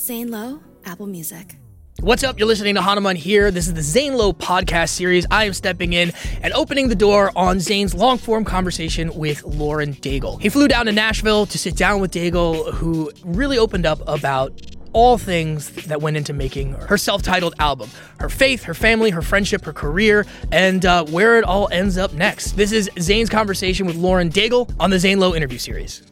Zane 0.00 0.30
Lowe, 0.30 0.62
Apple 0.86 1.06
Music. 1.06 1.56
What's 2.00 2.24
up? 2.24 2.38
You're 2.38 2.48
listening 2.48 2.76
to 2.76 2.80
Hanuman 2.80 3.16
here. 3.16 3.50
This 3.50 3.66
is 3.66 3.74
the 3.74 3.82
Zane 3.82 4.14
Lowe 4.14 4.32
podcast 4.32 4.88
series. 4.88 5.26
I 5.30 5.44
am 5.44 5.52
stepping 5.52 5.92
in 5.92 6.12
and 6.40 6.54
opening 6.54 6.88
the 6.88 6.94
door 6.94 7.30
on 7.36 7.60
Zane's 7.60 7.92
long 7.92 8.16
form 8.16 8.46
conversation 8.46 9.14
with 9.14 9.44
Lauren 9.44 9.92
Daigle. 9.92 10.40
He 10.40 10.48
flew 10.48 10.68
down 10.68 10.86
to 10.86 10.92
Nashville 10.92 11.44
to 11.44 11.58
sit 11.58 11.76
down 11.76 12.00
with 12.00 12.12
Daigle, 12.12 12.72
who 12.72 13.12
really 13.26 13.58
opened 13.58 13.84
up 13.84 14.00
about 14.06 14.58
all 14.94 15.18
things 15.18 15.70
that 15.84 16.00
went 16.00 16.16
into 16.16 16.32
making 16.32 16.72
her 16.72 16.96
self 16.96 17.20
titled 17.20 17.54
album 17.58 17.90
her 18.20 18.30
faith, 18.30 18.62
her 18.62 18.74
family, 18.74 19.10
her 19.10 19.22
friendship, 19.22 19.66
her 19.66 19.74
career, 19.74 20.24
and 20.50 20.86
uh, 20.86 21.04
where 21.04 21.38
it 21.38 21.44
all 21.44 21.68
ends 21.72 21.98
up 21.98 22.14
next. 22.14 22.52
This 22.52 22.72
is 22.72 22.88
Zane's 22.98 23.28
conversation 23.28 23.84
with 23.84 23.96
Lauren 23.96 24.30
Daigle 24.30 24.74
on 24.80 24.88
the 24.88 24.98
Zane 24.98 25.20
Lowe 25.20 25.34
interview 25.34 25.58
series. 25.58 26.09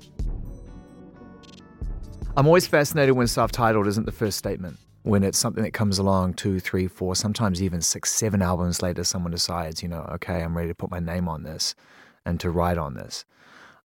I'm 2.39 2.47
always 2.47 2.69
fascinated 2.69 3.17
when 3.17 3.27
self 3.27 3.51
titled 3.51 3.89
isn't 3.89 4.07
the 4.07 4.13
first 4.13 4.39
statement 4.39 4.79
when 5.03 5.25
it's 5.25 5.39
something 5.39 5.65
that 5.65 5.73
comes 5.73 5.99
along 5.99 6.35
two, 6.35 6.61
three, 6.61 6.87
four, 6.87 7.17
sometimes 7.17 7.63
even 7.63 7.81
six, 7.81 8.13
seven 8.13 8.43
albums 8.43 8.81
later, 8.81 9.03
someone 9.03 9.33
decides, 9.33 9.83
you 9.83 9.89
know, 9.89 10.03
okay, 10.13 10.43
I'm 10.43 10.57
ready 10.57 10.69
to 10.69 10.75
put 10.75 10.91
my 10.91 11.01
name 11.01 11.29
on 11.29 11.43
this 11.43 11.75
and 12.25 12.39
to 12.39 12.51
write 12.51 12.79
on 12.79 12.95
this. 12.95 13.25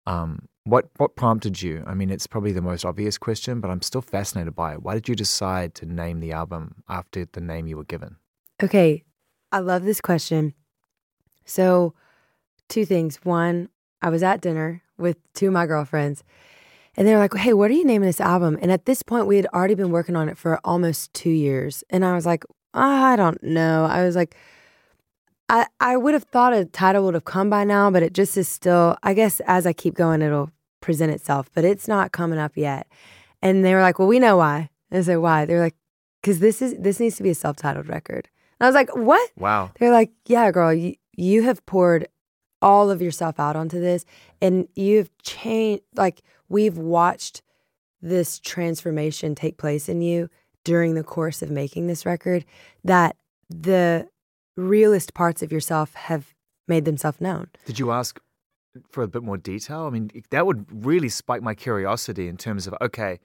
Um, 0.07 0.49
what 0.65 0.91
what 0.97 1.15
prompted 1.15 1.63
you? 1.63 1.85
I 1.87 1.95
mean, 1.95 2.11
it's 2.11 2.27
probably 2.27 2.51
the 2.51 2.61
most 2.61 2.85
obvious 2.85 3.19
question, 3.19 3.61
but 3.61 3.71
I'm 3.71 3.83
still 3.83 4.03
fascinated 4.03 4.57
by 4.57 4.73
it. 4.73 4.83
Why 4.83 4.95
did 4.95 5.09
you 5.09 5.15
decide 5.15 5.77
to 5.77 5.87
name 5.87 6.19
the 6.19 6.33
album 6.33 6.83
after 6.89 7.25
the 7.25 7.41
name 7.41 7.69
you 7.69 7.77
were 7.77 7.85
given? 7.85 8.17
Okay, 8.61 9.05
I 9.53 9.61
love 9.61 9.85
this 9.85 10.01
question. 10.01 10.55
So, 11.45 11.95
two 12.69 12.85
things. 12.85 13.21
One, 13.23 13.69
I 14.03 14.11
was 14.11 14.25
at 14.25 14.41
dinner 14.41 14.83
with 14.99 15.19
two 15.35 15.49
of 15.49 15.53
my 15.53 15.67
girlfriends, 15.67 16.25
and 16.97 17.07
they 17.07 17.13
were 17.13 17.19
like, 17.19 17.35
hey, 17.35 17.53
what 17.53 17.71
are 17.71 17.75
you 17.75 17.85
naming 17.85 18.07
this 18.07 18.21
album? 18.21 18.59
And 18.61 18.73
at 18.73 18.85
this 18.85 19.03
point, 19.03 19.27
we 19.27 19.37
had 19.37 19.47
already 19.55 19.75
been 19.75 19.91
working 19.91 20.17
on 20.17 20.29
it 20.29 20.37
for 20.37 20.61
almost 20.65 21.13
two 21.15 21.31
years. 21.31 21.85
And 21.91 22.05
I 22.05 22.15
was 22.15 22.27
like, 22.27 22.45
I 22.75 23.17
don't 23.17 23.43
know. 23.43 23.85
I 23.85 24.05
was 24.05 24.17
like, 24.17 24.37
I, 25.49 25.67
I 25.81 25.97
would 25.97 26.15
have 26.15 26.25
thought 26.25 26.53
a 26.53 26.65
title 26.65 27.05
would 27.05 27.15
have 27.15 27.25
come 27.25 27.51
by 27.51 27.65
now, 27.65 27.91
but 27.91 28.03
it 28.03 28.13
just 28.13 28.37
is 28.37 28.49
still, 28.49 28.97
I 29.03 29.15
guess 29.15 29.41
as 29.47 29.67
I 29.67 29.73
keep 29.73 29.95
going, 29.95 30.23
it'll 30.23 30.51
present 30.81 31.13
itself, 31.13 31.51
but 31.55 31.65
it's 31.65 31.89
not 31.89 32.13
coming 32.13 32.39
up 32.39 32.57
yet. 32.57 32.87
And 33.43 33.65
they 33.65 33.75
were 33.75 33.81
like, 33.81 33.99
well, 33.99 34.09
we 34.09 34.19
know 34.19 34.37
why. 34.37 34.71
And 34.91 34.99
I 34.99 35.03
said, 35.03 35.17
why? 35.17 35.45
They're 35.45 35.61
like, 35.61 35.77
because 36.21 36.41
this 36.41 36.61
is 36.61 36.75
this 36.79 37.01
needs 37.01 37.17
to 37.17 37.23
be 37.23 37.31
a 37.31 37.35
self-titled 37.35 37.89
record. 37.89 38.29
And 38.59 38.67
I 38.67 38.69
was 38.69 38.75
like, 38.75 38.95
what? 38.95 39.31
Wow. 39.37 39.71
They're 39.79 39.93
like, 39.93 40.13
yeah, 40.27 40.51
girl, 40.51 40.73
you, 40.73 40.95
you 41.17 41.43
have 41.45 41.65
poured 41.67 42.07
all 42.63 42.91
of 42.91 43.01
yourself 43.01 43.41
out 43.41 43.57
onto 43.57 43.81
this 43.81 44.05
and 44.41 44.69
you've 44.75 45.11
changed 45.23 45.83
like 45.95 46.23
we've 46.49 46.77
watched 46.77 47.43
this 48.03 48.39
transformation 48.39 49.35
take 49.35 49.57
place 49.57 49.89
in 49.89 50.03
you 50.03 50.29
during 50.65 50.95
the 50.95 51.05
course 51.05 51.43
of 51.43 51.51
making 51.51 51.87
this 51.87 52.05
record 52.05 52.45
that 52.85 53.17
the 53.49 54.09
realest 54.57 55.15
parts 55.15 55.43
of 55.43 55.53
yourself 55.53 55.95
have 55.95 56.35
made 56.69 56.85
themselves 56.85 57.21
known. 57.21 57.49
Did 57.67 57.79
you 57.79 57.91
ask 57.91 58.21
for 58.91 59.03
a 59.03 59.09
bit 59.09 59.23
more 59.23 59.37
detail? 59.37 59.87
I 59.87 59.91
mean, 59.91 60.11
that 60.31 60.47
would 60.47 60.67
really 60.71 61.09
spike 61.09 61.43
my 61.43 61.55
curiosity 61.55 62.29
in 62.29 62.37
terms 62.37 62.67
of 62.67 62.75
okay, 62.81 63.19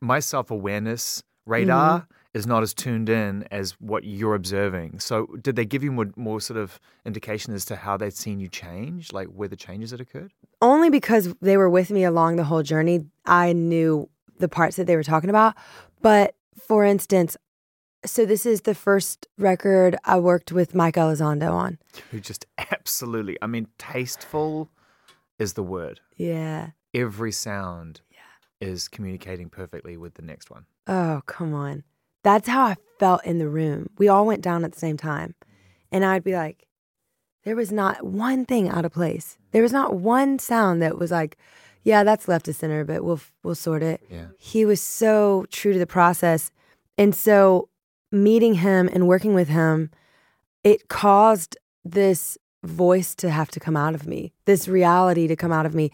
my 0.00 0.20
self 0.20 0.50
awareness 0.50 1.22
radar 1.46 2.00
mm-hmm. 2.00 2.12
Is 2.34 2.46
not 2.46 2.62
as 2.62 2.74
tuned 2.74 3.08
in 3.08 3.44
as 3.50 3.72
what 3.80 4.04
you're 4.04 4.34
observing. 4.34 5.00
So, 5.00 5.26
did 5.40 5.56
they 5.56 5.64
give 5.64 5.82
you 5.82 5.90
more, 5.90 6.10
more 6.16 6.40
sort 6.40 6.58
of 6.58 6.78
indication 7.04 7.54
as 7.54 7.64
to 7.66 7.76
how 7.76 7.96
they'd 7.96 8.14
seen 8.14 8.38
you 8.38 8.48
change, 8.48 9.12
like 9.12 9.28
where 9.28 9.48
the 9.48 9.56
changes 9.56 9.90
had 9.90 10.00
occurred? 10.00 10.32
Only 10.60 10.90
because 10.90 11.34
they 11.40 11.56
were 11.56 11.70
with 11.70 11.90
me 11.90 12.04
along 12.04 12.36
the 12.36 12.44
whole 12.44 12.62
journey, 12.62 13.06
I 13.24 13.52
knew 13.52 14.08
the 14.38 14.48
parts 14.48 14.76
that 14.76 14.86
they 14.86 14.96
were 14.96 15.02
talking 15.02 15.30
about. 15.30 15.54
But 16.02 16.34
for 16.56 16.84
instance, 16.84 17.36
so 18.04 18.24
this 18.24 18.46
is 18.46 18.62
the 18.62 18.74
first 18.74 19.26
record 19.38 19.96
I 20.04 20.18
worked 20.18 20.52
with 20.52 20.74
Mike 20.74 20.94
Elizondo 20.94 21.52
on. 21.52 21.78
Who 22.10 22.20
just 22.20 22.46
absolutely, 22.70 23.36
I 23.42 23.46
mean, 23.46 23.68
tasteful 23.78 24.70
is 25.38 25.54
the 25.54 25.62
word. 25.62 26.00
Yeah. 26.16 26.70
Every 26.94 27.32
sound 27.32 28.00
yeah. 28.10 28.18
is 28.66 28.88
communicating 28.88 29.48
perfectly 29.48 29.96
with 29.96 30.14
the 30.14 30.22
next 30.22 30.50
one. 30.50 30.66
Oh, 30.86 31.22
come 31.26 31.54
on. 31.54 31.84
That's 32.28 32.46
how 32.46 32.62
I 32.66 32.76
felt 32.98 33.24
in 33.24 33.38
the 33.38 33.48
room. 33.48 33.88
We 33.96 34.08
all 34.08 34.26
went 34.26 34.42
down 34.42 34.62
at 34.62 34.72
the 34.72 34.78
same 34.78 34.98
time. 34.98 35.34
And 35.90 36.04
I'd 36.04 36.22
be 36.22 36.34
like, 36.34 36.66
there 37.44 37.56
was 37.56 37.72
not 37.72 38.04
one 38.04 38.44
thing 38.44 38.68
out 38.68 38.84
of 38.84 38.92
place. 38.92 39.38
There 39.52 39.62
was 39.62 39.72
not 39.72 39.94
one 39.94 40.38
sound 40.38 40.82
that 40.82 40.98
was 40.98 41.10
like, 41.10 41.38
yeah, 41.84 42.04
that's 42.04 42.28
left 42.28 42.44
to 42.44 42.52
center, 42.52 42.84
but 42.84 43.02
we'll 43.02 43.22
we'll 43.42 43.54
sort 43.54 43.82
it. 43.82 44.02
Yeah. 44.10 44.26
He 44.38 44.66
was 44.66 44.78
so 44.78 45.46
true 45.50 45.72
to 45.72 45.78
the 45.78 45.86
process. 45.86 46.50
And 46.98 47.14
so 47.14 47.70
meeting 48.12 48.52
him 48.56 48.90
and 48.92 49.08
working 49.08 49.32
with 49.32 49.48
him, 49.48 49.90
it 50.62 50.88
caused 50.88 51.56
this 51.82 52.36
voice 52.62 53.14
to 53.14 53.30
have 53.30 53.50
to 53.52 53.60
come 53.60 53.74
out 53.74 53.94
of 53.94 54.06
me, 54.06 54.34
this 54.44 54.68
reality 54.68 55.28
to 55.28 55.36
come 55.36 55.50
out 55.50 55.64
of 55.64 55.74
me 55.74 55.92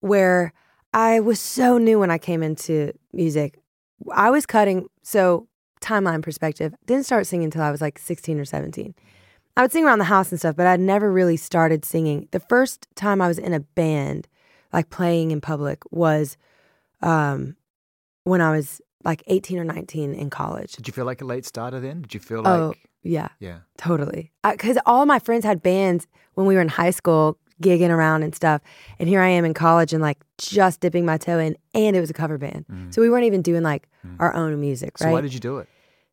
where 0.00 0.54
I 0.94 1.20
was 1.20 1.38
so 1.38 1.76
new 1.76 1.98
when 1.98 2.10
I 2.10 2.16
came 2.16 2.42
into 2.42 2.92
music. 3.12 3.58
I 4.10 4.30
was 4.30 4.46
cutting, 4.46 4.86
so 5.02 5.48
timeline 5.80 6.22
perspective, 6.22 6.74
didn't 6.86 7.06
start 7.06 7.26
singing 7.26 7.44
until 7.44 7.62
I 7.62 7.70
was 7.70 7.80
like 7.80 7.98
16 7.98 8.38
or 8.38 8.44
17. 8.44 8.94
I 9.56 9.62
would 9.62 9.72
sing 9.72 9.84
around 9.84 9.98
the 9.98 10.04
house 10.04 10.30
and 10.30 10.38
stuff, 10.38 10.56
but 10.56 10.66
I'd 10.66 10.80
never 10.80 11.10
really 11.10 11.36
started 11.36 11.84
singing. 11.84 12.28
The 12.30 12.40
first 12.40 12.86
time 12.94 13.22
I 13.22 13.28
was 13.28 13.38
in 13.38 13.54
a 13.54 13.60
band, 13.60 14.28
like 14.72 14.90
playing 14.90 15.30
in 15.30 15.40
public, 15.40 15.82
was 15.90 16.36
um, 17.00 17.56
when 18.24 18.40
I 18.40 18.54
was 18.54 18.82
like 19.04 19.22
18 19.28 19.58
or 19.58 19.64
19 19.64 20.14
in 20.14 20.30
college. 20.30 20.72
Did 20.72 20.86
you 20.86 20.92
feel 20.92 21.06
like 21.06 21.22
a 21.22 21.24
late 21.24 21.46
starter 21.46 21.80
then? 21.80 22.02
Did 22.02 22.14
you 22.14 22.20
feel 22.20 22.42
like. 22.42 22.60
oh, 22.60 22.68
like. 22.68 22.88
Yeah. 23.02 23.28
Yeah. 23.38 23.58
Totally. 23.78 24.32
Because 24.42 24.78
all 24.84 25.06
my 25.06 25.20
friends 25.20 25.44
had 25.44 25.62
bands 25.62 26.06
when 26.34 26.46
we 26.46 26.54
were 26.54 26.60
in 26.60 26.68
high 26.68 26.90
school, 26.90 27.38
gigging 27.62 27.90
around 27.90 28.22
and 28.22 28.34
stuff. 28.34 28.60
And 28.98 29.08
here 29.08 29.20
I 29.20 29.28
am 29.28 29.44
in 29.44 29.54
college 29.54 29.92
and 29.92 30.02
like 30.02 30.18
just 30.38 30.80
dipping 30.80 31.04
my 31.04 31.18
toe 31.18 31.38
in, 31.38 31.56
and 31.74 31.96
it 31.96 32.00
was 32.00 32.10
a 32.10 32.14
cover 32.14 32.38
band. 32.38 32.66
Mm. 32.70 32.94
So 32.94 33.00
we 33.00 33.10
weren't 33.10 33.24
even 33.24 33.42
doing 33.42 33.62
like 33.62 33.88
mm. 34.06 34.16
our 34.18 34.34
own 34.34 34.60
music, 34.60 35.00
right? 35.00 35.08
So 35.08 35.12
why 35.12 35.20
did 35.20 35.34
you 35.34 35.40
do 35.40 35.58
it? 35.58 35.68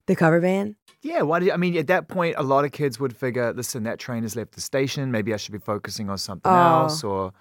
The 0.05 0.15
cover 0.15 0.41
band? 0.41 0.75
Yeah, 1.01 1.21
why 1.21 1.39
did 1.39 1.47
you, 1.47 1.51
I 1.51 1.57
mean 1.57 1.75
at 1.77 1.87
that 1.87 2.07
point 2.07 2.35
a 2.37 2.43
lot 2.43 2.65
of 2.65 2.71
kids 2.71 2.99
would 2.99 3.15
figure, 3.15 3.53
listen, 3.53 3.83
that 3.83 3.99
train 3.99 4.23
has 4.23 4.35
left 4.35 4.53
the 4.53 4.61
station. 4.61 5.11
Maybe 5.11 5.33
I 5.33 5.37
should 5.37 5.51
be 5.51 5.59
focusing 5.59 6.09
on 6.09 6.17
something 6.17 6.51
oh. 6.51 6.83
else 6.83 7.03
or 7.03 7.33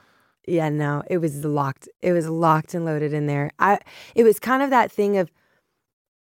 Yeah, 0.47 0.69
no. 0.69 1.03
It 1.09 1.19
was 1.19 1.45
locked. 1.45 1.89
It 2.01 2.13
was 2.13 2.29
locked 2.29 2.75
and 2.75 2.85
loaded 2.85 3.13
in 3.13 3.27
there. 3.27 3.53
I 3.59 3.79
it 4.15 4.25
was 4.25 4.41
kind 4.41 4.63
of 4.63 4.71
that 4.71 4.91
thing 4.91 5.17
of 5.17 5.31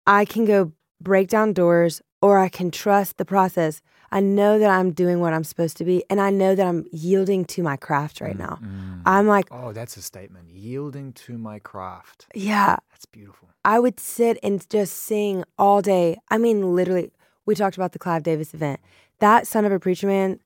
I 0.07 0.25
can 0.25 0.45
go 0.45 0.73
break 0.99 1.29
down 1.29 1.53
doors 1.53 2.01
or 2.21 2.39
I 2.39 2.49
can 2.49 2.71
trust 2.71 3.17
the 3.17 3.25
process. 3.25 3.81
I 4.11 4.19
know 4.19 4.59
that 4.59 4.69
I'm 4.69 4.91
doing 4.91 5.19
what 5.19 5.33
I'm 5.33 5.43
supposed 5.43 5.77
to 5.77 5.85
be 5.85 6.03
and 6.09 6.19
I 6.19 6.29
know 6.29 6.55
that 6.55 6.65
I'm 6.65 6.85
yielding 6.91 7.45
to 7.45 7.63
my 7.63 7.77
craft 7.77 8.21
right 8.21 8.37
now. 8.37 8.59
Mm-hmm. 8.61 9.01
I'm 9.05 9.27
like 9.27 9.47
Oh, 9.51 9.71
that's 9.71 9.97
a 9.97 10.01
statement. 10.01 10.49
Yielding 10.49 11.13
to 11.13 11.37
my 11.37 11.59
craft. 11.59 12.27
Yeah. 12.33 12.77
That's 12.91 13.05
beautiful. 13.05 13.49
I 13.63 13.79
would 13.79 13.99
sit 13.99 14.37
and 14.41 14.67
just 14.69 14.95
sing 14.95 15.43
all 15.57 15.81
day. 15.81 16.17
I 16.29 16.37
mean 16.37 16.75
literally 16.75 17.11
we 17.45 17.55
talked 17.55 17.77
about 17.77 17.93
the 17.93 17.99
Clive 17.99 18.23
Davis 18.23 18.53
event. 18.53 18.79
That 19.19 19.47
son 19.47 19.65
of 19.65 19.71
a 19.71 19.79
preacher 19.79 20.07
man, 20.07 20.39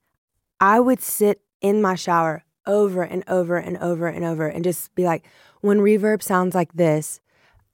I 0.59 0.79
would 0.79 1.01
sit 1.01 1.41
in 1.61 1.81
my 1.81 1.95
shower 1.95 2.43
over 2.65 3.03
and 3.03 3.23
over 3.27 3.57
and 3.57 3.77
over 3.77 4.07
and 4.07 4.23
over 4.23 4.47
and 4.47 4.63
just 4.63 4.93
be 4.95 5.03
like, 5.03 5.25
when 5.61 5.79
reverb 5.79 6.21
sounds 6.21 6.55
like 6.55 6.73
this, 6.73 7.19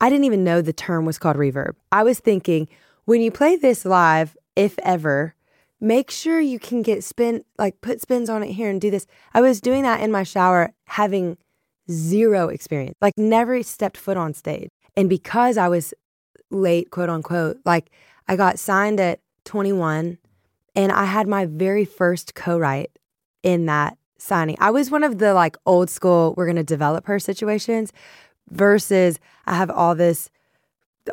I 0.01 0.09
didn't 0.09 0.25
even 0.25 0.43
know 0.43 0.61
the 0.61 0.73
term 0.73 1.05
was 1.05 1.17
called 1.17 1.37
reverb. 1.37 1.75
I 1.91 2.03
was 2.03 2.19
thinking, 2.19 2.67
when 3.05 3.21
you 3.21 3.31
play 3.31 3.55
this 3.55 3.85
live, 3.85 4.37
if 4.55 4.77
ever, 4.83 5.35
make 5.79 6.11
sure 6.11 6.39
you 6.39 6.59
can 6.59 6.81
get 6.81 7.03
spin, 7.03 7.43
like 7.57 7.81
put 7.81 8.01
spins 8.01 8.29
on 8.29 8.43
it 8.43 8.51
here 8.51 8.69
and 8.69 8.81
do 8.81 8.91
this. 8.91 9.07
I 9.33 9.41
was 9.41 9.61
doing 9.61 9.83
that 9.83 10.01
in 10.01 10.11
my 10.11 10.23
shower, 10.23 10.73
having 10.85 11.37
zero 11.89 12.49
experience, 12.49 12.95
like 13.01 13.17
never 13.17 13.63
stepped 13.63 13.97
foot 13.97 14.17
on 14.17 14.33
stage. 14.33 14.69
And 14.95 15.09
because 15.09 15.57
I 15.57 15.67
was 15.67 15.93
late, 16.51 16.91
quote 16.91 17.09
unquote, 17.09 17.59
like 17.65 17.89
I 18.27 18.35
got 18.35 18.59
signed 18.59 18.99
at 18.99 19.19
21 19.45 20.17
and 20.75 20.91
I 20.91 21.05
had 21.05 21.27
my 21.27 21.45
very 21.45 21.85
first 21.85 22.35
co-write 22.35 22.91
in 23.43 23.65
that 23.65 23.97
signing. 24.17 24.57
I 24.59 24.71
was 24.71 24.91
one 24.91 25.03
of 25.03 25.17
the 25.17 25.33
like 25.33 25.57
old 25.65 25.89
school 25.89 26.33
we're 26.35 26.45
going 26.45 26.55
to 26.57 26.63
develop 26.63 27.05
her 27.07 27.19
situations 27.19 27.93
versus 28.49 29.19
I 29.45 29.55
have 29.55 29.71
all 29.71 29.95
this 29.95 30.29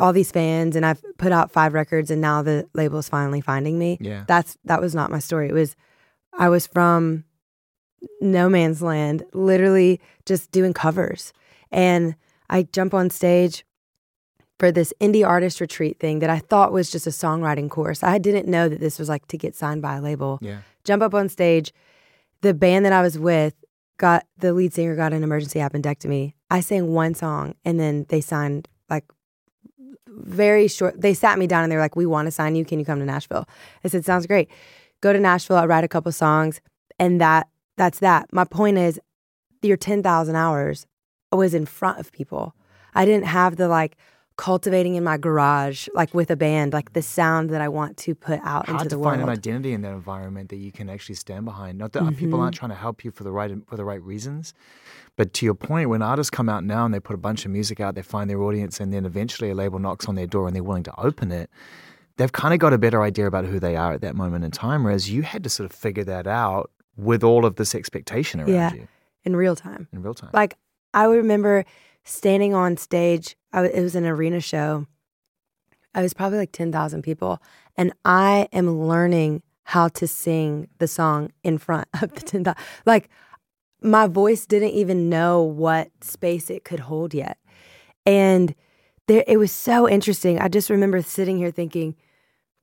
all 0.01 0.13
these 0.13 0.33
fans 0.33 0.77
and 0.77 0.85
I've 0.85 1.03
put 1.19 1.33
out 1.33 1.51
five 1.51 1.75
records 1.75 2.11
and 2.11 2.21
now 2.21 2.43
the 2.43 2.69
label 2.75 2.99
is 2.99 3.09
finally 3.09 3.41
finding 3.41 3.79
me. 3.79 3.99
Yeah. 4.01 4.25
That's 4.27 4.57
that 4.65 4.81
was 4.81 4.95
not 4.95 5.11
my 5.11 5.19
story. 5.19 5.49
It 5.49 5.55
was 5.55 5.77
I 6.39 6.49
was 6.49 6.67
from 6.67 7.25
no 8.21 8.49
man's 8.49 8.83
land, 8.83 9.25
literally 9.33 10.01
just 10.25 10.51
doing 10.51 10.73
covers. 10.73 11.33
And 11.71 12.15
I 12.49 12.65
jump 12.65 12.95
on 12.95 13.11
stage 13.11 13.65
for 14.59 14.73
this 14.73 14.93
indie 15.01 15.27
artist 15.27 15.61
retreat 15.61 15.99
thing 15.99 16.21
that 16.21 16.31
I 16.31 16.39
thought 16.39 16.73
was 16.73 16.91
just 16.91 17.07
a 17.07 17.11
songwriting 17.11 17.69
course. 17.69 18.03
I 18.03 18.19
didn't 18.19 18.49
know 18.49 18.69
that 18.69 18.81
this 18.81 18.99
was 18.99 19.09
like 19.09 19.27
to 19.29 19.39
get 19.39 19.55
signed 19.55 19.83
by 19.83 19.97
a 19.97 20.01
label. 20.01 20.39
Yeah. 20.41 20.61
Jump 20.85 21.03
up 21.03 21.15
on 21.15 21.29
stage. 21.29 21.73
The 22.43 22.55
band 22.55 22.85
that 22.85 22.93
I 22.93 23.03
was 23.03 23.19
with 23.19 23.55
got 23.99 24.27
the 24.39 24.53
lead 24.53 24.73
singer 24.73 24.95
got 24.95 25.13
an 25.13 25.23
emergency 25.23 25.59
appendectomy. 25.59 26.35
I 26.51 26.61
sang 26.61 26.93
one 26.93 27.15
song 27.15 27.55
and 27.65 27.81
then 27.81 28.07
they 28.09 28.21
signed 28.21 28.69
very 30.09 30.69
short. 30.69 31.01
They 31.01 31.15
sat 31.15 31.39
me 31.39 31.47
down 31.47 31.63
and 31.63 31.71
they 31.73 31.77
were 31.77 31.83
like, 31.83 31.97
"We 31.97 32.07
want 32.07 32.27
to 32.27 32.31
sign 32.31 32.55
you. 32.57 32.65
Can 32.65 32.79
you 32.79 32.85
come 32.85 32.99
to 32.99 33.05
Nashville?" 33.05 33.47
I 33.85 33.89
said, 33.89 34.05
"Sounds 34.05 34.27
great." 34.27 34.49
Go 35.01 35.13
to 35.13 35.19
Nashville. 35.21 35.57
I'll 35.57 35.67
write 35.69 35.85
a 35.85 35.89
couple 35.89 36.11
songs, 36.13 36.61
and 36.99 37.21
that 37.21 37.49
that's 37.77 37.99
that. 38.01 38.33
My 38.33 38.45
point 38.45 38.79
is, 38.79 38.99
your 39.63 39.77
ten 39.77 40.03
thousand 40.03 40.37
hours 40.37 40.87
was 41.33 41.55
in 41.55 41.67
front 41.67 41.99
of 41.99 42.13
people. 42.13 42.55
I 42.95 43.05
didn't 43.05 43.27
have 43.27 43.57
the 43.57 43.69
like 43.69 43.97
cultivating 44.37 44.97
in 44.97 45.03
my 45.05 45.17
garage, 45.17 45.89
like 45.95 46.13
with 46.15 46.31
a 46.31 46.37
band, 46.37 46.73
like 46.75 46.93
the 46.93 47.01
sound 47.03 47.49
that 47.51 47.63
I 47.63 47.69
want 47.69 47.97
to 47.99 48.15
put 48.15 48.39
out 48.43 48.67
Hard 48.67 48.69
into 48.69 48.85
to 48.85 48.89
the 48.97 49.03
find 49.03 49.19
world. 49.23 49.31
an 49.31 49.37
identity 49.39 49.73
in 49.73 49.81
that 49.83 49.93
environment 49.93 50.51
that 50.51 50.57
you 50.57 50.71
can 50.73 50.91
actually 50.91 51.15
stand 51.15 51.47
behind. 51.47 51.79
Not 51.79 51.93
that 51.93 52.17
people 52.17 52.39
Mhm. 52.39 52.43
aren't 52.43 52.55
trying 52.55 52.69
to 52.71 52.75
help 52.77 53.03
you 53.05 53.11
for 53.11 53.25
the 53.25 53.33
right 53.33 53.51
for 53.67 53.77
the 53.77 53.85
right 53.85 54.03
reasons, 54.03 54.53
but 55.17 55.33
to 55.35 55.45
your 55.47 55.55
point, 55.55 55.89
when 55.89 56.03
artists 56.03 56.31
come 56.31 56.49
out 56.49 56.63
now 56.65 56.85
and 56.85 56.93
they 56.95 57.01
put 57.01 57.15
a 57.15 57.19
bunch 57.19 57.45
of 57.45 57.51
music 57.51 57.81
out, 57.81 57.95
they 57.95 58.03
find 58.03 58.29
their 58.31 58.43
audience, 58.43 58.81
and 58.81 58.93
then 58.93 59.05
eventually 59.07 59.51
a 59.51 59.55
label 59.55 59.79
knocks 59.79 60.07
on 60.09 60.15
their 60.15 60.27
door 60.27 60.47
and 60.47 60.55
they're 60.55 60.63
willing 60.63 60.83
to 60.85 61.01
open 61.01 61.33
it. 61.33 61.51
They've 62.19 62.33
kind 62.33 62.55
of 62.55 62.61
got 62.61 62.73
a 62.73 62.79
better 62.79 63.03
idea 63.03 63.27
about 63.27 63.45
who 63.45 63.59
they 63.61 63.77
are 63.77 63.93
at 63.93 64.01
that 64.03 64.15
moment 64.17 64.45
in 64.45 64.51
time, 64.51 64.85
whereas 64.85 65.11
you 65.11 65.23
had 65.23 65.43
to 65.45 65.51
sort 65.51 65.71
of 65.71 65.77
figure 65.77 66.05
that 66.05 66.27
out 66.27 66.71
with 66.97 67.23
all 67.23 67.45
of 67.45 67.57
this 67.57 67.75
expectation 67.75 68.41
around 68.41 68.49
Yeah. 68.53 68.73
you 68.73 68.89
in 69.25 69.37
real 69.37 69.55
time. 69.57 69.87
in 69.93 70.03
real 70.03 70.15
time. 70.15 70.31
Like 70.33 70.57
I 70.95 71.05
remember 71.05 71.65
standing 72.05 72.55
on 72.55 72.77
stage. 72.79 73.37
I 73.53 73.63
w- 73.63 73.79
it 73.79 73.83
was 73.83 73.95
an 73.95 74.07
arena 74.07 74.41
show. 74.41 74.87
I 75.95 76.03
was 76.03 76.15
probably 76.15 76.39
like 76.39 76.53
ten 76.53 76.73
thousand 76.73 77.03
people, 77.03 77.43
and 77.77 77.93
I 78.05 78.49
am 78.53 78.81
learning 78.83 79.43
how 79.65 79.89
to 79.89 80.07
sing 80.07 80.69
the 80.79 80.87
song 80.89 81.33
in 81.43 81.59
front 81.59 81.89
of 82.03 82.13
the 82.15 82.21
ten 82.21 82.45
thousand. 82.45 82.63
Like 82.87 83.09
my 83.83 84.07
voice 84.07 84.47
didn't 84.47 84.71
even 84.71 85.09
know 85.09 85.43
what 85.43 85.89
space 86.01 86.51
it 86.51 86.65
could 86.65 86.81
hold 86.81 87.15
yet, 87.15 87.39
and 88.05 88.55
there 89.07 89.25
it 89.27 89.39
was 89.39 89.53
so 89.53 89.89
interesting. 89.89 90.39
I 90.39 90.49
just 90.49 90.71
remember 90.71 91.03
sitting 91.03 91.37
here 91.37 91.51
thinking, 91.51 91.95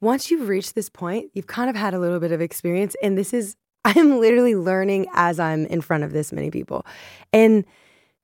once 0.01 0.29
you've 0.29 0.47
reached 0.47 0.75
this 0.75 0.89
point, 0.89 1.31
you've 1.33 1.47
kind 1.47 1.69
of 1.69 1.75
had 1.75 1.93
a 1.93 1.99
little 1.99 2.19
bit 2.19 2.31
of 2.31 2.41
experience, 2.41 2.95
and 3.01 3.17
this 3.17 3.33
is 3.33 3.55
I 3.85 3.91
am 3.91 4.19
literally 4.19 4.55
learning 4.55 5.07
as 5.13 5.39
I'm 5.39 5.65
in 5.65 5.81
front 5.81 6.03
of 6.03 6.13
this 6.13 6.31
many 6.31 6.49
people, 6.51 6.85
and 7.31 7.65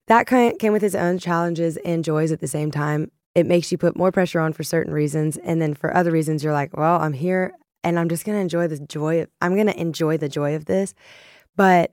that 0.08 0.26
came 0.26 0.74
with 0.74 0.84
its 0.84 0.96
own 0.96 1.20
challenges 1.20 1.78
and 1.78 2.04
joys 2.04 2.32
at 2.32 2.40
the 2.40 2.48
same 2.48 2.72
time. 2.72 3.12
It 3.36 3.46
makes 3.46 3.72
you 3.72 3.78
put 3.78 3.96
more 3.96 4.12
pressure 4.12 4.40
on 4.40 4.54
for 4.54 4.64
certain 4.64 4.92
reasons, 4.94 5.38
and 5.38 5.62
then 5.62 5.76
for 5.76 5.96
other 5.96 6.12
reasons, 6.12 6.44
you're 6.44 6.54
like, 6.54 6.76
"Well, 6.76 7.00
I'm 7.00 7.14
here, 7.14 7.54
and 7.84 8.00
I'm 8.00 8.10
just 8.10 8.26
gonna 8.26 8.40
enjoy 8.40 8.68
the 8.68 8.80
joy. 8.80 9.22
Of, 9.22 9.30
I'm 9.42 9.56
gonna 9.56 9.72
enjoy 9.74 10.18
the 10.18 10.30
joy 10.30 10.56
of 10.56 10.66
this." 10.66 10.96
But 11.56 11.92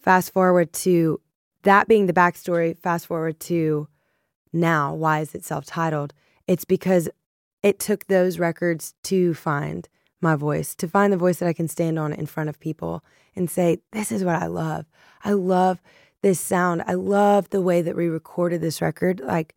fast 0.00 0.32
forward 0.32 0.72
to 0.72 1.20
that 1.62 1.88
being 1.88 2.06
the 2.06 2.12
backstory. 2.12 2.78
Fast 2.78 3.06
forward 3.06 3.40
to 3.40 3.88
now. 4.52 4.94
Why 4.94 5.20
is 5.20 5.34
it 5.34 5.44
self-titled? 5.44 6.14
It's 6.46 6.64
because 6.64 7.08
it 7.62 7.78
took 7.78 8.06
those 8.06 8.38
records 8.38 8.94
to 9.04 9.34
find 9.34 9.88
my 10.20 10.36
voice, 10.36 10.74
to 10.76 10.88
find 10.88 11.12
the 11.12 11.16
voice 11.16 11.38
that 11.38 11.48
I 11.48 11.52
can 11.52 11.68
stand 11.68 11.98
on 11.98 12.12
in 12.12 12.26
front 12.26 12.48
of 12.48 12.58
people 12.58 13.04
and 13.36 13.50
say, 13.50 13.78
"This 13.92 14.10
is 14.10 14.24
what 14.24 14.36
I 14.36 14.46
love. 14.46 14.86
I 15.24 15.32
love." 15.32 15.80
this 16.22 16.40
sound. 16.40 16.82
I 16.86 16.94
love 16.94 17.50
the 17.50 17.62
way 17.62 17.82
that 17.82 17.96
we 17.96 18.08
recorded 18.08 18.60
this 18.60 18.82
record. 18.82 19.20
Like 19.20 19.54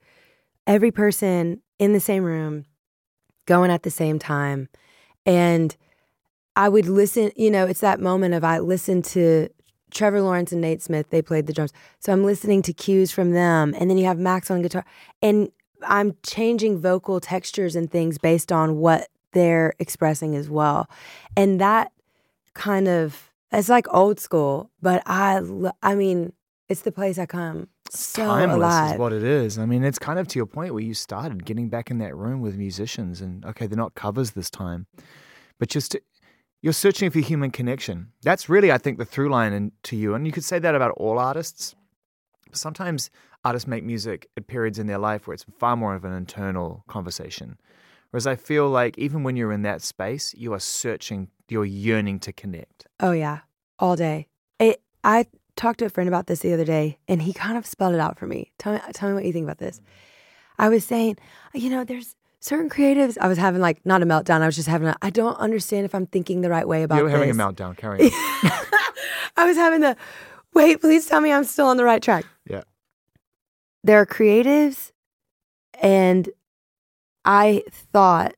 every 0.68 0.92
person 0.92 1.62
in 1.80 1.94
the 1.94 2.00
same 2.00 2.24
room, 2.24 2.66
going 3.46 3.72
at 3.72 3.84
the 3.84 3.92
same 3.92 4.20
time. 4.20 4.70
And 5.26 5.76
I 6.56 6.70
would 6.70 6.88
listen, 6.88 7.32
you 7.36 7.50
know, 7.50 7.66
it's 7.66 7.80
that 7.80 8.00
moment 8.00 8.34
of 8.34 8.44
I 8.44 8.60
listened 8.60 9.06
to 9.06 9.50
Trevor 9.92 10.22
Lawrence 10.22 10.52
and 10.52 10.62
Nate 10.62 10.82
Smith, 10.82 11.10
they 11.10 11.22
played 11.22 11.48
the 11.48 11.54
drums. 11.54 11.74
So 12.00 12.12
I'm 12.12 12.24
listening 12.24 12.62
to 12.64 12.74
cues 12.74 13.12
from 13.12 13.32
them. 13.32 13.76
And 13.78 13.90
then 13.90 13.98
you 13.98 14.06
have 14.06 14.18
Max 14.18 14.50
on 14.50 14.62
guitar. 14.62 14.86
And 15.22 15.52
I'm 15.84 16.16
changing 16.24 16.80
vocal 16.80 17.20
textures 17.20 17.76
and 17.76 17.92
things 17.92 18.18
based 18.18 18.52
on 18.52 18.78
what 18.78 19.08
they're 19.34 19.74
expressing 19.80 20.36
as 20.36 20.50
well. 20.50 20.90
And 21.36 21.60
that 21.62 21.92
kind 22.54 22.88
of, 22.88 23.32
it's 23.52 23.70
like 23.70 23.88
old 23.94 24.20
school, 24.20 24.70
but 24.82 25.04
I, 25.06 25.42
I 25.82 25.96
mean, 25.96 26.34
it's 26.70 26.82
the 26.82 26.92
place 26.92 27.18
I 27.18 27.26
come 27.26 27.68
so 27.90 28.26
timeless 28.26 28.56
alive. 28.56 28.94
is 28.94 29.00
what 29.00 29.14
it 29.14 29.24
is. 29.24 29.58
I 29.58 29.66
mean, 29.66 29.84
it's 29.84 30.00
kind 30.00 30.18
of 30.18 30.28
to 30.30 30.40
your 30.40 30.46
point 30.46 30.74
where 30.74 30.84
you 30.84 30.94
started 30.94 31.46
getting 31.46 31.68
back 31.68 31.92
in 31.92 31.98
that 31.98 32.16
room 32.16 32.40
with 32.40 32.56
musicians, 32.56 33.20
and 33.20 33.44
okay, 33.46 33.68
they're 33.68 33.78
not 33.78 33.94
covers 33.96 34.32
this 34.32 34.50
time, 34.50 34.88
but 35.60 35.68
just 35.68 35.98
you're 36.62 36.74
searching 36.74 37.10
for 37.10 37.20
human 37.20 37.52
connection. 37.52 38.12
That's 38.22 38.48
really, 38.50 38.72
I 38.72 38.78
think, 38.78 38.98
the 38.98 39.06
through 39.06 39.30
line 39.30 39.54
in, 39.54 39.72
to 39.84 39.96
you, 39.96 40.14
and 40.14 40.26
you 40.26 40.32
could 40.32 40.44
say 40.44 40.60
that 40.60 40.76
about 40.76 40.92
all 40.92 41.18
artists. 41.18 41.76
Sometimes 42.54 43.10
artists 43.44 43.68
make 43.68 43.84
music 43.84 44.30
at 44.38 44.48
periods 44.48 44.78
in 44.78 44.88
their 44.88 44.98
life 44.98 45.28
where 45.28 45.34
it's 45.34 45.46
far 45.58 45.76
more 45.76 45.96
of 45.96 46.06
an 46.06 46.14
internal 46.14 46.84
conversation. 46.88 47.58
Whereas 48.12 48.28
I 48.28 48.36
feel 48.36 48.70
like 48.70 48.98
even 48.98 49.24
when 49.24 49.36
you're 49.36 49.54
in 49.54 49.62
that 49.64 49.82
space, 49.82 50.36
you 50.38 50.54
are 50.54 50.60
searching, 50.60 51.30
you're 51.48 51.66
yearning 51.66 52.20
to 52.20 52.34
connect. 52.34 52.86
Oh 53.00 53.14
yeah, 53.14 53.40
all 53.80 53.96
day. 53.96 54.28
It. 54.60 54.82
I 55.04 55.26
talked 55.56 55.80
to 55.80 55.86
a 55.86 55.90
friend 55.90 56.08
about 56.08 56.28
this 56.28 56.42
the 56.42 56.54
other 56.54 56.66
day, 56.66 57.00
and 57.08 57.22
he 57.22 57.34
kind 57.34 57.58
of 57.58 57.66
spelled 57.66 57.96
it 57.96 58.00
out 58.00 58.20
for 58.20 58.28
me. 58.28 58.52
Tell 58.60 58.74
me, 58.74 58.80
tell 58.94 59.10
me 59.10 59.16
what 59.16 59.26
you 59.26 59.34
think 59.34 59.46
about 59.46 59.58
this. 59.58 59.82
I 60.60 60.70
was 60.70 60.86
saying, 60.86 61.18
you 61.54 61.70
know, 61.70 61.84
there's 61.84 62.16
certain 62.42 62.70
creatives. 62.70 63.18
I 63.22 63.28
was 63.28 63.38
having 63.38 63.62
like 63.62 63.86
not 63.86 64.02
a 64.02 64.06
meltdown. 64.06 64.42
I 64.42 64.46
was 64.48 64.56
just 64.56 64.68
having. 64.68 64.90
A, 64.90 64.98
I 65.02 65.10
don't 65.10 65.38
understand 65.38 65.86
if 65.86 65.96
I'm 65.96 66.08
thinking 66.08 66.42
the 66.42 66.50
right 66.50 66.68
way 66.68 66.84
about 66.84 66.98
it. 66.98 67.02
You're 67.02 67.10
having 67.10 67.30
a 67.30 67.34
meltdown. 67.34 67.78
Carry 67.78 68.04
on. 68.04 68.12
I 69.38 69.46
was 69.46 69.56
having 69.56 69.80
the. 69.80 69.96
Wait, 70.54 70.82
please 70.82 71.06
tell 71.06 71.22
me 71.22 71.32
I'm 71.32 71.46
still 71.46 71.68
on 71.68 71.78
the 71.78 71.86
right 71.86 72.02
track. 72.02 72.26
Yeah. 72.50 72.64
There 73.84 74.00
are 74.02 74.06
creatives, 74.06 74.92
and 75.82 76.30
I 77.24 77.64
thought 77.94 78.36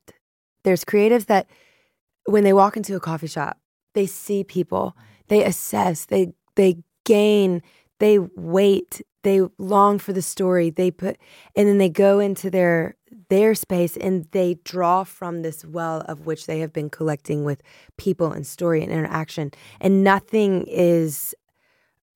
there's 0.62 0.84
creatives 0.84 1.26
that 1.26 1.48
when 2.26 2.44
they 2.44 2.52
walk 2.52 2.76
into 2.76 2.94
a 2.94 3.00
coffee 3.00 3.26
shop, 3.26 3.58
they 3.94 4.06
see 4.06 4.44
people, 4.44 4.96
they 5.28 5.44
assess, 5.44 6.04
they 6.06 6.32
they 6.56 6.82
gain, 7.04 7.62
they 7.98 8.18
wait, 8.18 9.02
they 9.24 9.40
long 9.58 9.98
for 9.98 10.12
the 10.12 10.22
story, 10.22 10.70
they 10.70 10.90
put 10.90 11.18
and 11.56 11.68
then 11.68 11.78
they 11.78 11.88
go 11.88 12.18
into 12.20 12.50
their 12.50 12.96
their 13.28 13.54
space 13.54 13.96
and 13.96 14.26
they 14.32 14.58
draw 14.64 15.04
from 15.04 15.42
this 15.42 15.64
well 15.64 16.00
of 16.02 16.26
which 16.26 16.46
they 16.46 16.60
have 16.60 16.72
been 16.72 16.90
collecting 16.90 17.44
with 17.44 17.62
people 17.96 18.32
and 18.32 18.46
story 18.46 18.82
and 18.82 18.92
interaction. 18.92 19.50
And 19.80 20.04
nothing 20.04 20.64
is 20.68 21.34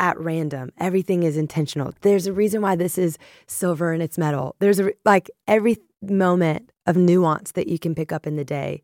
at 0.00 0.18
random. 0.18 0.70
Everything 0.78 1.22
is 1.22 1.36
intentional. 1.36 1.92
There's 2.02 2.26
a 2.26 2.32
reason 2.32 2.62
why 2.62 2.76
this 2.76 2.98
is 2.98 3.18
silver 3.46 3.92
and 3.92 4.02
it's 4.02 4.18
metal. 4.18 4.54
There's 4.60 4.78
a 4.78 4.92
like 5.04 5.30
every 5.46 5.78
moment 6.02 6.70
of 6.86 6.96
nuance 6.96 7.52
that 7.52 7.66
you 7.66 7.78
can 7.78 7.94
pick 7.94 8.12
up 8.12 8.26
in 8.26 8.36
the 8.36 8.44
day 8.44 8.82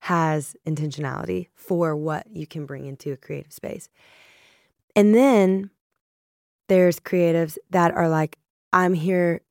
has 0.00 0.56
intentionality 0.66 1.48
for 1.54 1.94
what 1.94 2.26
you 2.30 2.46
can 2.46 2.66
bring 2.66 2.86
into 2.86 3.12
a 3.12 3.16
creative 3.16 3.52
space. 3.52 3.88
And 4.96 5.14
then 5.14 5.70
there's 6.68 6.98
creatives 6.98 7.56
that 7.70 7.92
are 7.92 8.08
like, 8.08 8.38
I'm 8.72 8.94
here. 8.94 9.42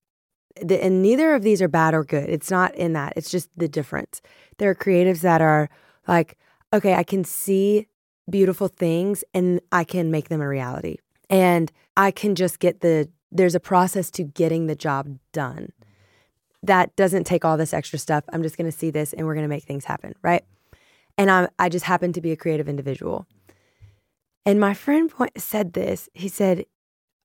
And 0.58 1.01
neither 1.01 1.34
of 1.34 1.43
these 1.43 1.62
are 1.62 1.67
bad 1.67 1.93
or 1.93 2.03
good. 2.03 2.29
It's 2.29 2.51
not 2.51 2.75
in 2.75 2.93
that. 2.93 3.13
It's 3.15 3.29
just 3.29 3.50
the 3.55 3.67
difference. 3.67 4.22
There 4.58 4.70
are 4.70 4.75
creatives 4.75 5.22
that 5.22 5.41
are 5.41 5.70
like, 6.08 6.38
okay, 6.74 6.96
I 6.96 7.03
can 7.03 7.24
see 7.24 7.88
beautiful 8.29 8.67
things 8.67 9.24
and 9.34 9.62
I 9.72 9.84
can 9.84 10.12
make 10.12 10.29
them 10.29 10.41
a 10.41 10.48
reality. 10.48 10.98
And 11.29 11.72
I 11.98 12.12
can 12.12 12.36
just 12.36 12.60
get 12.60 12.81
the, 12.81 13.10
there's 13.31 13.55
a 13.55 13.60
process 13.60 14.10
to 14.12 14.24
getting 14.24 14.67
the 14.67 14.75
job 14.75 15.17
done. 15.31 15.72
That 16.63 16.96
doesn't 16.96 17.25
take 17.25 17.43
all 17.43 17.58
this 17.58 17.74
extra 17.74 17.98
stuff. 17.98 18.24
I'm 18.31 18.43
just 18.43 18.58
going 18.58 18.70
to 18.70 18.77
see 18.77 18.91
this 18.91 19.13
and 19.13 19.25
we're 19.25 19.34
going 19.34 19.46
to 19.46 19.50
make 19.50 19.63
things 19.63 19.86
happen, 19.86 20.13
right? 20.22 20.43
And 21.17 21.31
I, 21.31 21.50
I 21.58 21.70
just 21.70 21.86
happen 21.86 22.13
to 22.13 22.22
be 22.22 22.31
a 22.31 22.38
creative 22.38 22.70
individual. 22.70 23.25
And 24.46 24.60
my 24.60 24.74
friend 24.74 25.10
point, 25.10 25.39
said 25.39 25.74
this. 25.74 26.10
He 26.13 26.27
said, 26.27 26.65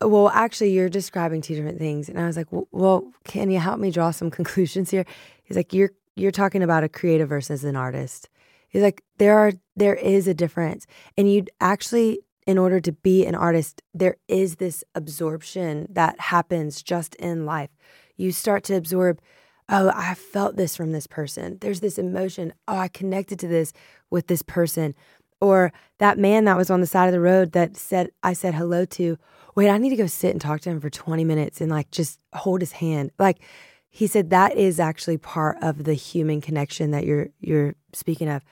Well, 0.00 0.29
actually, 0.29 0.73
you're 0.73 0.88
describing 0.91 1.41
two 1.41 1.55
different 1.55 1.79
things. 1.79 2.09
And 2.09 2.21
I 2.21 2.26
was 2.26 2.37
like, 2.37 2.49
Well, 2.50 3.11
can 3.25 3.50
you 3.50 3.59
help 3.59 3.81
me 3.81 3.91
draw 3.91 4.11
some 4.11 4.31
conclusions 4.38 4.91
here? 4.91 5.07
He's 5.45 5.57
like, 5.57 5.73
You're 5.73 5.91
you're 6.17 6.33
talking 6.33 6.62
about 6.62 6.83
a 6.83 6.88
creative 6.88 7.29
versus 7.29 7.62
an 7.62 7.76
artist. 7.76 8.29
He's 8.69 8.83
like, 8.83 9.03
there 9.19 9.38
are 9.38 9.53
there 9.76 9.95
is 9.95 10.26
a 10.26 10.35
difference. 10.35 10.87
And 11.17 11.31
you 11.31 11.45
actually, 11.61 12.21
in 12.47 12.59
order 12.59 12.81
to 12.81 12.93
be 12.93 13.25
an 13.26 13.35
artist, 13.35 13.83
there 13.95 14.17
is 14.26 14.57
this 14.57 14.83
absorption 14.95 15.87
that 15.91 16.19
happens 16.19 16.83
just 16.83 17.15
in 17.17 17.47
life. 17.47 17.71
You 18.17 18.33
start 18.33 18.65
to 18.65 18.75
absorb, 18.75 19.21
oh, 19.69 19.93
I 19.95 20.15
felt 20.15 20.57
this 20.57 20.76
from 20.76 20.93
this 20.93 21.07
person. 21.07 21.59
There's 21.61 21.81
this 21.81 21.99
emotion. 21.99 22.55
Oh, 22.67 22.79
I 22.79 22.88
connected 22.88 23.38
to 23.41 23.49
this 23.49 23.73
with 24.11 24.26
this 24.26 24.43
person. 24.43 24.95
Or 25.41 25.73
that 25.99 26.19
man 26.19 26.47
that 26.47 26.57
was 26.57 26.71
on 26.71 26.81
the 26.81 26.87
side 26.87 27.07
of 27.07 27.12
the 27.12 27.21
road 27.21 27.53
that 27.53 27.76
said 27.76 28.11
I 28.23 28.33
said 28.33 28.55
hello 28.55 28.87
to. 28.87 29.19
Wait, 29.56 29.70
I 29.70 29.78
need 29.78 29.90
to 29.90 29.96
go 29.96 30.06
sit 30.06 30.30
and 30.30 30.40
talk 30.40 30.60
to 30.60 30.70
him 30.70 30.80
for 30.80 30.90
20 30.90 31.25
minutes 31.25 31.60
and 31.60 31.70
like 31.70 31.90
just 31.90 32.20
hold 32.34 32.60
his 32.60 32.72
hand. 32.72 33.10
Like 33.18 33.40
he 33.88 34.06
said 34.06 34.30
that 34.30 34.56
is 34.56 34.78
actually 34.78 35.18
part 35.18 35.56
of 35.62 35.84
the 35.84 35.94
human 35.94 36.40
connection 36.40 36.92
that 36.92 37.04
you're 37.04 37.28
you're 37.40 37.75
speaking 37.92 38.28
of 38.28 38.44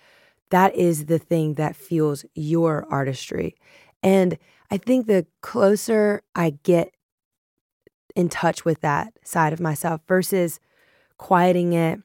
that 0.50 0.74
is 0.74 1.06
the 1.06 1.18
thing 1.18 1.54
that 1.54 1.76
fuels 1.76 2.24
your 2.34 2.86
artistry 2.90 3.54
and 4.02 4.38
i 4.70 4.78
think 4.78 5.06
the 5.06 5.26
closer 5.42 6.22
i 6.34 6.50
get 6.62 6.94
in 8.14 8.28
touch 8.28 8.64
with 8.64 8.80
that 8.80 9.12
side 9.24 9.52
of 9.52 9.60
myself 9.60 10.00
versus 10.06 10.60
quieting 11.18 11.72
it 11.72 12.00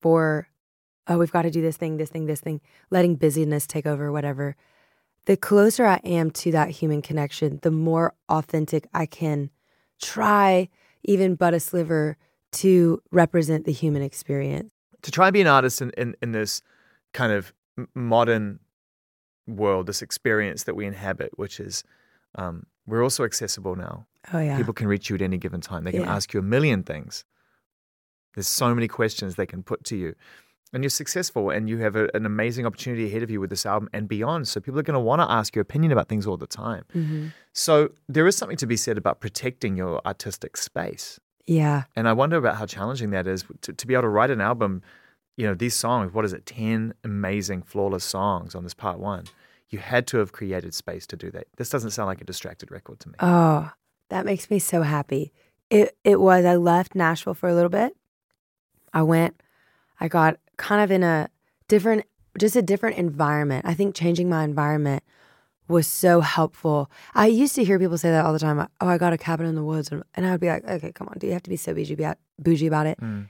for, 0.00 0.48
oh, 1.06 1.18
we've 1.18 1.32
got 1.32 1.42
to 1.42 1.50
do 1.50 1.62
this 1.62 1.76
thing, 1.76 1.96
this 1.96 2.10
thing, 2.10 2.26
this 2.26 2.40
thing, 2.40 2.60
letting 2.90 3.16
busyness 3.16 3.66
take 3.66 3.86
over, 3.86 4.10
whatever. 4.10 4.56
The 5.26 5.36
closer 5.36 5.84
I 5.86 6.00
am 6.04 6.30
to 6.32 6.52
that 6.52 6.70
human 6.70 7.00
connection, 7.02 7.58
the 7.62 7.70
more 7.70 8.14
authentic 8.28 8.86
I 8.92 9.06
can 9.06 9.50
try, 10.00 10.68
even 11.02 11.34
but 11.34 11.54
a 11.54 11.60
sliver, 11.60 12.16
to 12.52 13.02
represent 13.10 13.64
the 13.64 13.72
human 13.72 14.02
experience. 14.02 14.70
To 15.02 15.10
try 15.10 15.28
and 15.28 15.34
be 15.34 15.40
an 15.40 15.46
artist 15.46 15.82
in, 15.82 15.90
in, 15.96 16.14
in 16.22 16.32
this 16.32 16.62
kind 17.12 17.32
of 17.32 17.52
modern 17.94 18.60
world, 19.46 19.86
this 19.86 20.02
experience 20.02 20.64
that 20.64 20.74
we 20.76 20.86
inhabit, 20.86 21.30
which 21.38 21.58
is 21.60 21.84
um, 22.36 22.66
we're 22.86 23.02
also 23.02 23.24
accessible 23.24 23.76
now. 23.76 24.06
Oh, 24.32 24.40
yeah. 24.40 24.56
People 24.56 24.72
can 24.74 24.86
reach 24.88 25.08
you 25.10 25.16
at 25.16 25.22
any 25.22 25.38
given 25.38 25.60
time. 25.60 25.84
They 25.84 25.92
can 25.92 26.02
Yeah. 26.02 26.14
ask 26.14 26.32
you 26.32 26.40
a 26.40 26.42
million 26.42 26.82
things. 26.82 27.24
There's 28.34 28.48
so 28.48 28.74
many 28.74 28.88
questions 28.88 29.36
they 29.36 29.46
can 29.46 29.62
put 29.62 29.84
to 29.84 29.96
you. 29.96 30.14
And 30.74 30.82
you're 30.82 30.90
successful 30.90 31.50
and 31.50 31.68
you 31.68 31.78
have 31.78 31.96
a, 31.96 32.08
an 32.14 32.26
amazing 32.26 32.66
opportunity 32.66 33.06
ahead 33.06 33.22
of 33.22 33.30
you 33.30 33.40
with 33.40 33.50
this 33.50 33.64
album 33.64 33.88
and 33.92 34.08
beyond. 34.08 34.48
So 34.48 34.60
people 34.60 34.78
are 34.80 34.82
going 34.82 34.94
to 34.94 35.00
want 35.00 35.20
to 35.20 35.30
ask 35.30 35.54
your 35.54 35.62
opinion 35.62 35.92
about 35.92 36.08
things 36.08 36.26
all 36.26 36.36
the 36.36 36.46
time. 36.46 36.84
Mhm. 36.94 37.32
So 37.52 37.90
there 38.08 38.26
is 38.26 38.36
something 38.36 38.56
to 38.58 38.66
be 38.66 38.76
said 38.76 38.98
about 38.98 39.20
protecting 39.20 39.76
your 39.76 40.00
artistic 40.04 40.56
space. 40.56 41.20
Yeah. 41.46 41.84
And 41.94 42.08
I 42.08 42.12
wonder 42.12 42.36
about 42.36 42.56
how 42.56 42.66
challenging 42.66 43.10
that 43.10 43.26
is 43.26 43.44
to, 43.62 43.72
to 43.72 43.86
be 43.86 43.94
able 43.94 44.02
to 44.02 44.08
write 44.08 44.30
an 44.30 44.40
album. 44.40 44.82
You 45.36 45.46
know, 45.46 45.54
these 45.54 45.74
songs, 45.74 46.12
what 46.12 46.24
is 46.24 46.32
it, 46.32 46.46
10 46.46 46.94
amazing, 47.04 47.62
flawless 47.62 48.04
songs 48.04 48.54
on 48.54 48.62
this 48.64 48.74
part 48.74 48.98
one. 48.98 49.24
You 49.70 49.78
had 49.78 50.06
to 50.08 50.18
have 50.18 50.32
created 50.32 50.74
space 50.74 51.06
to 51.08 51.16
do 51.16 51.30
that. 51.32 51.46
This 51.56 51.70
doesn't 51.70 51.90
sound 51.90 52.06
like 52.06 52.20
a 52.20 52.24
distracted 52.24 52.70
record 52.70 53.00
to 53.00 53.08
me. 53.08 53.14
Oh, 53.20 53.70
that 54.10 54.24
makes 54.24 54.50
me 54.50 54.58
so 54.58 54.82
happy. 54.82 55.32
It 55.70 55.96
it 56.04 56.20
was. 56.20 56.44
I 56.44 56.56
left 56.56 56.94
Nashville 56.94 57.34
for 57.34 57.48
a 57.48 57.54
little 57.54 57.70
bit. 57.70 57.96
I 58.92 59.02
went. 59.02 59.40
I 59.98 60.08
got 60.08 60.38
kind 60.56 60.82
of 60.82 60.90
in 60.90 61.02
a 61.02 61.28
different, 61.68 62.04
just 62.38 62.56
a 62.56 62.62
different 62.62 62.96
environment. 62.96 63.64
I 63.66 63.74
think 63.74 63.94
changing 63.94 64.28
my 64.28 64.44
environment 64.44 65.02
was 65.68 65.86
so 65.86 66.20
helpful. 66.20 66.90
I 67.14 67.26
used 67.26 67.54
to 67.54 67.64
hear 67.64 67.78
people 67.78 67.96
say 67.96 68.10
that 68.10 68.24
all 68.24 68.32
the 68.32 68.38
time. 68.38 68.66
Oh, 68.80 68.86
I 68.86 68.98
got 68.98 69.12
a 69.12 69.18
cabin 69.18 69.46
in 69.46 69.54
the 69.54 69.64
woods, 69.64 69.90
and, 69.90 70.04
I 70.16 70.30
would 70.30 70.40
be 70.40 70.48
like, 70.48 70.64
okay, 70.64 70.92
come 70.92 71.08
on, 71.08 71.18
do 71.18 71.26
you 71.26 71.32
have 71.32 71.42
to 71.44 71.50
be 71.50 71.56
so 71.56 71.72
bougie 71.72 71.94
about 71.94 72.18
bougie 72.38 72.66
about 72.66 72.86
it? 72.86 73.00
Mm. 73.00 73.28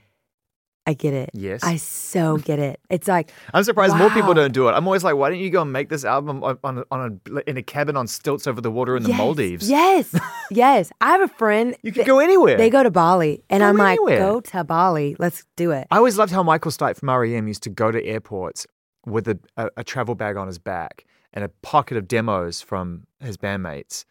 I 0.87 0.93
get 0.93 1.13
it. 1.13 1.31
Yes. 1.33 1.63
I 1.63 1.77
so 1.77 2.37
get 2.49 2.59
it. 2.59 2.79
It's 2.89 3.07
like 3.07 3.31
I'm 3.53 3.63
surprised 3.63 3.95
more 3.95 4.09
people 4.11 4.33
don't 4.33 4.53
do 4.53 4.67
it. 4.67 4.73
I'm 4.73 4.85
always 4.87 5.03
like, 5.03 5.15
why 5.15 5.29
don't 5.29 5.39
you 5.39 5.49
go 5.49 5.63
and 5.63 5.71
make 5.71 5.89
this 5.89 6.05
album 6.05 6.43
on, 6.43 6.57
on, 6.63 6.77
a, 6.79 6.83
on 6.91 7.19
a, 7.27 7.49
in 7.49 7.57
a 7.57 7.63
cabin 7.63 7.97
on 7.97 8.07
stilts 8.07 8.47
over 8.47 8.61
the 8.61 8.71
water 8.71 8.95
in 8.95 9.03
the 9.03 9.13
Maldives? 9.13 9.69
Yes, 9.69 10.13
yes. 10.51 10.91
I 11.01 11.11
have 11.11 11.21
a 11.21 11.27
friend. 11.27 11.75
You 11.81 11.91
could 11.91 12.05
go 12.05 12.19
anywhere. 12.19 12.57
They 12.57 12.69
go 12.69 12.83
to 12.83 12.91
Bali, 12.91 13.43
and 13.49 13.61
Go 13.61 13.67
I'm 13.67 13.77
like, 13.77 13.97
go 13.97 14.41
to 14.41 14.63
Bali. 14.63 15.15
Let's 15.17 15.45
do 15.55 15.71
it. 15.71 15.87
I 15.91 15.97
always 15.97 16.17
loved 16.17 16.31
how 16.31 16.43
Michael 16.43 16.71
Stipe 16.71 16.97
from 16.97 17.09
REM 17.09 17.47
used 17.47 17.63
to 17.63 17.69
go 17.69 17.91
to 17.91 18.03
airports 18.03 18.67
with 19.05 19.27
a, 19.27 19.39
a, 19.57 19.69
a 19.77 19.83
travel 19.83 20.15
bag 20.15 20.37
on 20.37 20.47
his 20.47 20.59
back 20.59 21.05
and 21.33 21.43
a 21.43 21.49
pocket 21.49 21.97
of 21.97 22.07
demos 22.07 22.61
from 22.61 23.07
his 23.19 23.37
bandmates. 23.37 24.05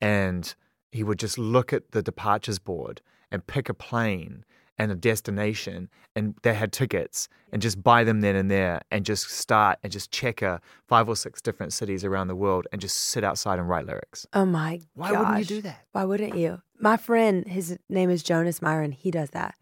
And 0.00 0.54
he 0.90 1.02
would 1.02 1.18
just 1.18 1.38
look 1.38 1.72
at 1.72 1.92
the 1.92 2.02
departures 2.02 2.58
board 2.58 3.00
and 3.30 3.46
pick 3.46 3.68
a 3.68 3.74
plane 3.74 4.44
and 4.82 4.92
a 4.92 4.94
destination. 4.94 5.88
And 6.14 6.34
they 6.42 6.54
had 6.54 6.72
tickets 6.72 7.28
and 7.52 7.62
just 7.62 7.82
buy 7.82 8.04
them 8.04 8.20
then 8.20 8.36
and 8.36 8.50
there 8.50 8.82
and 8.90 9.04
just 9.04 9.30
start 9.30 9.78
and 9.82 9.90
just 9.92 10.10
check 10.10 10.42
a 10.42 10.60
five 10.86 11.08
or 11.08 11.16
six 11.16 11.40
different 11.40 11.72
cities 11.72 12.04
around 12.04 12.28
the 12.28 12.36
world 12.36 12.66
and 12.72 12.80
just 12.80 12.96
sit 12.96 13.24
outside 13.24 13.58
and 13.58 13.68
write 13.68 13.86
lyrics. 13.86 14.26
Oh 14.34 14.44
my 14.44 14.76
god. 14.76 14.86
Why 14.94 15.12
wouldn't 15.12 15.38
you 15.38 15.44
do 15.44 15.62
that? 15.62 15.86
Why 15.92 16.04
wouldn't 16.04 16.36
you? 16.36 16.60
My 16.78 16.96
friend, 16.96 17.46
his 17.46 17.78
name 17.88 18.10
is 18.10 18.22
Jonas 18.22 18.60
Myrin. 18.60 18.92
He 18.92 19.10
does 19.10 19.30
that. 19.30 19.54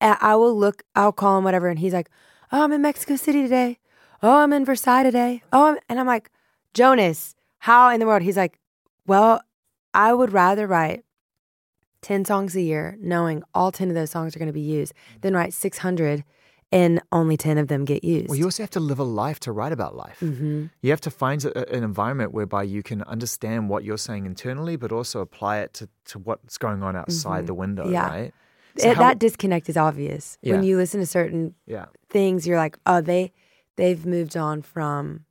And 0.00 0.16
I 0.20 0.34
will 0.36 0.56
look, 0.56 0.82
I'll 0.94 1.12
call 1.12 1.38
him 1.38 1.44
whatever, 1.44 1.68
and 1.68 1.78
he's 1.78 1.94
like, 1.94 2.10
"Oh, 2.52 2.62
I'm 2.62 2.72
in 2.72 2.82
Mexico 2.82 3.16
City 3.16 3.42
today. 3.42 3.78
Oh, 4.22 4.38
I'm 4.38 4.52
in 4.52 4.64
Versailles 4.64 5.04
today. 5.04 5.42
Oh, 5.52 5.66
I'm, 5.66 5.78
and 5.88 6.00
I'm 6.00 6.06
like, 6.06 6.30
Jonas, 6.74 7.34
how 7.60 7.88
in 7.90 8.00
the 8.00 8.06
world? 8.06 8.22
He's 8.22 8.36
like, 8.36 8.58
well, 9.06 9.40
I 9.94 10.12
would 10.12 10.32
rather 10.32 10.66
write 10.66 11.04
ten 12.02 12.24
songs 12.24 12.54
a 12.56 12.60
year, 12.60 12.96
knowing 13.00 13.42
all 13.54 13.72
ten 13.72 13.88
of 13.88 13.94
those 13.94 14.10
songs 14.10 14.34
are 14.36 14.38
going 14.38 14.48
to 14.48 14.52
be 14.52 14.60
used, 14.60 14.92
then 15.22 15.34
write 15.34 15.52
six 15.52 15.78
hundred 15.78 16.24
and 16.72 17.00
only 17.12 17.36
ten 17.36 17.58
of 17.58 17.68
them 17.68 17.84
get 17.84 18.02
used. 18.02 18.28
Well, 18.28 18.36
you 18.38 18.44
also 18.44 18.62
have 18.62 18.70
to 18.70 18.80
live 18.80 18.98
a 18.98 19.04
life 19.04 19.38
to 19.40 19.52
write 19.52 19.72
about 19.72 19.94
life. 19.94 20.18
hmm 20.18 20.66
You 20.82 20.90
have 20.90 21.00
to 21.02 21.10
find 21.10 21.44
a, 21.44 21.72
an 21.72 21.84
environment 21.84 22.32
whereby 22.32 22.64
you 22.64 22.82
can 22.82 23.02
understand 23.02 23.68
what 23.68 23.84
you're 23.84 23.98
saying 23.98 24.26
internally, 24.26 24.76
but 24.76 24.90
also 24.92 25.20
apply 25.20 25.58
it 25.58 25.74
to, 25.74 25.88
to 26.06 26.18
what's 26.18 26.58
going 26.58 26.82
on 26.82 26.96
outside 26.96 27.44
Mhm. 27.44 27.46
the 27.46 27.54
window, 27.54 27.88
Yeah. 27.88 28.08
right? 28.08 28.34
So 28.78 28.88
It- 28.90 28.96
how- 28.96 29.02
that 29.02 29.18
disconnect 29.20 29.68
is 29.68 29.76
obvious 29.76 30.38
when 30.42 30.62
you 30.64 30.76
listen 30.76 31.00
to 31.00 31.06
certain 31.06 31.54
yeah. 31.66 31.86
things 32.10 32.46
you're 32.46 32.58
like 32.58 32.78
oh 32.86 33.00
they 33.00 33.32
they've 33.76 34.04
moved 34.06 34.36
on 34.36 34.60
from 34.62 35.24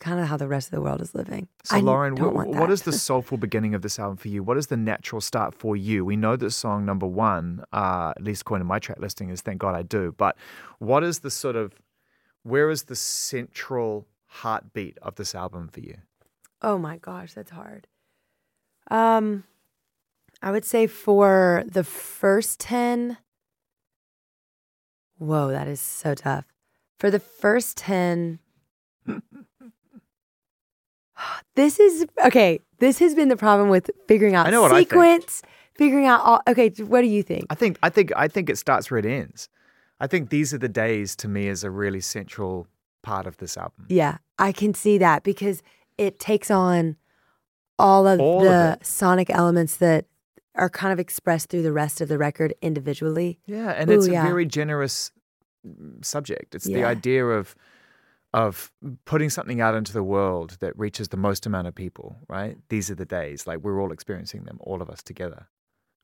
kind 0.00 0.20
of 0.20 0.26
how 0.26 0.36
the 0.36 0.46
rest 0.46 0.68
of 0.68 0.72
the 0.72 0.80
world 0.80 1.00
is 1.00 1.14
living 1.14 1.48
So, 1.64 1.76
I 1.76 1.80
Lauren, 1.80 2.14
want 2.14 2.48
what 2.48 2.70
is 2.70 2.82
the 2.82 2.92
soulful 3.08 3.36
beginning 3.38 3.74
of 3.74 3.82
this 3.82 3.98
album 3.98 4.16
for 4.16 4.28
you? 4.28 4.42
What 4.42 4.56
is 4.56 4.68
the 4.68 4.76
natural 4.76 5.20
start 5.20 5.54
for 5.54 5.76
you? 5.76 6.04
We 6.04 6.16
know 6.16 6.36
that 6.36 6.50
song 6.52 6.84
number 6.84 7.06
one, 7.06 7.64
uh, 7.72 8.12
at 8.16 8.22
least 8.22 8.42
according 8.42 8.64
to 8.64 8.68
my 8.68 8.78
track 8.78 8.98
listing, 9.00 9.30
is 9.30 9.40
Thank 9.40 9.58
God 9.58 9.74
I 9.74 9.82
Do. 9.82 10.14
But 10.16 10.36
what 10.78 11.02
is 11.02 11.20
the 11.20 11.30
sort 11.30 11.56
of, 11.56 11.74
where 12.42 12.70
is 12.70 12.84
the 12.84 12.94
central 12.96 14.06
heartbeat 14.26 14.98
of 15.02 15.16
this 15.16 15.34
album 15.34 15.68
for 15.68 15.80
you? 15.80 15.96
oh 16.60 16.76
my 16.76 16.96
gosh 16.96 17.34
that's 17.34 17.52
hard 17.52 17.86
um 18.90 19.44
i 20.42 20.50
would 20.50 20.64
say 20.64 20.88
for 20.88 21.62
the 21.66 21.84
first 21.84 22.58
10 22.58 23.16
whoa 25.18 25.50
that 25.50 25.68
is 25.68 25.80
so 25.80 26.14
tough 26.14 26.46
for 26.98 27.10
the 27.10 27.20
first 27.20 27.76
10 27.76 28.40
this 31.56 31.78
is 31.80 32.06
okay 32.24 32.60
this 32.78 32.98
has 32.98 33.14
been 33.14 33.28
the 33.28 33.36
problem 33.36 33.68
with 33.68 33.90
figuring 34.06 34.34
out 34.34 34.46
I 34.46 34.50
know 34.50 34.62
what 34.62 34.72
I 34.72 34.78
think. 34.78 34.90
sequence 34.90 35.42
figuring 35.74 36.06
out 36.06 36.20
all 36.22 36.40
okay 36.48 36.68
what 36.84 37.00
do 37.02 37.06
you 37.08 37.22
think 37.22 37.46
I 37.50 37.54
think 37.54 37.78
I 37.82 37.88
think 37.90 38.12
I 38.16 38.28
think 38.28 38.50
it 38.50 38.58
starts 38.58 38.90
where 38.90 38.98
it 38.98 39.06
ends. 39.06 39.48
I 40.00 40.06
think 40.06 40.30
these 40.30 40.54
are 40.54 40.58
the 40.58 40.68
days 40.68 41.16
to 41.16 41.28
me 41.28 41.48
is 41.48 41.64
a 41.64 41.70
really 41.70 42.00
central 42.00 42.68
part 43.02 43.26
of 43.26 43.36
this 43.38 43.56
album. 43.56 43.86
Yeah, 43.88 44.18
I 44.38 44.52
can 44.52 44.72
see 44.72 44.96
that 44.98 45.24
because 45.24 45.60
it 45.96 46.20
takes 46.20 46.52
on 46.52 46.94
all 47.80 48.06
of 48.06 48.20
All 48.20 48.38
of 48.38 48.44
the 48.44 48.78
it. 48.80 48.86
sonic 48.86 49.28
elements 49.30 49.76
that 49.78 50.04
are 50.54 50.70
kind 50.70 50.92
of 50.92 51.00
expressed 51.00 51.48
through 51.50 51.62
the 51.62 51.72
rest 51.72 52.00
of 52.00 52.06
the 52.08 52.16
record 52.18 52.54
individually. 52.62 53.40
Yeah, 53.46 53.70
and 53.70 53.90
Ooh, 53.90 53.94
it's 53.94 54.06
a 54.06 54.12
yeah. 54.12 54.24
very 54.24 54.46
generous 54.46 55.10
mm, 55.66 56.04
subject. 56.04 56.54
It's 56.54 56.64
the 56.66 56.80
Yeah. 56.80 56.88
idea 56.88 57.24
of 57.26 57.56
of 58.34 58.70
putting 59.04 59.30
something 59.30 59.60
out 59.60 59.74
into 59.74 59.92
the 59.92 60.02
world 60.02 60.58
that 60.60 60.78
reaches 60.78 61.08
the 61.08 61.16
most 61.16 61.46
amount 61.46 61.66
of 61.66 61.74
people, 61.74 62.18
right? 62.28 62.58
These 62.68 62.90
are 62.90 62.94
the 62.94 63.06
days 63.06 63.46
like 63.46 63.60
we're 63.60 63.80
all 63.80 63.92
experiencing 63.92 64.44
them, 64.44 64.58
all 64.60 64.82
of 64.82 64.90
us 64.90 65.02
together. 65.02 65.48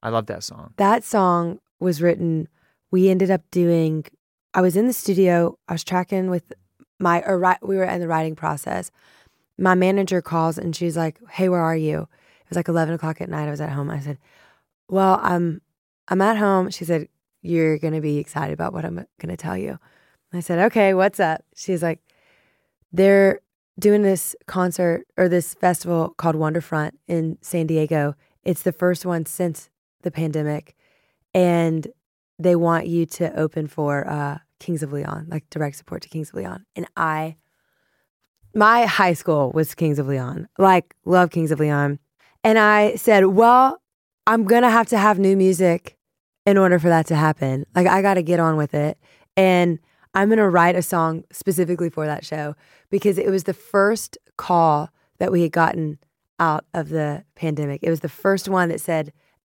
I 0.02 0.08
love 0.08 0.26
that 0.26 0.42
song. 0.42 0.74
That 0.76 1.04
song 1.04 1.60
was 1.80 2.00
written. 2.00 2.48
We 2.90 3.08
ended 3.08 3.30
up 3.30 3.42
doing. 3.50 4.06
I 4.54 4.60
was 4.60 4.76
in 4.76 4.86
the 4.86 4.92
studio. 4.92 5.58
I 5.68 5.72
was 5.72 5.84
tracking 5.84 6.30
with 6.30 6.52
my. 6.98 7.22
Or 7.22 7.38
we 7.62 7.76
were 7.76 7.84
in 7.84 8.00
the 8.00 8.08
writing 8.08 8.36
process. 8.36 8.90
My 9.58 9.74
manager 9.74 10.20
calls 10.20 10.58
and 10.58 10.74
she's 10.74 10.96
like, 10.96 11.18
"Hey, 11.30 11.48
where 11.48 11.60
are 11.60 11.76
you?" 11.76 12.02
It 12.02 12.50
was 12.50 12.56
like 12.56 12.68
eleven 12.68 12.94
o'clock 12.94 13.20
at 13.20 13.28
night. 13.28 13.48
I 13.48 13.50
was 13.50 13.60
at 13.60 13.70
home. 13.70 13.90
I 13.90 14.00
said, 14.00 14.18
"Well, 14.88 15.20
I'm 15.22 15.60
I'm 16.08 16.20
at 16.20 16.36
home." 16.36 16.70
She 16.70 16.84
said, 16.84 17.08
"You're 17.42 17.78
gonna 17.78 18.00
be 18.00 18.18
excited 18.18 18.52
about 18.52 18.72
what 18.72 18.84
I'm 18.84 19.06
gonna 19.18 19.36
tell 19.36 19.56
you." 19.56 19.78
I 20.32 20.40
said, 20.40 20.58
"Okay, 20.66 20.92
what's 20.94 21.20
up?" 21.20 21.44
She's 21.54 21.82
like, 21.82 22.00
"They're 22.94 23.40
doing 23.76 24.02
this 24.02 24.36
concert 24.46 25.04
or 25.16 25.28
this 25.28 25.52
festival 25.54 26.14
called 26.16 26.36
Wonderfront 26.36 26.92
in 27.08 27.38
San 27.40 27.66
Diego. 27.66 28.14
It's 28.44 28.62
the 28.62 28.70
first 28.70 29.04
one 29.04 29.26
since 29.26 29.68
the 30.02 30.12
pandemic, 30.12 30.76
and 31.34 31.88
they 32.38 32.54
want 32.54 32.86
you 32.86 33.04
to 33.06 33.36
open 33.36 33.66
for 33.66 34.08
uh, 34.08 34.38
Kings 34.60 34.84
of 34.84 34.92
Leon, 34.92 35.26
like 35.28 35.50
direct 35.50 35.74
support 35.74 36.02
to 36.02 36.08
Kings 36.08 36.28
of 36.28 36.36
Leon." 36.36 36.66
And 36.76 36.86
I, 36.96 37.34
my 38.54 38.86
high 38.86 39.14
school 39.14 39.50
was 39.50 39.74
Kings 39.74 39.98
of 39.98 40.06
Leon, 40.06 40.48
like 40.56 40.94
love 41.04 41.30
Kings 41.30 41.50
of 41.50 41.58
Leon, 41.58 41.98
and 42.44 42.60
I 42.60 42.94
said, 42.94 43.26
"Well, 43.26 43.82
I'm 44.24 44.44
gonna 44.44 44.70
have 44.70 44.86
to 44.90 44.98
have 44.98 45.18
new 45.18 45.36
music 45.36 45.98
in 46.46 46.56
order 46.56 46.78
for 46.78 46.90
that 46.90 47.06
to 47.06 47.16
happen. 47.16 47.66
Like 47.74 47.88
I 47.88 48.02
got 48.02 48.14
to 48.14 48.22
get 48.22 48.38
on 48.38 48.56
with 48.56 48.72
it, 48.72 48.98
and." 49.36 49.80
I'm 50.14 50.28
going 50.28 50.38
to 50.38 50.48
write 50.48 50.76
a 50.76 50.82
song 50.82 51.24
specifically 51.32 51.90
for 51.90 52.06
that 52.06 52.24
show 52.24 52.54
because 52.90 53.18
it 53.18 53.28
was 53.28 53.44
the 53.44 53.54
first 53.54 54.16
call 54.36 54.90
that 55.18 55.32
we 55.32 55.42
had 55.42 55.52
gotten 55.52 55.98
out 56.38 56.64
of 56.72 56.88
the 56.88 57.24
pandemic. 57.34 57.82
It 57.82 57.90
was 57.90 58.00
the 58.00 58.08
first 58.08 58.48
one 58.48 58.68
that 58.68 58.80
said, 58.80 59.12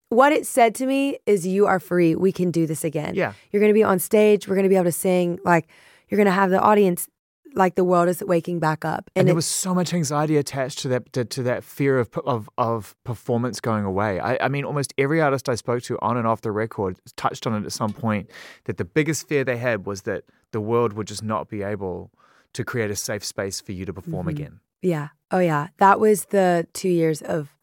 What 0.09 0.31
it 0.31 0.45
said 0.45 0.75
to 0.75 0.85
me 0.85 1.17
is, 1.25 1.47
You 1.47 1.65
are 1.65 1.79
free. 1.79 2.15
We 2.15 2.31
can 2.31 2.51
do 2.51 2.67
this 2.67 2.83
again. 2.83 3.15
Yeah. 3.15 3.33
You're 3.51 3.59
going 3.59 3.71
to 3.71 3.77
be 3.77 3.83
on 3.83 3.99
stage. 3.99 4.47
We're 4.47 4.55
going 4.55 4.63
to 4.63 4.69
be 4.69 4.75
able 4.75 4.85
to 4.85 4.91
sing. 4.91 5.39
Like, 5.43 5.67
you're 6.09 6.17
going 6.17 6.25
to 6.25 6.31
have 6.31 6.49
the 6.49 6.59
audience 6.59 7.07
like 7.53 7.75
the 7.75 7.83
world 7.83 8.07
is 8.07 8.23
waking 8.25 8.59
back 8.59 8.85
up. 8.85 9.09
and, 9.15 9.21
And, 9.21 9.27
there 9.27 9.35
was 9.35 9.45
so 9.45 9.73
much 9.75 9.93
anxiety 9.93 10.37
attached 10.37 10.79
to 10.79 10.87
that 10.89 11.11
to, 11.13 11.25
to 11.25 11.43
that 11.43 11.63
fear 11.63 11.99
of, 11.99 12.09
of 12.25 12.49
of 12.57 12.95
performance 13.03 13.59
going 13.59 13.83
away. 13.85 14.19
I, 14.19 14.37
I 14.41 14.47
mean, 14.47 14.63
almost 14.65 14.93
every 14.97 15.19
artist 15.21 15.49
I 15.49 15.55
spoke 15.55 15.83
to 15.83 15.97
on 16.01 16.17
and 16.17 16.25
off 16.27 16.41
the 16.41 16.51
record 16.51 16.97
touched 17.17 17.45
on 17.47 17.53
it 17.61 17.65
at 17.65 17.71
some 17.71 17.93
point 17.93 18.29
that 18.65 18.77
the 18.77 18.85
biggest 18.85 19.27
fear 19.27 19.43
they 19.43 19.57
had 19.57 19.85
was 19.85 20.03
that 20.03 20.23
the 20.51 20.61
world 20.61 20.93
would 20.93 21.07
just 21.07 21.23
not 21.23 21.49
be 21.49 21.61
able 21.63 22.11
to 22.53 22.63
create 22.63 22.91
a 22.91 22.95
safe 22.95 23.23
space 23.23 23.61
for 23.61 23.71
you 23.71 23.85
to 23.85 23.93
perform 23.93 24.27
Mhm. 24.27 24.29
again. 24.31 24.59
Yeah. 24.81 25.09
Oh, 25.31 25.39
yeah. 25.39 25.67
That 25.77 25.99
was 25.99 26.25
the 26.25 26.67
two 26.73 26.89
years 26.89 27.21
of, 27.21 27.55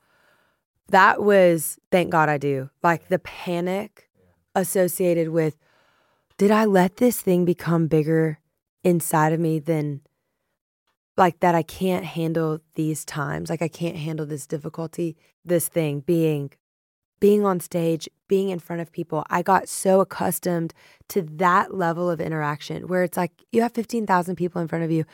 that 0.88 1.22
was, 1.22 1.78
thank 1.90 2.10
God 2.10 2.28
I 2.30 2.38
do. 2.38 2.70
Like 2.82 3.08
the 3.08 3.18
panic 3.18 4.08
associated 4.54 5.28
with, 5.28 5.56
did 6.38 6.50
I 6.50 6.64
let 6.64 6.96
this 6.96 7.20
thing 7.20 7.44
become 7.44 7.86
bigger 7.88 8.38
inside 8.88 9.32
of 9.32 9.40
me 9.40 9.58
than, 9.58 10.00
like 11.16 11.40
that 11.40 11.54
I 11.54 11.62
can't 11.62 12.04
handle 12.04 12.60
these 12.74 13.04
times? 13.04 13.50
Like 13.50 13.62
I 13.62 13.68
can't 13.68 13.96
handle 13.96 14.26
this 14.26 14.46
difficulty, 14.46 15.16
this 15.44 15.68
thing 15.68 16.00
being, 16.00 16.52
being 17.20 17.44
on 17.44 17.60
stage, 17.60 18.08
being 18.28 18.48
in 18.50 18.58
front 18.58 18.82
of 18.82 18.92
people. 18.92 19.24
I 19.28 19.42
got 19.42 19.68
so 19.68 20.00
accustomed 20.00 20.72
to 21.08 21.22
that 21.22 21.74
level 21.74 22.10
of 22.10 22.20
interaction 22.20 22.88
where 22.88 23.02
it's 23.02 23.16
like 23.16 23.32
you 23.52 23.62
have 23.62 23.72
15,000 23.72 24.36
people 24.36 24.60
in 24.62 24.68
front 24.68 24.84
of 24.84 24.90
you. 24.90 25.04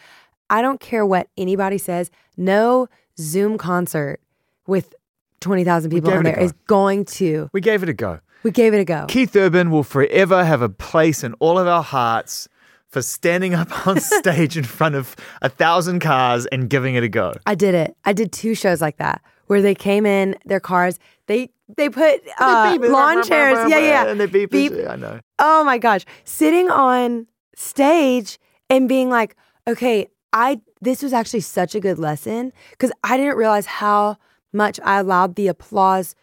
I 0.51 0.63
don't 0.63 0.81
care 0.81 1.07
what 1.07 1.29
anybody 1.37 1.79
says. 1.79 2.11
No 2.37 2.89
Zoom 3.19 3.59
concert 3.59 4.21
with 4.67 4.95
20,000 5.41 5.91
people 5.91 6.11
gave 6.11 6.19
on 6.19 6.27
it 6.27 6.31
a 6.31 6.33
there 6.33 6.43
is 6.43 6.53
going 6.67 7.05
to. 7.05 7.49
We 7.53 7.61
gave 7.61 7.83
it 7.83 7.89
a 7.89 7.95
go. 7.95 8.21
We 8.43 8.51
gave 8.51 8.75
it 8.75 8.81
a 8.81 8.85
go. 8.85 9.07
Keith 9.09 9.35
Urban 9.37 9.71
will 9.71 9.83
forever 9.83 10.45
have 10.45 10.61
a 10.61 10.69
place 10.69 11.25
in 11.25 11.33
all 11.35 11.59
of 11.59 11.67
our 11.67 11.83
hearts 11.83 12.49
for 12.95 13.03
standing 13.03 13.55
up 13.55 13.87
on 13.87 14.01
stage 14.01 14.57
in 14.57 14.65
front 14.65 14.95
of 14.95 15.15
a 15.43 15.49
thousand 15.51 15.99
cars 15.99 16.47
and 16.47 16.71
giving 16.71 16.95
it 16.95 17.03
a 17.03 17.09
go. 17.09 17.35
I 17.45 17.55
did 17.55 17.75
it. 17.75 17.97
I 18.05 18.13
did 18.15 18.33
two 18.33 18.55
shows 18.55 18.81
like 18.81 18.97
that 18.97 19.21
where 19.49 19.61
they 19.61 19.75
came 19.75 20.07
in 20.07 20.37
their 20.47 20.61
cars. 20.61 20.99
They 21.27 21.51
they 21.77 21.89
put 21.91 22.23
uh, 22.39 22.79
They 22.79 22.89
lawn 22.89 23.25
chairs. 23.25 23.69
Yeah, 23.69 23.79
yeah. 23.79 24.07
And 24.07 24.21
they 24.21 24.27
beep, 24.27 24.51
Beep. 24.51 24.73
I 24.89 24.97
know. 24.97 25.21
Oh 25.39 25.65
my 25.65 25.77
gosh. 25.77 26.05
Sitting 26.25 26.71
on 26.71 27.27
stage 27.57 28.39
and 28.71 28.89
being 28.89 29.11
like, 29.11 29.37
okay, 29.67 30.07
I 30.33 30.61
this 30.81 31.03
was 31.03 31.13
actually 31.13 31.41
such 31.41 31.75
a 31.75 31.81
good 31.81 31.99
lesson 31.99 32.53
because 32.71 32.93
I 33.03 33.17
didn't 33.17 33.37
realize 33.37 33.67
how 33.67 34.19
much 34.53 34.79
I 34.85 35.01
allowed 35.01 35.35
the 35.35 35.49
applause 35.49 36.15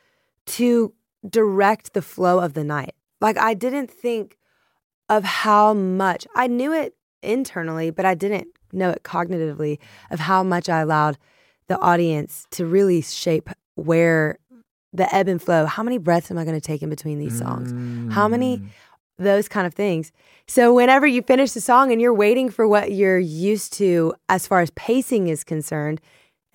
to 0.45 0.93
direct 1.27 1.93
the 1.93 2.01
flow 2.01 2.39
of 2.39 2.53
the 2.53 2.63
night. 2.63 2.95
Like 3.19 3.37
I 3.37 3.55
didn't 3.55 3.91
think 3.91 4.37
of 5.11 5.23
how 5.25 5.73
much 5.73 6.25
I 6.35 6.47
knew 6.47 6.71
it 6.73 6.95
internally, 7.21 7.91
but 7.91 8.05
I 8.05 8.15
didn't 8.15 8.47
know 8.71 8.89
it 8.91 9.03
cognitively 9.03 9.77
of 10.09 10.21
how 10.21 10.41
much 10.41 10.69
I 10.69 10.79
allowed 10.79 11.17
the 11.67 11.77
audience 11.79 12.47
to 12.51 12.65
really 12.65 13.01
shape 13.01 13.49
where 13.75 14.39
the 14.93 15.13
ebb 15.13 15.27
and 15.27 15.41
flow. 15.41 15.65
How 15.65 15.83
many 15.83 15.97
breaths 15.97 16.31
am 16.31 16.37
I 16.37 16.45
going 16.45 16.55
to 16.55 16.61
take 16.61 16.81
in 16.81 16.89
between 16.89 17.19
these 17.19 17.37
songs? 17.37 17.73
How 18.11 18.27
many 18.27 18.59
Mm. 18.59 18.63
those 19.17 19.47
kind 19.47 19.67
of 19.67 19.73
things. 19.75 20.11
So 20.47 20.73
whenever 20.73 21.05
you 21.05 21.21
finish 21.21 21.51
the 21.51 21.61
song 21.61 21.91
and 21.91 22.01
you're 22.01 22.13
waiting 22.13 22.49
for 22.49 22.67
what 22.67 22.91
you're 22.91 23.19
used 23.19 23.71
to 23.73 24.15
as 24.29 24.47
far 24.47 24.61
as 24.61 24.71
pacing 24.71 25.27
is 25.27 25.43
concerned, 25.43 26.01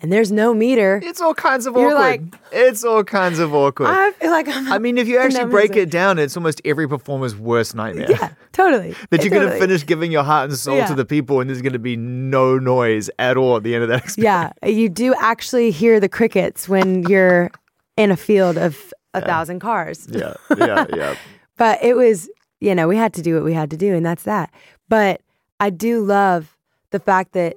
and 0.00 0.12
there's 0.12 0.30
no 0.30 0.52
meter, 0.52 1.00
It's 1.02 1.20
all 1.20 1.32
kinds 1.34 1.66
of 1.66 1.74
You're 1.74 1.96
awkward. 1.96 2.34
it's 2.52 2.84
all 2.84 3.02
kinds 3.02 3.38
of 3.38 3.54
awkward. 3.54 3.88
I 3.88 4.12
feel 4.12 4.30
like 4.30 4.46
I'm. 4.48 4.70
I 4.72 4.78
mean, 4.78 4.98
if 4.98 5.08
you 5.08 5.18
actually 5.24 5.46
break 5.46 5.70
music. 5.70 5.88
it 5.88 5.90
down, 5.90 6.18
it's 6.18 6.36
almost 6.36 6.60
every 6.64 6.86
performer's 6.88 7.34
worst 7.34 7.74
nightmare. 7.74 8.06
yeah, 8.10 8.30
totally. 8.52 8.94
That 9.10 9.24
you're 9.24 9.30
going 9.30 9.48
to 9.50 9.58
finish 9.58 9.86
giving 9.86 10.12
your 10.12 10.22
heart 10.22 10.50
and 10.50 10.58
soul 10.58 10.76
Yeah. 10.76 10.86
to 10.86 10.94
the 10.94 11.04
people, 11.06 11.40
and 11.40 11.48
there's 11.48 11.62
going 11.62 11.72
to 11.72 11.78
be 11.78 11.96
no 11.96 12.58
noise 12.58 13.08
at 13.18 13.36
all 13.36 13.56
at 13.56 13.62
the 13.62 13.74
end 13.74 13.84
of 13.84 13.88
that 13.88 14.02
experience. 14.04 14.52
Yeah, 14.62 14.68
you 14.68 14.88
do 14.88 15.14
actually 15.18 15.70
hear 15.70 15.98
the 16.00 16.08
crickets 16.08 16.68
when 16.68 17.02
you're 17.04 17.50
in 17.96 18.10
a 18.10 18.16
field 18.16 18.58
of 18.58 18.92
a 19.14 19.22
thousand 19.22 19.60
cars. 19.60 20.06
Yeah, 20.10 20.34
yeah, 20.58 20.84
yeah. 20.94 21.14
But 21.56 21.82
it 21.82 21.96
was, 21.96 22.28
you 22.60 22.74
know, 22.74 22.86
we 22.86 22.96
had 22.98 23.14
to 23.14 23.22
do 23.22 23.34
what 23.34 23.44
we 23.44 23.54
had 23.54 23.70
to 23.70 23.78
do, 23.78 23.94
and 23.94 24.04
that's 24.04 24.24
that. 24.24 24.52
But 24.90 25.22
I 25.58 25.70
do 25.70 26.00
love 26.04 26.54
the 26.90 27.00
fact 27.00 27.32
that 27.32 27.56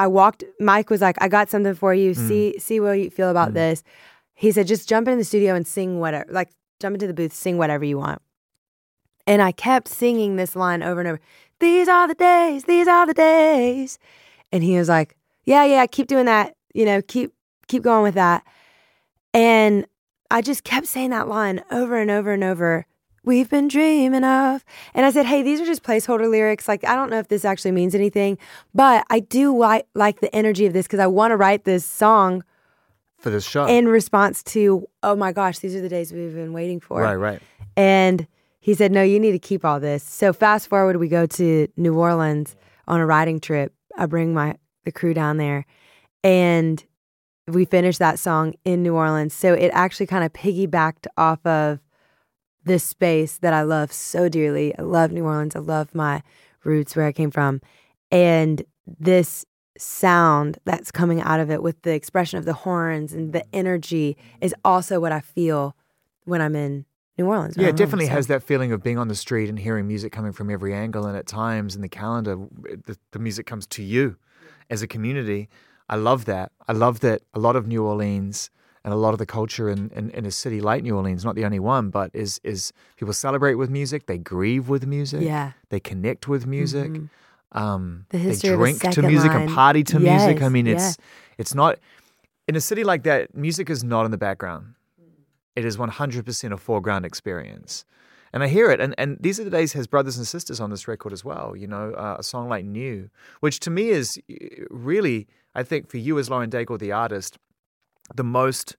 I 0.00 0.06
walked. 0.06 0.44
Mike 0.58 0.88
was 0.88 1.02
like, 1.02 1.16
"I 1.20 1.28
got 1.28 1.50
something 1.50 1.74
for 1.74 1.92
you. 1.92 2.12
Mm. 2.12 2.28
See, 2.28 2.58
see 2.58 2.80
what 2.80 2.92
you 2.92 3.10
feel 3.10 3.28
about 3.28 3.50
mm. 3.50 3.54
this." 3.54 3.84
He 4.32 4.50
said, 4.50 4.66
"Just 4.66 4.88
jump 4.88 5.06
in 5.08 5.18
the 5.18 5.24
studio 5.24 5.54
and 5.54 5.66
sing 5.66 6.00
whatever. 6.00 6.24
Like, 6.32 6.48
jump 6.80 6.94
into 6.94 7.06
the 7.06 7.12
booth, 7.12 7.34
sing 7.34 7.58
whatever 7.58 7.84
you 7.84 7.98
want." 7.98 8.22
And 9.26 9.42
I 9.42 9.52
kept 9.52 9.88
singing 9.88 10.36
this 10.36 10.56
line 10.56 10.82
over 10.82 11.00
and 11.00 11.08
over. 11.08 11.20
These 11.58 11.86
are 11.86 12.08
the 12.08 12.14
days. 12.14 12.64
These 12.64 12.88
are 12.88 13.06
the 13.06 13.12
days. 13.12 13.98
And 14.50 14.64
he 14.64 14.78
was 14.78 14.88
like, 14.88 15.16
"Yeah, 15.44 15.64
yeah, 15.64 15.84
keep 15.84 16.06
doing 16.06 16.24
that. 16.24 16.54
You 16.72 16.86
know, 16.86 17.02
keep 17.02 17.34
keep 17.68 17.82
going 17.82 18.02
with 18.02 18.14
that." 18.14 18.42
And 19.34 19.84
I 20.30 20.40
just 20.40 20.64
kept 20.64 20.86
saying 20.86 21.10
that 21.10 21.28
line 21.28 21.62
over 21.70 21.98
and 21.98 22.10
over 22.10 22.32
and 22.32 22.42
over. 22.42 22.86
We've 23.22 23.50
been 23.50 23.68
dreaming 23.68 24.24
of. 24.24 24.64
And 24.94 25.04
I 25.04 25.10
said, 25.10 25.26
hey, 25.26 25.42
these 25.42 25.60
are 25.60 25.66
just 25.66 25.82
placeholder 25.82 26.30
lyrics. 26.30 26.66
Like, 26.66 26.84
I 26.84 26.94
don't 26.94 27.10
know 27.10 27.18
if 27.18 27.28
this 27.28 27.44
actually 27.44 27.72
means 27.72 27.94
anything, 27.94 28.38
but 28.74 29.04
I 29.10 29.20
do 29.20 29.56
li- 29.56 29.82
like 29.94 30.20
the 30.20 30.34
energy 30.34 30.64
of 30.66 30.72
this 30.72 30.86
because 30.86 31.00
I 31.00 31.06
want 31.06 31.32
to 31.32 31.36
write 31.36 31.64
this 31.64 31.84
song 31.84 32.42
For 33.18 33.28
this 33.30 33.44
show. 33.44 33.66
in 33.66 33.88
response 33.88 34.42
to, 34.44 34.86
oh 35.02 35.16
my 35.16 35.32
gosh, 35.32 35.58
these 35.58 35.74
are 35.76 35.82
the 35.82 35.88
days 35.88 36.12
we've 36.12 36.34
been 36.34 36.52
waiting 36.54 36.80
for. 36.80 37.02
right, 37.02 37.14
right. 37.16 37.42
And 37.76 38.26
he 38.58 38.74
said, 38.74 38.90
no, 38.92 39.02
you 39.02 39.20
need 39.20 39.32
to 39.32 39.38
keep 39.38 39.64
all 39.64 39.80
this. 39.80 40.02
So 40.02 40.32
fast 40.32 40.68
forward, 40.68 40.96
we 40.96 41.08
go 41.08 41.26
to 41.26 41.68
New 41.76 41.98
Orleans 41.98 42.56
on 42.88 43.00
a 43.00 43.06
riding 43.06 43.38
trip. 43.40 43.74
I 43.96 44.06
bring 44.06 44.32
my 44.34 44.56
the 44.84 44.92
crew 44.92 45.12
down 45.12 45.36
there 45.36 45.66
and 46.24 46.82
we 47.46 47.64
finished 47.66 47.98
that 47.98 48.18
song 48.18 48.54
in 48.64 48.82
New 48.82 48.94
Orleans. 48.94 49.34
So 49.34 49.52
it 49.52 49.68
actually 49.74 50.06
kind 50.06 50.24
of 50.24 50.32
piggybacked 50.32 51.06
off 51.18 51.44
of 51.44 51.80
this 52.64 52.84
space 52.84 53.38
that 53.38 53.52
I 53.52 53.62
love 53.62 53.92
so 53.92 54.28
dearly. 54.28 54.76
I 54.78 54.82
love 54.82 55.12
New 55.12 55.24
Orleans. 55.24 55.56
I 55.56 55.60
love 55.60 55.94
my 55.94 56.22
roots 56.64 56.94
where 56.94 57.06
I 57.06 57.12
came 57.12 57.30
from. 57.30 57.60
And 58.10 58.62
this 58.98 59.46
sound 59.78 60.58
that's 60.64 60.90
coming 60.90 61.20
out 61.22 61.40
of 61.40 61.50
it 61.50 61.62
with 61.62 61.80
the 61.82 61.94
expression 61.94 62.38
of 62.38 62.44
the 62.44 62.52
horns 62.52 63.12
and 63.12 63.32
the 63.32 63.44
energy 63.54 64.16
is 64.40 64.54
also 64.64 65.00
what 65.00 65.12
I 65.12 65.20
feel 65.20 65.74
when 66.24 66.42
I'm 66.42 66.54
in 66.54 66.84
New 67.16 67.26
Orleans. 67.26 67.56
Yeah, 67.56 67.64
it 67.64 67.66
home. 67.70 67.76
definitely 67.76 68.06
So- 68.06 68.12
has 68.12 68.26
that 68.26 68.42
feeling 68.42 68.72
of 68.72 68.82
being 68.82 68.98
on 68.98 69.08
the 69.08 69.14
street 69.14 69.48
and 69.48 69.58
hearing 69.58 69.86
music 69.86 70.12
coming 70.12 70.32
from 70.32 70.50
every 70.50 70.74
angle. 70.74 71.06
And 71.06 71.16
at 71.16 71.26
times 71.26 71.74
in 71.74 71.82
the 71.82 71.88
calendar, 71.88 72.36
the, 72.86 72.98
the 73.12 73.18
music 73.18 73.46
comes 73.46 73.66
to 73.68 73.82
you 73.82 74.16
as 74.68 74.82
a 74.82 74.86
community. 74.86 75.48
I 75.88 75.96
love 75.96 76.26
that. 76.26 76.52
I 76.68 76.72
love 76.72 77.00
that 77.00 77.22
a 77.34 77.38
lot 77.38 77.56
of 77.56 77.66
New 77.66 77.82
Orleans 77.84 78.50
and 78.84 78.92
a 78.94 78.96
lot 78.96 79.12
of 79.12 79.18
the 79.18 79.26
culture 79.26 79.68
in, 79.68 79.90
in, 79.94 80.10
in 80.10 80.24
a 80.26 80.30
city 80.30 80.60
like 80.60 80.82
New 80.82 80.96
Orleans, 80.96 81.24
not 81.24 81.34
the 81.34 81.44
only 81.44 81.60
one, 81.60 81.90
but 81.90 82.10
is 82.14 82.40
is 82.44 82.72
people 82.96 83.12
celebrate 83.14 83.54
with 83.56 83.70
music, 83.70 84.06
they 84.06 84.18
grieve 84.18 84.68
with 84.68 84.86
music, 84.86 85.22
Yeah. 85.22 85.52
they 85.68 85.80
connect 85.80 86.28
with 86.28 86.46
music. 86.46 86.90
Mhm. 86.92 87.08
Um, 87.52 88.06
The 88.10 88.18
they 88.18 88.24
history 88.24 88.50
a 88.50 88.56
drink 88.56 88.80
to 88.80 89.02
music 89.02 89.32
line. 89.32 89.42
and 89.42 89.50
party 89.54 89.82
to 89.84 89.98
music. 89.98 90.38
I 90.38 90.44
Yes, 90.44 90.50
mean, 90.52 90.66
yeah. 90.66 90.74
it's 90.76 90.96
it's 91.38 91.54
not 91.54 91.78
in 92.48 92.56
a 92.56 92.60
city 92.60 92.84
like 92.84 93.02
that. 93.04 93.34
Music 93.34 93.68
is 93.70 93.82
not 93.84 94.04
in 94.04 94.10
the 94.12 94.18
background. 94.18 94.74
It 95.56 95.64
is 95.64 95.76
one 95.76 95.88
hundred 95.90 96.24
percent 96.24 96.54
a 96.54 96.56
foreground 96.56 97.04
experience, 97.04 97.84
and 98.32 98.42
I 98.44 98.48
hear 98.48 98.70
it. 98.70 98.80
And 98.80 98.94
and 98.98 99.18
these 99.20 99.40
are 99.40 99.44
the 99.44 99.50
days 99.50 99.72
has 99.74 99.86
brothers 99.88 100.16
and 100.16 100.26
sisters 100.26 100.60
on 100.60 100.70
this 100.70 100.86
record 100.88 101.12
as 101.12 101.24
well. 101.24 101.56
You 101.56 101.66
know, 101.66 101.92
uh, 102.04 102.16
a 102.18 102.22
song 102.22 102.48
like 102.48 102.64
"New," 102.64 103.10
which 103.40 103.58
to 103.60 103.70
me 103.70 103.88
is 103.90 104.18
uh, 104.30 104.34
really, 104.70 105.26
I 105.54 105.62
think, 105.64 105.90
for 105.90 105.98
you 105.98 106.18
as 106.20 106.30
Lauren 106.30 106.50
Daigle, 106.50 106.78
the 106.78 106.92
artist, 106.92 107.36
the 108.14 108.24
most 108.24 108.76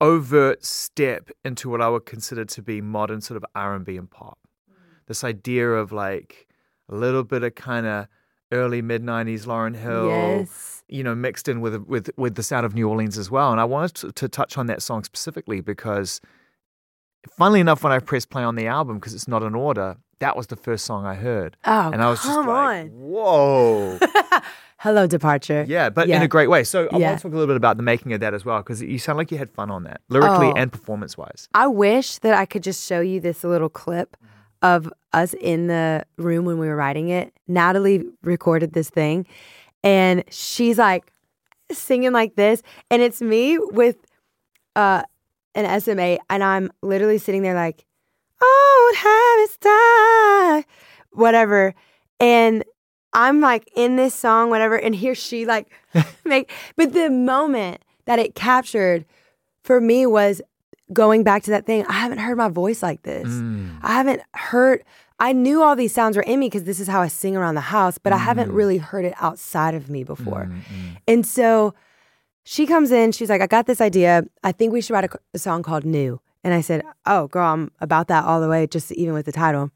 overt 0.00 0.64
step 0.64 1.30
into 1.44 1.68
what 1.70 1.80
I 1.80 1.88
would 1.88 2.06
consider 2.06 2.44
to 2.44 2.62
be 2.62 2.80
modern 2.80 3.20
sort 3.20 3.36
of 3.36 3.44
R 3.54 3.74
and 3.74 3.84
B 3.84 3.96
and 3.96 4.10
pop. 4.10 4.38
Mm. 4.70 4.74
This 5.06 5.22
idea 5.24 5.70
of 5.70 5.92
like 5.92 6.48
a 6.88 6.94
little 6.94 7.22
bit 7.22 7.42
of 7.44 7.54
kind 7.54 7.86
of 7.86 8.06
early 8.50 8.82
mid 8.82 9.02
'90s 9.02 9.46
Lauryn 9.46 9.76
Hill, 9.76 10.08
Yes. 10.08 10.82
you 10.88 11.02
know, 11.02 11.14
mixed 11.14 11.48
in 11.48 11.60
with 11.60 11.76
with 11.86 12.10
with 12.16 12.34
the 12.34 12.42
sound 12.42 12.66
of 12.66 12.74
New 12.74 12.88
Orleans 12.88 13.16
as 13.16 13.30
well. 13.30 13.50
And 13.52 13.60
I 13.60 13.64
wanted 13.64 13.94
to, 13.96 14.12
to 14.12 14.28
touch 14.28 14.58
on 14.58 14.66
that 14.66 14.82
song 14.82 15.04
specifically 15.04 15.60
because, 15.60 16.20
funnily 17.38 17.60
enough, 17.60 17.82
when 17.84 17.92
I 17.92 17.98
pressed 18.00 18.30
play 18.30 18.42
on 18.42 18.56
the 18.56 18.66
album, 18.66 18.96
because 18.98 19.14
it's 19.14 19.28
not 19.28 19.42
in 19.42 19.54
order, 19.54 19.96
that 20.22 20.36
was 20.36 20.46
the 20.46 20.56
first 20.56 20.84
song 20.84 21.04
I 21.04 21.14
heard, 21.14 21.56
Oh, 21.64 21.90
and 21.92 22.02
I 22.02 22.08
was 22.08 22.20
just 22.22 22.32
come 22.32 22.46
like, 22.46 22.84
on. 22.84 22.88
"Whoa!" 22.90 23.98
Hello, 24.78 25.06
departure. 25.06 25.64
Yeah, 25.68 25.90
but 25.90 26.08
in 26.08 26.22
a 26.22 26.26
great 26.28 26.48
way. 26.48 26.64
So 26.64 26.88
I 26.92 26.96
Yeah. 26.98 27.06
want 27.10 27.18
to 27.20 27.22
talk 27.22 27.32
a 27.32 27.36
little 27.36 27.46
bit 27.46 27.56
about 27.56 27.76
the 27.76 27.84
making 27.84 28.12
of 28.14 28.20
that 28.20 28.34
as 28.34 28.44
well, 28.44 28.58
because 28.58 28.82
you 28.82 28.98
sound 28.98 29.16
like 29.16 29.30
you 29.30 29.38
had 29.38 29.50
fun 29.50 29.70
on 29.70 29.84
that, 29.84 30.00
lyrically 30.08 30.48
Oh. 30.48 30.54
and 30.56 30.72
performance 30.72 31.16
wise. 31.16 31.48
I 31.54 31.68
wish 31.68 32.18
that 32.18 32.34
I 32.34 32.46
could 32.46 32.64
just 32.64 32.84
show 32.84 33.00
you 33.00 33.20
this 33.20 33.44
little 33.44 33.68
clip 33.68 34.16
of 34.60 34.92
us 35.12 35.34
in 35.34 35.66
the 35.68 36.04
room 36.18 36.44
when 36.46 36.58
we 36.58 36.66
were 36.66 36.74
writing 36.76 37.08
it. 37.10 37.32
Natalie 37.46 38.04
recorded 38.22 38.72
this 38.72 38.90
thing 38.90 39.26
and 39.84 40.24
she's 40.30 40.78
like 40.78 41.12
singing 41.70 42.12
like 42.12 42.34
this 42.36 42.62
and 42.90 43.02
it's 43.02 43.20
me 43.22 43.58
with 43.58 43.96
uh 44.76 45.02
an 45.54 45.80
SMA 45.80 46.18
and 46.30 46.42
I'm 46.44 46.70
literally 46.82 47.18
sitting 47.18 47.42
there 47.42 47.54
like 47.54 47.84
Oh, 48.42 48.88
old 48.88 48.96
habits 48.98 49.56
die 49.58 50.64
whatever 51.14 51.74
and 52.18 52.64
I'm 53.12 53.40
like 53.40 53.70
in 53.76 53.96
this 53.96 54.14
song, 54.14 54.48
whatever, 54.50 54.76
and 54.76 54.94
here 54.94 55.14
she 55.14 55.44
like 55.44 55.70
make. 56.24 56.50
But 56.76 56.92
the 56.92 57.10
moment 57.10 57.82
that 58.06 58.18
it 58.18 58.34
captured 58.34 59.04
for 59.62 59.80
me 59.80 60.06
was 60.06 60.40
going 60.92 61.22
back 61.22 61.42
to 61.44 61.50
that 61.50 61.66
thing. 61.66 61.84
I 61.86 61.92
haven't 61.92 62.18
heard 62.18 62.36
my 62.36 62.48
voice 62.48 62.82
like 62.82 63.02
this. 63.02 63.28
Mm. 63.28 63.78
I 63.82 63.92
haven't 63.92 64.22
heard. 64.34 64.82
I 65.18 65.32
knew 65.32 65.62
all 65.62 65.76
these 65.76 65.92
sounds 65.92 66.16
were 66.16 66.22
in 66.22 66.40
me 66.40 66.46
because 66.46 66.64
this 66.64 66.80
is 66.80 66.88
how 66.88 67.00
I 67.00 67.08
sing 67.08 67.36
around 67.36 67.54
the 67.54 67.60
house, 67.60 67.98
but 67.98 68.12
I 68.12 68.16
haven't 68.16 68.50
mm. 68.50 68.54
really 68.56 68.78
heard 68.78 69.04
it 69.04 69.14
outside 69.20 69.74
of 69.74 69.88
me 69.88 70.04
before. 70.04 70.46
Mm, 70.46 70.56
mm. 70.62 70.96
And 71.06 71.26
so 71.26 71.74
she 72.44 72.66
comes 72.66 72.90
in, 72.90 73.12
she's 73.12 73.30
like, 73.30 73.40
I 73.40 73.46
got 73.46 73.66
this 73.66 73.80
idea. 73.80 74.24
I 74.42 74.50
think 74.52 74.72
we 74.72 74.80
should 74.80 74.94
write 74.94 75.04
a, 75.04 75.18
a 75.32 75.38
song 75.38 75.62
called 75.62 75.84
New. 75.84 76.20
And 76.44 76.54
I 76.54 76.60
said, 76.60 76.82
Oh, 77.06 77.28
girl, 77.28 77.52
I'm 77.52 77.70
about 77.80 78.08
that 78.08 78.24
all 78.24 78.40
the 78.40 78.48
way, 78.48 78.66
just 78.66 78.92
even 78.92 79.14
with 79.14 79.26
the 79.26 79.32
title. 79.32 79.70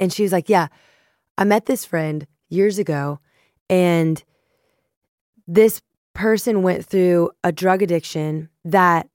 And 0.00 0.12
she 0.12 0.22
was 0.22 0.32
like, 0.32 0.48
Yeah, 0.48 0.68
I 1.36 1.44
met 1.44 1.66
this 1.66 1.84
friend 1.84 2.26
years 2.48 2.78
ago, 2.78 3.20
and 3.68 4.22
this 5.46 5.82
person 6.14 6.62
went 6.62 6.86
through 6.86 7.30
a 7.42 7.52
drug 7.52 7.82
addiction 7.82 8.48
that 8.64 9.08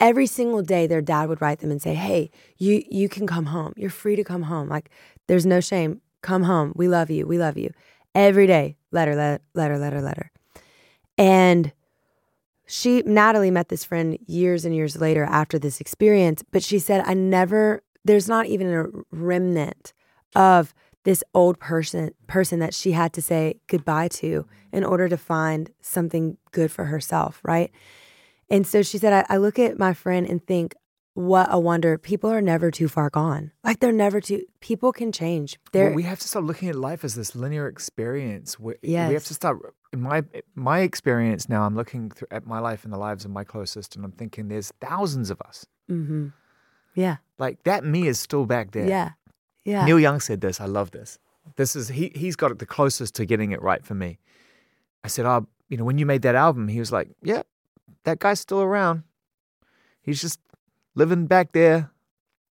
every 0.00 0.26
single 0.26 0.62
day 0.62 0.86
their 0.86 1.02
dad 1.02 1.28
would 1.28 1.42
write 1.42 1.60
them 1.60 1.70
and 1.70 1.80
say, 1.80 1.94
Hey, 1.94 2.30
you 2.58 2.82
you 2.90 3.08
can 3.08 3.26
come 3.26 3.46
home. 3.46 3.72
You're 3.76 3.90
free 3.90 4.16
to 4.16 4.24
come 4.24 4.42
home. 4.42 4.68
Like 4.68 4.90
there's 5.26 5.46
no 5.46 5.60
shame. 5.60 6.00
Come 6.22 6.44
home. 6.44 6.72
We 6.74 6.88
love 6.88 7.10
you. 7.10 7.26
We 7.26 7.38
love 7.38 7.58
you. 7.58 7.70
Every 8.14 8.46
day, 8.46 8.76
letter, 8.92 9.14
letter, 9.14 9.42
letter, 9.54 9.78
letter, 9.78 10.00
letter. 10.00 10.30
And 11.18 11.72
she, 12.66 13.02
Natalie, 13.02 13.50
met 13.50 13.68
this 13.68 13.84
friend 13.84 14.18
years 14.26 14.64
and 14.64 14.74
years 14.74 14.96
later 14.96 15.24
after 15.24 15.58
this 15.58 15.80
experience, 15.80 16.42
but 16.50 16.62
she 16.62 16.78
said, 16.78 17.02
I 17.06 17.14
never, 17.14 17.82
there's 18.04 18.28
not 18.28 18.46
even 18.46 18.72
a 18.72 18.86
remnant 19.10 19.92
of 20.34 20.74
this 21.04 21.22
old 21.34 21.58
person 21.58 22.10
person 22.26 22.58
that 22.60 22.74
she 22.74 22.92
had 22.92 23.12
to 23.12 23.22
say 23.22 23.60
goodbye 23.66 24.08
to 24.08 24.46
in 24.72 24.84
order 24.84 25.08
to 25.08 25.16
find 25.18 25.70
something 25.80 26.38
good 26.50 26.72
for 26.72 26.86
herself, 26.86 27.40
right? 27.44 27.70
And 28.50 28.66
so 28.66 28.82
she 28.82 28.98
said, 28.98 29.12
I, 29.12 29.34
I 29.34 29.36
look 29.36 29.58
at 29.58 29.78
my 29.78 29.92
friend 29.92 30.26
and 30.26 30.44
think, 30.44 30.74
what 31.14 31.46
a 31.50 31.58
wonder. 31.58 31.96
People 31.98 32.30
are 32.30 32.40
never 32.42 32.70
too 32.70 32.88
far 32.88 33.08
gone. 33.10 33.52
Like 33.62 33.80
they're 33.80 33.92
never 33.92 34.20
too, 34.20 34.42
people 34.60 34.92
can 34.92 35.12
change. 35.12 35.58
Well, 35.72 35.94
we 35.94 36.02
have 36.02 36.18
to 36.20 36.28
stop 36.28 36.44
looking 36.44 36.68
at 36.68 36.74
life 36.74 37.04
as 37.04 37.14
this 37.14 37.34
linear 37.34 37.66
experience. 37.68 38.58
We, 38.58 38.74
we 38.82 38.88
have 39.14 39.24
to 39.24 39.34
start. 39.34 39.58
In 39.92 40.00
my 40.02 40.24
my 40.54 40.80
experience 40.80 41.48
now, 41.48 41.62
I'm 41.62 41.76
looking 41.76 42.10
through, 42.10 42.28
at 42.30 42.46
my 42.46 42.58
life 42.58 42.84
and 42.84 42.92
the 42.92 42.98
lives 42.98 43.24
of 43.24 43.30
my 43.30 43.44
closest, 43.44 43.94
and 43.96 44.04
I'm 44.04 44.12
thinking, 44.12 44.48
there's 44.48 44.72
thousands 44.80 45.30
of 45.30 45.40
us. 45.40 45.66
hmm 45.88 46.28
yeah, 46.96 47.16
Like 47.38 47.62
that 47.64 47.84
me 47.84 48.06
is 48.06 48.20
still 48.20 48.44
back 48.46 48.70
there. 48.70 48.86
yeah, 48.86 49.10
yeah. 49.64 49.84
Neil 49.84 49.98
Young 49.98 50.20
said 50.20 50.40
this. 50.40 50.60
I 50.60 50.66
love 50.66 50.92
this. 50.92 51.18
This 51.56 51.74
is 51.74 51.88
he. 51.88 52.12
He's 52.14 52.36
got 52.36 52.52
it 52.52 52.58
the 52.60 52.66
closest 52.66 53.14
to 53.16 53.26
getting 53.26 53.50
it 53.52 53.60
right 53.62 53.84
for 53.84 53.94
me. 53.94 54.18
I 55.02 55.08
said, 55.08 55.26
"Oh, 55.26 55.46
you 55.68 55.76
know, 55.76 55.84
when 55.84 55.98
you 55.98 56.06
made 56.06 56.22
that 56.22 56.34
album," 56.36 56.68
he 56.68 56.78
was 56.78 56.92
like, 56.92 57.08
"Yeah, 57.22 57.42
that 58.04 58.18
guy's 58.20 58.38
still 58.40 58.62
around. 58.62 59.02
He's 60.02 60.20
just 60.20 60.38
living 60.94 61.26
back 61.26 61.52
there, 61.52 61.90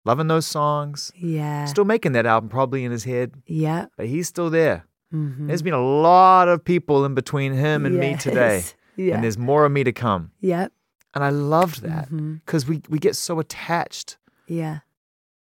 loving 0.06 0.28
those 0.28 0.46
songs, 0.46 1.12
yeah. 1.16 1.66
still 1.66 1.86
making 1.86 2.12
that 2.14 2.26
album 2.26 2.50
probably 2.50 2.84
in 2.84 2.92
his 2.92 3.04
head, 3.04 3.34
yeah. 3.46 3.86
but 3.98 4.08
he's 4.08 4.28
still 4.28 4.50
there. 4.50 4.86
hmm 5.12 5.48
There's 5.48 5.62
been 5.62 5.74
a 5.74 5.86
lot 5.86 6.48
of 6.48 6.64
people 6.64 7.06
in 7.06 7.14
between 7.14 7.54
him 7.54 7.86
and 7.86 7.98
me 7.98 8.16
today, 8.16 8.64
Yeah. 8.96 9.16
and 9.16 9.24
there's 9.24 9.38
more 9.38 9.66
of 9.66 9.72
me 9.72 9.84
to 9.84 9.92
come. 9.92 10.32
yep. 10.40 10.72
And 11.14 11.26
I 11.26 11.30
loved 11.30 11.82
that 11.82 12.08
because 12.46 12.66
we 12.66 12.82
we 12.88 12.98
get 12.98 13.18
so 13.18 13.40
attached 13.40 14.18
Yeah. 14.48 14.80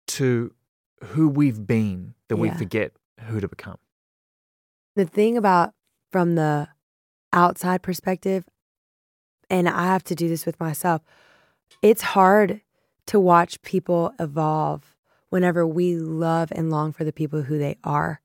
to 0.08 0.54
who 1.02 1.30
we've 1.30 1.66
been 1.66 2.14
that 2.28 2.36
we 2.36 2.50
forget 2.50 2.92
who 3.28 3.40
to 3.40 3.48
become. 3.48 3.78
The 4.98 5.06
thing 5.06 5.38
about 5.38 5.74
from 6.12 6.36
the 6.36 6.68
outside 7.32 7.82
perspective, 7.84 8.44
and 9.50 9.70
I 9.70 9.86
have 9.86 10.04
to 10.06 10.16
do 10.16 10.28
this 10.28 10.46
with 10.46 10.60
myself, 10.60 11.02
it's 11.82 12.02
hard 12.02 12.60
to 13.08 13.20
watch 13.20 13.62
people 13.62 14.14
evolve 14.20 14.96
whenever 15.30 15.66
we 15.66 15.96
love 15.96 16.52
and 16.56 16.70
long 16.70 16.92
for 16.92 17.04
the 17.04 17.14
people 17.14 17.44
who 17.44 17.58
they 17.58 17.78
are. 17.84 18.22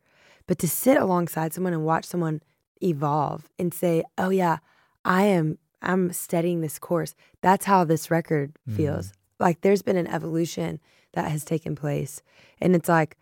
But 0.46 0.58
to 0.60 0.68
sit 0.68 0.96
alongside 0.96 1.52
someone 1.52 1.72
and 1.72 1.84
watch 1.84 2.04
someone 2.04 2.40
evolve 2.82 3.48
and 3.58 3.72
say, 3.72 4.04
"Oh 4.18 4.30
yeah, 4.30 4.58
I 5.04 5.24
am 5.24 5.58
I'm 5.82 6.12
studying 6.12 6.60
this 6.60 6.78
course." 6.78 7.14
That's 7.42 7.64
how 7.66 7.84
this 7.84 8.10
record 8.10 8.52
feels. 8.68 9.12
Like 9.38 9.60
there's 9.60 9.82
been 9.82 9.96
an 9.96 10.06
evolution 10.06 10.80
that 11.12 11.30
has 11.30 11.44
taken 11.44 11.74
place. 11.76 12.22
And 12.60 12.74
it's 12.74 12.88
like, 12.88 13.16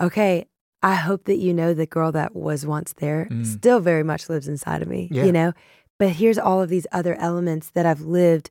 okay, 0.00 0.46
I 0.82 0.94
hope 0.94 1.24
that 1.24 1.36
you 1.38 1.54
know 1.54 1.72
the 1.74 1.86
girl 1.86 2.12
that 2.12 2.34
was 2.34 2.66
once 2.66 2.92
there 2.94 3.26
Mm. 3.30 3.46
still 3.46 3.80
very 3.80 4.02
much 4.02 4.28
lives 4.28 4.48
inside 4.48 4.82
of 4.82 4.88
me, 4.88 5.08
Yeah. 5.10 5.24
you 5.24 5.32
know? 5.32 5.52
But 5.98 6.10
here's 6.10 6.38
all 6.38 6.60
of 6.62 6.68
these 6.68 6.86
other 6.92 7.14
elements 7.16 7.70
that 7.70 7.86
I've 7.86 8.02
lived. 8.02 8.50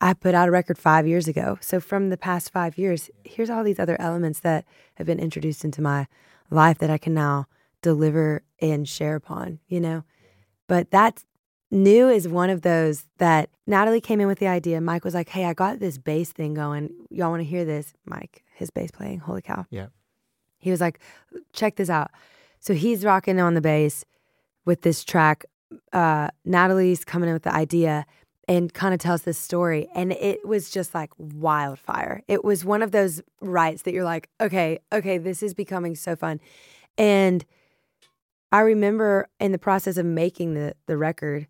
I 0.00 0.12
put 0.12 0.34
out 0.34 0.48
a 0.48 0.50
record 0.50 0.78
five 0.78 1.06
years 1.06 1.26
ago. 1.26 1.58
So 1.60 1.80
from 1.80 2.10
the 2.10 2.16
past 2.16 2.52
five 2.52 2.76
years, 2.76 3.10
here's 3.24 3.48
all 3.48 3.64
these 3.64 3.78
other 3.78 4.00
elements 4.00 4.40
that 4.40 4.64
have 4.96 5.06
been 5.06 5.18
introduced 5.18 5.64
into 5.64 5.80
my 5.80 6.06
life 6.50 6.78
that 6.78 6.90
I 6.90 6.98
can 6.98 7.14
now 7.14 7.46
deliver 7.82 8.42
and 8.60 8.88
share 8.88 9.16
upon, 9.16 9.58
you 9.68 9.80
know? 9.80 10.04
But 10.66 10.90
that's 10.90 11.24
new 11.70 12.08
is 12.08 12.28
one 12.28 12.50
of 12.50 12.62
those 12.62 13.04
that 13.18 13.48
Natalie 13.66 14.00
came 14.00 14.20
in 14.20 14.26
with 14.26 14.38
the 14.38 14.48
idea. 14.48 14.80
Mike 14.80 15.04
was 15.04 15.14
like, 15.14 15.30
Hey, 15.30 15.44
I 15.44 15.54
got 15.54 15.80
this 15.80 15.98
bass 15.98 16.30
thing 16.30 16.54
going. 16.54 16.90
Y'all 17.10 17.30
want 17.30 17.40
to 17.40 17.48
hear 17.48 17.64
this? 17.64 17.94
Mike, 18.04 18.44
his 18.54 18.70
bass 18.70 18.90
playing. 18.90 19.20
Holy 19.20 19.42
cow. 19.42 19.66
Yeah. 19.70 19.86
He 20.58 20.70
was 20.70 20.80
like, 20.80 21.00
check 21.52 21.76
this 21.76 21.90
out. 21.90 22.10
So 22.60 22.74
he's 22.74 23.04
rocking 23.04 23.40
on 23.40 23.54
the 23.54 23.60
bass 23.60 24.04
with 24.64 24.82
this 24.82 25.04
track. 25.04 25.44
Uh, 25.92 26.28
Natalie's 26.44 27.04
coming 27.04 27.28
in 27.28 27.34
with 27.34 27.44
the 27.44 27.54
idea 27.54 28.04
and 28.48 28.72
kind 28.72 28.94
of 28.94 29.00
tells 29.00 29.22
this 29.22 29.38
story. 29.38 29.88
And 29.94 30.12
it 30.12 30.46
was 30.46 30.70
just 30.70 30.94
like 30.94 31.10
wildfire. 31.18 32.22
It 32.28 32.44
was 32.44 32.64
one 32.64 32.82
of 32.82 32.92
those 32.92 33.20
rights 33.40 33.82
that 33.82 33.92
you're 33.92 34.04
like, 34.04 34.28
okay, 34.40 34.78
okay, 34.92 35.18
this 35.18 35.42
is 35.42 35.54
becoming 35.54 35.94
so 35.96 36.14
fun. 36.14 36.40
And 36.96 37.44
I 38.52 38.60
remember 38.60 39.28
in 39.40 39.52
the 39.52 39.58
process 39.58 39.96
of 39.96 40.06
making 40.06 40.54
the 40.54 40.74
the 40.86 40.96
record, 40.96 41.46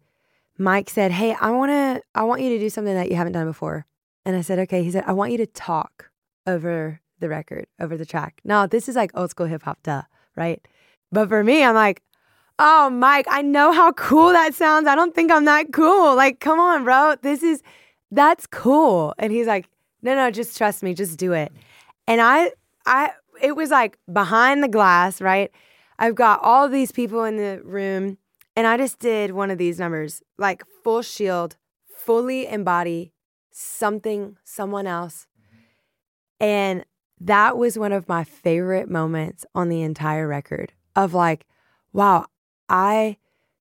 Mike 0.58 0.88
said, 0.88 1.12
"Hey, 1.12 1.36
I 1.40 1.50
want 1.50 1.70
to 1.70 2.02
I 2.14 2.24
want 2.24 2.40
you 2.40 2.50
to 2.50 2.58
do 2.58 2.70
something 2.70 2.94
that 2.94 3.10
you 3.10 3.16
haven't 3.16 3.34
done 3.34 3.46
before." 3.46 3.86
And 4.24 4.34
I 4.34 4.40
said, 4.40 4.58
"Okay." 4.60 4.82
He 4.82 4.90
said, 4.90 5.04
"I 5.06 5.12
want 5.12 5.32
you 5.32 5.38
to 5.38 5.46
talk 5.46 6.10
over 6.46 7.00
the 7.20 7.28
record, 7.28 7.66
over 7.78 7.96
the 7.96 8.06
track." 8.06 8.40
Now, 8.44 8.66
this 8.66 8.88
is 8.88 8.96
like 8.96 9.10
old 9.14 9.30
school 9.30 9.46
hip 9.46 9.62
hop 9.62 9.82
duh, 9.82 10.02
right? 10.36 10.66
But 11.12 11.28
for 11.28 11.44
me, 11.44 11.62
I'm 11.62 11.74
like, 11.74 12.02
"Oh, 12.58 12.90
Mike, 12.90 13.26
I 13.28 13.42
know 13.42 13.72
how 13.72 13.92
cool 13.92 14.30
that 14.30 14.54
sounds. 14.54 14.86
I 14.86 14.94
don't 14.94 15.14
think 15.14 15.30
I'm 15.30 15.44
that 15.44 15.72
cool. 15.72 16.14
Like, 16.14 16.40
come 16.40 16.58
on, 16.60 16.84
bro. 16.84 17.16
This 17.22 17.42
is 17.42 17.62
that's 18.10 18.46
cool." 18.46 19.14
And 19.18 19.32
he's 19.32 19.46
like, 19.46 19.68
"No, 20.02 20.14
no, 20.14 20.30
just 20.30 20.56
trust 20.56 20.82
me. 20.82 20.94
Just 20.94 21.18
do 21.18 21.32
it." 21.32 21.52
And 22.06 22.20
I 22.20 22.52
I 22.86 23.12
it 23.42 23.56
was 23.56 23.70
like 23.70 23.98
behind 24.12 24.62
the 24.62 24.68
glass, 24.68 25.20
right? 25.20 25.50
I've 25.98 26.14
got 26.14 26.42
all 26.42 26.68
these 26.68 26.92
people 26.92 27.24
in 27.24 27.36
the 27.36 27.60
room, 27.64 28.18
and 28.54 28.66
I 28.66 28.76
just 28.76 28.98
did 28.98 29.32
one 29.32 29.50
of 29.50 29.58
these 29.58 29.78
numbers, 29.78 30.22
like 30.38 30.62
full 30.84 31.02
shield, 31.02 31.56
fully 31.94 32.46
embody 32.46 33.12
something, 33.50 34.36
someone 34.44 34.86
else. 34.86 35.26
And 36.38 36.84
that 37.20 37.56
was 37.56 37.78
one 37.78 37.92
of 37.92 38.08
my 38.08 38.24
favorite 38.24 38.90
moments 38.90 39.46
on 39.54 39.68
the 39.70 39.82
entire 39.82 40.28
record 40.28 40.72
of 40.94 41.14
like, 41.14 41.46
wow, 41.92 42.26
I 42.68 43.16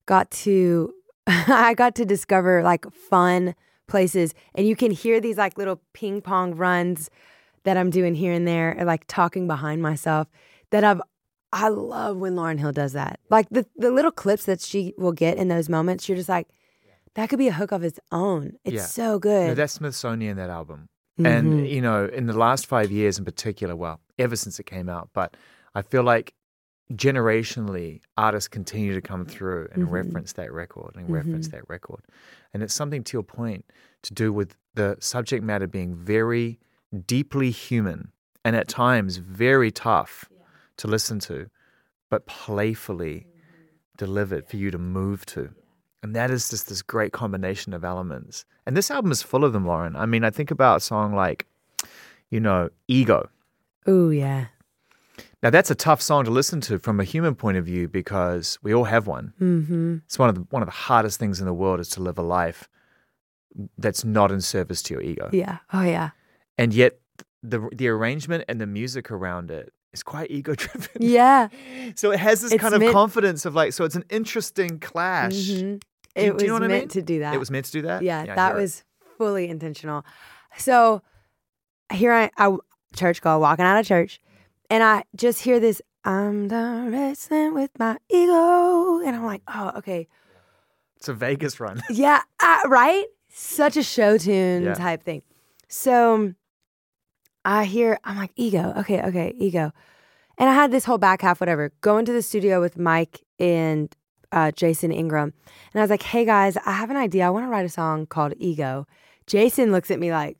got 0.05 0.31
to 0.31 0.93
I 1.27 1.73
got 1.73 1.95
to 1.95 2.05
discover 2.05 2.61
like 2.63 2.91
fun 2.91 3.55
places 3.87 4.33
and 4.55 4.67
you 4.67 4.75
can 4.75 4.91
hear 4.91 5.19
these 5.21 5.37
like 5.37 5.57
little 5.57 5.81
ping 5.93 6.21
pong 6.21 6.55
runs 6.55 7.09
that 7.63 7.77
I'm 7.77 7.89
doing 7.89 8.13
here 8.15 8.31
and 8.33 8.47
there, 8.47 8.75
or 8.79 8.85
like 8.85 9.05
talking 9.07 9.47
behind 9.47 9.81
myself 9.81 10.27
that 10.69 10.83
I've 10.83 11.01
I 11.53 11.69
love 11.69 12.17
when 12.17 12.35
Lauryn 12.35 12.59
Hill 12.59 12.73
does 12.73 12.93
that. 12.93 13.19
Like 13.29 13.47
the, 13.49 13.65
the 13.77 13.89
little 13.89 14.11
clips 14.11 14.43
that 14.45 14.59
she 14.59 14.93
will 14.97 15.13
get 15.13 15.37
in 15.37 15.47
those 15.47 15.69
moments, 15.69 16.07
you're 16.09 16.17
just 16.17 16.27
like, 16.27 16.49
that 17.13 17.29
could 17.29 17.39
be 17.39 17.47
a 17.47 17.53
hook 17.53 17.71
of 17.71 17.81
its 17.81 17.97
own. 18.11 18.53
It's 18.65 18.75
Yeah. 18.75 18.81
so 18.81 19.11
No, 19.13 19.19
good. 19.19 19.55
that's 19.55 19.73
Smithsonian, 19.73 20.35
that 20.35 20.49
album. 20.49 20.89
Mhm. 21.17 21.25
And, 21.25 21.67
you 21.67 21.79
know, 21.81 22.05
in 22.07 22.25
the 22.25 22.37
last 22.37 22.67
five 22.67 22.91
years 22.91 23.17
in 23.17 23.23
particular, 23.23 23.73
well, 23.73 24.01
ever 24.19 24.35
since 24.35 24.59
it 24.59 24.65
came 24.65 24.89
out, 24.89 25.09
but 25.13 25.37
I 25.73 25.81
feel 25.81 26.03
like 26.03 26.33
generationally, 26.93 28.01
artists 28.17 28.47
continue 28.47 28.93
to 28.93 29.01
come 29.01 29.25
through 29.25 29.67
and 29.73 29.87
Mhm. 29.87 29.91
reference 29.91 30.33
that 30.33 30.51
record 30.51 30.95
and 30.95 31.09
reference 31.09 31.47
Mhm. 31.47 31.51
that 31.51 31.69
record. 31.69 32.01
And 32.53 32.61
it's 32.63 32.73
something 32.73 33.03
to 33.03 33.17
your 33.17 33.23
point 33.23 33.65
to 34.03 34.13
do 34.13 34.31
with 34.31 34.55
the 34.75 34.97
subject 34.99 35.43
matter 35.43 35.67
being 35.67 35.95
very 35.95 36.59
deeply 37.07 37.49
human 37.51 38.11
and 38.43 38.55
at 38.55 38.67
times 38.67 39.17
very 39.17 39.71
tough 39.71 40.25
to 40.77 40.87
listen 40.87 41.19
to, 41.19 41.49
but 42.09 42.27
playfully 42.27 43.27
delivered 43.97 44.47
for 44.47 44.57
you 44.57 44.69
to 44.71 44.77
move 44.77 45.25
to. 45.27 45.49
And 46.03 46.15
that 46.15 46.29
is 46.29 46.49
just 46.49 46.67
this 46.69 46.81
great 46.83 47.11
combination 47.13 47.73
of 47.73 47.83
elements. 47.83 48.45
And 48.65 48.77
this 48.77 48.91
album 48.91 49.11
is 49.11 49.23
full 49.23 49.43
of 49.43 49.53
them, 49.53 49.65
Lauren. 49.65 49.95
I 49.95 50.05
mean, 50.05 50.23
I 50.23 50.29
think 50.29 50.51
about 50.51 50.77
a 50.77 50.79
song 50.81 51.13
like, 51.15 51.47
you 52.29 52.39
know, 52.39 52.69
Ego. 52.87 53.29
oh 53.87 54.09
yeah. 54.09 54.47
Now 55.43 55.49
that's 55.49 55.69
a 55.69 55.75
tough 55.75 56.01
song 56.01 56.25
to 56.25 56.31
listen 56.31 56.59
to 56.61 56.79
from 56.79 56.99
a 56.99 57.03
human 57.03 57.35
point 57.35 57.57
of 57.57 57.65
view 57.65 57.87
because 57.87 58.57
we 58.63 58.73
all 58.73 58.85
have 58.85 59.05
one. 59.07 59.33
Mm-hmm. 59.39 59.97
It's 60.05 60.17
one 60.17 60.29
of 60.29 60.35
the 60.35 60.41
one 60.49 60.61
of 60.63 60.67
the 60.67 60.71
hardest 60.73 61.19
things 61.19 61.39
in 61.39 61.45
the 61.45 61.53
world 61.53 61.79
is 61.79 61.89
to 61.89 62.01
live 62.01 62.17
a 62.17 62.23
life 62.23 62.67
that's 63.77 64.03
not 64.03 64.31
in 64.31 64.41
service 64.41 64.81
to 64.83 64.93
your 64.95 65.03
ego. 65.03 65.29
Yeah. 65.31 65.59
Oh 65.71 65.83
yeah. 65.83 66.09
And 66.57 66.73
yet 66.73 66.99
the 67.43 67.69
the 67.73 67.87
arrangement 67.89 68.45
and 68.49 68.59
the 68.59 68.65
music 68.67 69.11
around 69.11 69.51
it 69.51 69.71
is 69.93 70.03
quite 70.03 70.31
ego 70.31 70.55
driven. 70.55 70.89
Yeah. 70.99 71.49
So 71.95 72.11
it 72.11 72.19
has 72.19 72.41
this 72.41 72.51
It's 72.51 72.61
kind 72.61 72.73
of 72.73 72.79
meant- 72.81 72.93
confidence 72.93 73.45
of 73.45 73.53
like 73.55 73.73
so 73.73 73.83
it's 73.85 73.95
an 73.95 74.05
interesting 74.09 74.79
clash. 74.79 75.33
Mhm. 75.35 75.81
It 76.15 76.27
do 76.27 76.33
was 76.33 76.41
you 76.43 76.47
know 76.47 76.53
what 76.55 76.63
I 76.63 76.67
meant 76.67 76.81
mean? 76.83 76.89
to 76.89 77.01
do 77.01 77.19
that. 77.19 77.33
It 77.33 77.37
was 77.37 77.51
meant 77.51 77.65
to 77.65 77.71
do 77.73 77.81
that? 77.83 78.01
Yeah, 78.01 78.21
I 78.21 78.25
that 78.35 78.47
hear 78.51 78.57
it. 78.57 78.61
was 78.61 78.83
fully 79.17 79.47
intentional. 79.49 80.05
So 80.57 81.01
here 81.91 82.11
I, 82.13 82.31
I 82.37 82.55
church 82.95 83.21
girl 83.21 83.39
walking 83.41 83.65
out 83.65 83.77
of 83.77 83.85
church, 83.85 84.21
and 84.69 84.83
I 84.83 85.03
just 85.15 85.41
hear 85.41 85.59
this. 85.59 85.81
I'm 86.03 86.47
done 86.47 86.91
wrestling 86.91 87.53
with 87.55 87.71
my 87.79 87.97
ego, 88.09 88.99
and 88.99 89.15
I'm 89.15 89.25
like, 89.25 89.41
oh, 89.47 89.71
okay, 89.77 90.07
It's 90.97 91.07
a 91.07 91.13
Vegas 91.13 91.59
run. 91.59 91.81
yeah, 91.89 92.21
uh, 92.41 92.59
right. 92.67 93.05
Such 93.29 93.75
a 93.75 93.83
show 93.83 94.17
tune 94.17 94.63
Yeah. 94.63 94.73
type 94.75 95.03
thing. 95.03 95.23
So 95.67 96.33
I 97.43 97.65
hear, 97.65 97.99
I'm 98.03 98.17
like, 98.17 98.31
ego, 98.35 98.73
okay, 98.77 99.01
okay, 99.03 99.33
ego, 99.37 99.71
and 100.37 100.49
I 100.49 100.53
had 100.53 100.71
this 100.71 100.85
whole 100.85 100.97
back 100.97 101.21
half, 101.21 101.39
whatever. 101.39 101.71
Go 101.81 101.97
into 101.97 102.11
the 102.13 102.21
studio 102.21 102.61
with 102.61 102.77
Mike 102.77 103.21
and 103.39 103.93
uh, 104.31 104.51
Jason 104.51 104.91
Ingram, 104.91 105.33
and 105.73 105.81
I 105.81 105.83
was 105.83 105.89
like, 105.89 106.03
hey 106.03 106.23
guys, 106.25 106.55
I 106.65 106.71
have 106.73 106.89
an 106.91 106.97
idea. 106.97 107.25
I 107.25 107.29
want 107.31 107.45
to 107.45 107.49
write 107.49 107.65
a 107.65 107.69
song 107.69 108.05
called 108.05 108.33
Ego. 108.37 108.85
Jason 109.27 109.71
looks 109.71 109.89
at 109.91 109.99
me 109.99 110.11
like, 110.11 110.37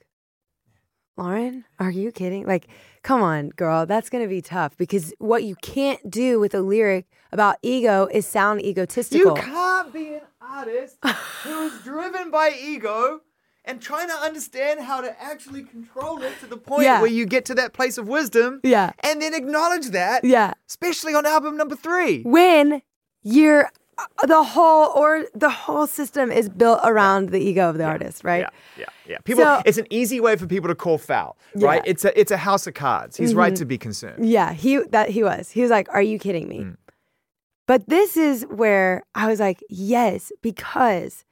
Lauren, 1.17 1.63
are 1.79 1.91
you 1.91 2.11
kidding? 2.11 2.45
Like, 2.45 2.67
come 3.01 3.21
on, 3.21 3.49
girl, 3.49 3.85
that's 3.85 4.09
going 4.09 4.23
to 4.23 4.27
be 4.27 4.41
tough 4.41 4.75
because 4.77 5.13
what 5.17 5.43
you 5.43 5.55
can't 5.61 6.09
do 6.09 6.39
with 6.39 6.53
a 6.53 6.61
lyric 6.61 7.05
about 7.31 7.55
ego 7.61 8.07
is 8.11 8.27
sound 8.27 8.61
egotistical. 8.61 9.35
You 9.37 9.41
can't 9.41 9.93
be 9.93 10.15
an 10.15 10.21
artist 10.41 10.97
who 11.43 11.61
is 11.67 11.73
driven 11.83 12.31
by 12.31 12.51
ego 12.61 13.21
and 13.63 13.81
trying 13.81 14.07
to 14.09 14.13
understand 14.15 14.81
how 14.81 15.01
to 15.01 15.21
actually 15.21 15.63
control 15.63 16.21
it 16.21 16.33
to 16.41 16.47
the 16.47 16.57
point 16.57 16.83
Yeah. 16.83 16.99
where 17.01 17.09
you 17.09 17.25
get 17.25 17.45
to 17.45 17.55
that 17.55 17.71
place 17.73 17.97
of 17.97 18.07
wisdom 18.09 18.59
Yeah. 18.63 18.91
and 19.01 19.21
then 19.21 19.33
acknowledge 19.33 19.87
that, 19.87 20.23
Yeah. 20.25 20.53
especially 20.67 21.13
on 21.15 21.25
album 21.25 21.55
number 21.57 21.75
three. 21.77 22.23
When 22.23 22.81
you're 23.23 23.71
the 24.27 24.43
whole 24.43 24.91
or 24.95 25.25
the 25.33 25.49
whole 25.49 25.87
system 25.87 26.31
is 26.31 26.49
built 26.49 26.79
around 26.83 27.29
the 27.29 27.39
ego 27.39 27.69
of 27.69 27.77
the 27.77 27.83
artist, 27.83 28.23
right? 28.23 28.41
Yeah, 28.41 28.49
yeah, 28.77 28.85
yeah. 29.07 29.17
People, 29.23 29.43
So- 29.43 29.61
it's 29.65 29.77
an 29.77 29.87
easy 29.89 30.19
way 30.19 30.35
for 30.35 30.47
people 30.47 30.67
to 30.67 30.75
call 30.75 30.97
foul, 30.97 31.37
right? 31.55 31.61
Yeah. 31.61 31.79
Mm-hmm. 31.79 31.89
It's 31.89 32.05
a, 32.05 32.19
it's 32.19 32.31
a 32.31 32.37
house 32.37 32.67
of 32.67 32.73
cards. 32.73 33.17
He's 33.17 33.33
right 33.33 33.55
to 33.55 33.65
be 33.65 33.77
concerned. 33.77 34.27
Yeah, 34.27 34.53
he 34.53 34.79
that 34.89 35.09
he 35.09 35.23
was. 35.23 35.51
He 35.51 35.61
was 35.61 35.71
like, 35.71 35.87
"Are 35.89 36.01
you 36.01 36.19
kidding 36.19 36.47
me?" 36.47 36.67
But 37.67 37.87
this 37.89 38.15
is 38.15 38.45
where 38.49 39.03
I 39.15 39.27
was 39.27 39.39
like, 39.39 39.63
"Yes," 39.69 40.31
because 40.41 41.25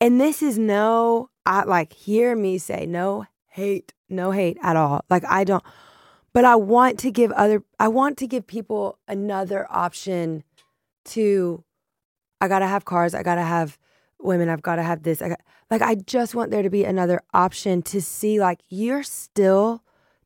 and 0.00 0.20
this 0.20 0.42
is 0.42 0.58
no 0.58 1.30
I 1.46 1.64
like 1.64 1.92
hear 1.92 2.34
me 2.36 2.58
say 2.58 2.86
no 2.86 3.26
hate, 3.48 3.92
no 4.08 4.30
hate 4.32 4.58
at 4.62 4.76
all. 4.76 5.04
Like 5.08 5.24
I 5.28 5.44
don't 5.44 5.62
but 6.32 6.44
I 6.44 6.56
want 6.56 6.98
to 7.00 7.10
give 7.10 7.30
other 7.32 7.62
I 7.78 7.88
want 7.88 8.18
to 8.18 8.26
give 8.26 8.46
people 8.46 8.98
another 9.06 9.66
option 9.70 10.44
to 11.06 11.64
I 12.42 12.48
got 12.48 12.58
to 12.58 12.66
have 12.66 12.84
cars, 12.84 13.14
I 13.14 13.22
got 13.22 13.36
to 13.36 13.42
have 13.42 13.78
women, 14.18 14.48
I've 14.48 14.62
got 14.62 14.76
to 14.76 14.82
have 14.82 15.04
this. 15.04 15.22
I 15.22 15.28
got, 15.30 15.40
like 15.70 15.80
I 15.80 15.94
just 15.94 16.34
want 16.34 16.50
there 16.50 16.62
to 16.62 16.70
be 16.70 16.84
another 16.84 17.20
option 17.32 17.82
to 17.82 18.02
see 18.02 18.40
like 18.40 18.60
you're 18.68 19.04
still 19.04 19.82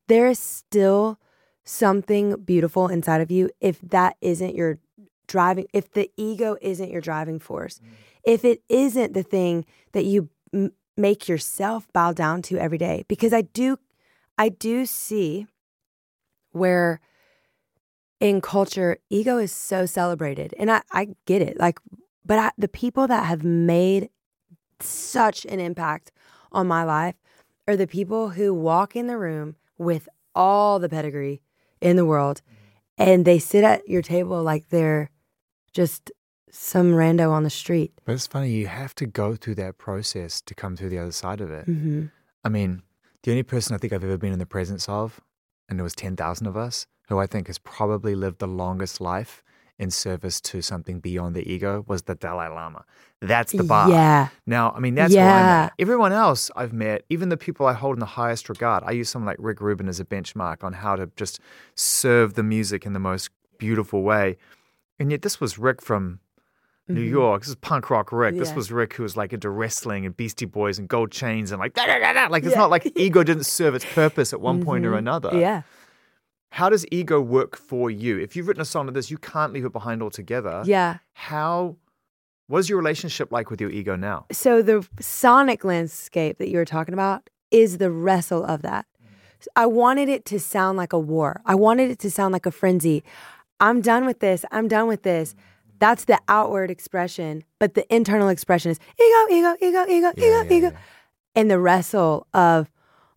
there 0.08 0.26
is 0.26 0.38
still 0.38 1.18
something 1.64 2.36
beautiful 2.36 2.88
inside 2.88 3.20
of 3.20 3.30
you 3.30 3.50
if 3.60 3.80
that 3.80 4.16
isn't 4.20 4.54
your 4.54 4.78
driving 5.26 5.66
if 5.74 5.92
the 5.92 6.10
ego 6.16 6.56
isn't 6.62 6.90
your 6.90 7.02
driving 7.02 7.38
force. 7.38 7.80
Mm. 7.80 7.88
If 8.24 8.44
it 8.44 8.62
isn't 8.68 9.12
the 9.12 9.22
thing 9.22 9.66
that 9.92 10.06
you 10.06 10.30
m- 10.54 10.72
make 10.96 11.28
yourself 11.28 11.86
bow 11.92 12.12
down 12.12 12.40
to 12.42 12.56
every 12.56 12.78
day. 12.78 13.04
Because 13.08 13.32
i 13.34 13.42
do 13.42 13.78
i 14.38 14.48
do 14.48 14.86
see 14.86 15.46
where 16.52 17.00
in 18.20 18.40
culture 18.40 18.96
ego 19.10 19.36
is 19.36 19.52
so 19.52 19.84
celebrated. 19.84 20.54
And 20.58 20.72
i, 20.72 20.80
I 20.90 21.08
get 21.26 21.42
it. 21.42 21.58
Like 21.60 21.78
but 22.26 22.38
I, 22.38 22.50
the 22.58 22.68
people 22.68 23.06
that 23.06 23.26
have 23.26 23.44
made 23.44 24.10
such 24.80 25.44
an 25.46 25.60
impact 25.60 26.12
on 26.52 26.66
my 26.66 26.82
life 26.84 27.14
are 27.68 27.76
the 27.76 27.86
people 27.86 28.30
who 28.30 28.52
walk 28.52 28.96
in 28.96 29.06
the 29.06 29.18
room 29.18 29.56
with 29.78 30.08
all 30.34 30.78
the 30.78 30.88
pedigree 30.88 31.42
in 31.80 31.96
the 31.96 32.04
world 32.04 32.42
and 32.98 33.24
they 33.24 33.38
sit 33.38 33.64
at 33.64 33.86
your 33.88 34.02
table 34.02 34.42
like 34.42 34.68
they're 34.68 35.10
just 35.72 36.10
some 36.50 36.92
rando 36.92 37.30
on 37.30 37.42
the 37.42 37.50
street. 37.50 37.92
But 38.04 38.12
it's 38.12 38.26
funny, 38.26 38.50
you 38.50 38.66
have 38.66 38.94
to 38.96 39.06
go 39.06 39.36
through 39.36 39.56
that 39.56 39.78
process 39.78 40.40
to 40.42 40.54
come 40.54 40.76
through 40.76 40.88
the 40.88 40.98
other 40.98 41.12
side 41.12 41.40
of 41.40 41.50
it. 41.50 41.66
Mm-hmm. 41.66 42.06
I 42.44 42.48
mean, 42.48 42.82
the 43.22 43.32
only 43.32 43.42
person 43.42 43.74
I 43.74 43.78
think 43.78 43.92
I've 43.92 44.04
ever 44.04 44.16
been 44.16 44.32
in 44.32 44.38
the 44.38 44.46
presence 44.46 44.88
of, 44.88 45.20
and 45.68 45.78
there 45.78 45.84
was 45.84 45.94
10,000 45.94 46.46
of 46.46 46.56
us, 46.56 46.86
who 47.08 47.18
I 47.18 47.26
think 47.26 47.48
has 47.48 47.58
probably 47.58 48.14
lived 48.14 48.38
the 48.38 48.46
longest 48.46 49.00
life 49.00 49.42
in 49.78 49.90
service 49.90 50.40
to 50.40 50.62
something 50.62 51.00
beyond 51.00 51.34
the 51.36 51.50
ego 51.52 51.84
was 51.86 52.02
the 52.02 52.14
Dalai 52.14 52.48
Lama. 52.48 52.84
That's 53.20 53.52
the 53.52 53.64
bar. 53.64 53.90
Yeah. 53.90 54.28
Now, 54.46 54.72
I 54.76 54.80
mean, 54.80 54.94
that's 54.94 55.12
Yeah. 55.12 55.68
Everyone 55.78 56.12
else 56.12 56.50
I've 56.56 56.72
met, 56.72 57.04
even 57.10 57.28
the 57.28 57.36
people 57.36 57.66
I 57.66 57.72
hold 57.74 57.96
in 57.96 58.00
the 58.00 58.06
highest 58.06 58.48
regard, 58.48 58.84
I 58.86 58.92
use 58.92 59.08
someone 59.10 59.26
like 59.26 59.36
Rick 59.38 59.60
Rubin 59.60 59.88
as 59.88 60.00
a 60.00 60.04
benchmark 60.04 60.64
on 60.64 60.72
how 60.74 60.96
to 60.96 61.10
just 61.16 61.40
serve 61.74 62.34
the 62.34 62.42
music 62.42 62.86
in 62.86 62.92
the 62.94 62.98
most 62.98 63.30
beautiful 63.58 64.02
way. 64.02 64.36
And 64.98 65.10
yet, 65.10 65.22
this 65.22 65.40
was 65.40 65.58
Rick 65.58 65.82
from 65.82 66.20
New 66.88 67.00
York. 67.02 67.42
This 67.42 67.48
is 67.50 67.54
punk 67.56 67.90
rock 67.90 68.12
Rick. 68.12 68.36
This 68.38 68.48
Mm-hmm. 68.48 68.56
Was 68.56 68.70
Rick 68.72 68.94
who 68.94 69.02
was 69.02 69.16
like 69.16 69.32
into 69.32 69.50
wrestling 69.50 70.06
and 70.06 70.16
Beastie 70.16 70.44
Boys 70.46 70.78
and 70.78 70.86
gold 70.88 71.10
chains 71.10 71.50
and 71.52 71.58
like 71.60 71.74
da 71.74 71.84
da 71.84 71.98
da 71.98 72.12
da. 72.12 72.26
Like 72.28 72.44
it's 72.44 72.52
Yeah. 72.52 72.60
not 72.60 72.70
like 72.70 72.92
ego 72.96 73.22
didn't 73.24 73.44
serve 73.44 73.74
its 73.74 73.84
purpose 73.84 74.32
at 74.32 74.40
one 74.40 74.64
point 74.64 74.86
or 74.86 74.92
Mhm. 74.92 74.98
another. 74.98 75.30
Yeah. 75.38 75.62
How 76.50 76.68
does 76.70 76.86
ego 76.90 77.20
work 77.20 77.56
for 77.56 77.90
you? 77.90 78.18
If 78.18 78.34
you've 78.34 78.48
written 78.48 78.62
a 78.62 78.66
song 78.66 78.86
like 78.86 78.94
this, 78.94 79.10
you 79.10 79.18
can't 79.18 79.52
leave 79.52 79.64
it 79.64 79.72
behind 79.72 80.02
altogether. 80.02 80.62
Yeah. 80.64 80.98
How? 81.12 81.76
What 82.46 82.60
is 82.60 82.68
your 82.68 82.78
relationship 82.78 83.32
like 83.32 83.50
with 83.50 83.60
your 83.60 83.70
ego 83.70 83.96
now? 83.96 84.26
So 84.32 84.62
the 84.62 84.86
sonic 85.00 85.64
landscape 85.64 86.38
that 86.38 86.48
you 86.48 86.58
were 86.58 86.64
talking 86.64 86.94
about 86.94 87.28
is 87.50 87.78
the 87.78 87.90
wrestle 87.90 88.44
of 88.44 88.62
that. 88.62 88.86
I 89.54 89.66
wanted 89.66 90.08
it 90.08 90.24
to 90.26 90.40
sound 90.40 90.78
like 90.78 90.92
a 90.92 90.98
war. 90.98 91.40
I 91.44 91.54
wanted 91.54 91.90
it 91.90 91.98
to 92.00 92.10
sound 92.10 92.32
like 92.32 92.46
a 92.46 92.50
frenzy. 92.50 93.04
I'm 93.60 93.80
done 93.80 94.06
with 94.06 94.20
this. 94.20 94.44
I'm 94.50 94.68
done 94.68 94.86
with 94.88 95.02
this. 95.02 95.34
That's 95.78 96.06
the 96.06 96.18
outward 96.28 96.70
expression, 96.70 97.44
but 97.58 97.74
the 97.74 97.92
internal 97.94 98.28
expression 98.28 98.70
is 98.70 98.80
ego, 98.98 99.34
ego, 99.34 99.56
ego, 99.60 99.86
ego, 99.88 100.12
ego, 100.16 100.54
ego. 100.54 100.72
And 101.34 101.50
the 101.50 101.58
wrestle 101.58 102.26
of, 102.32 102.70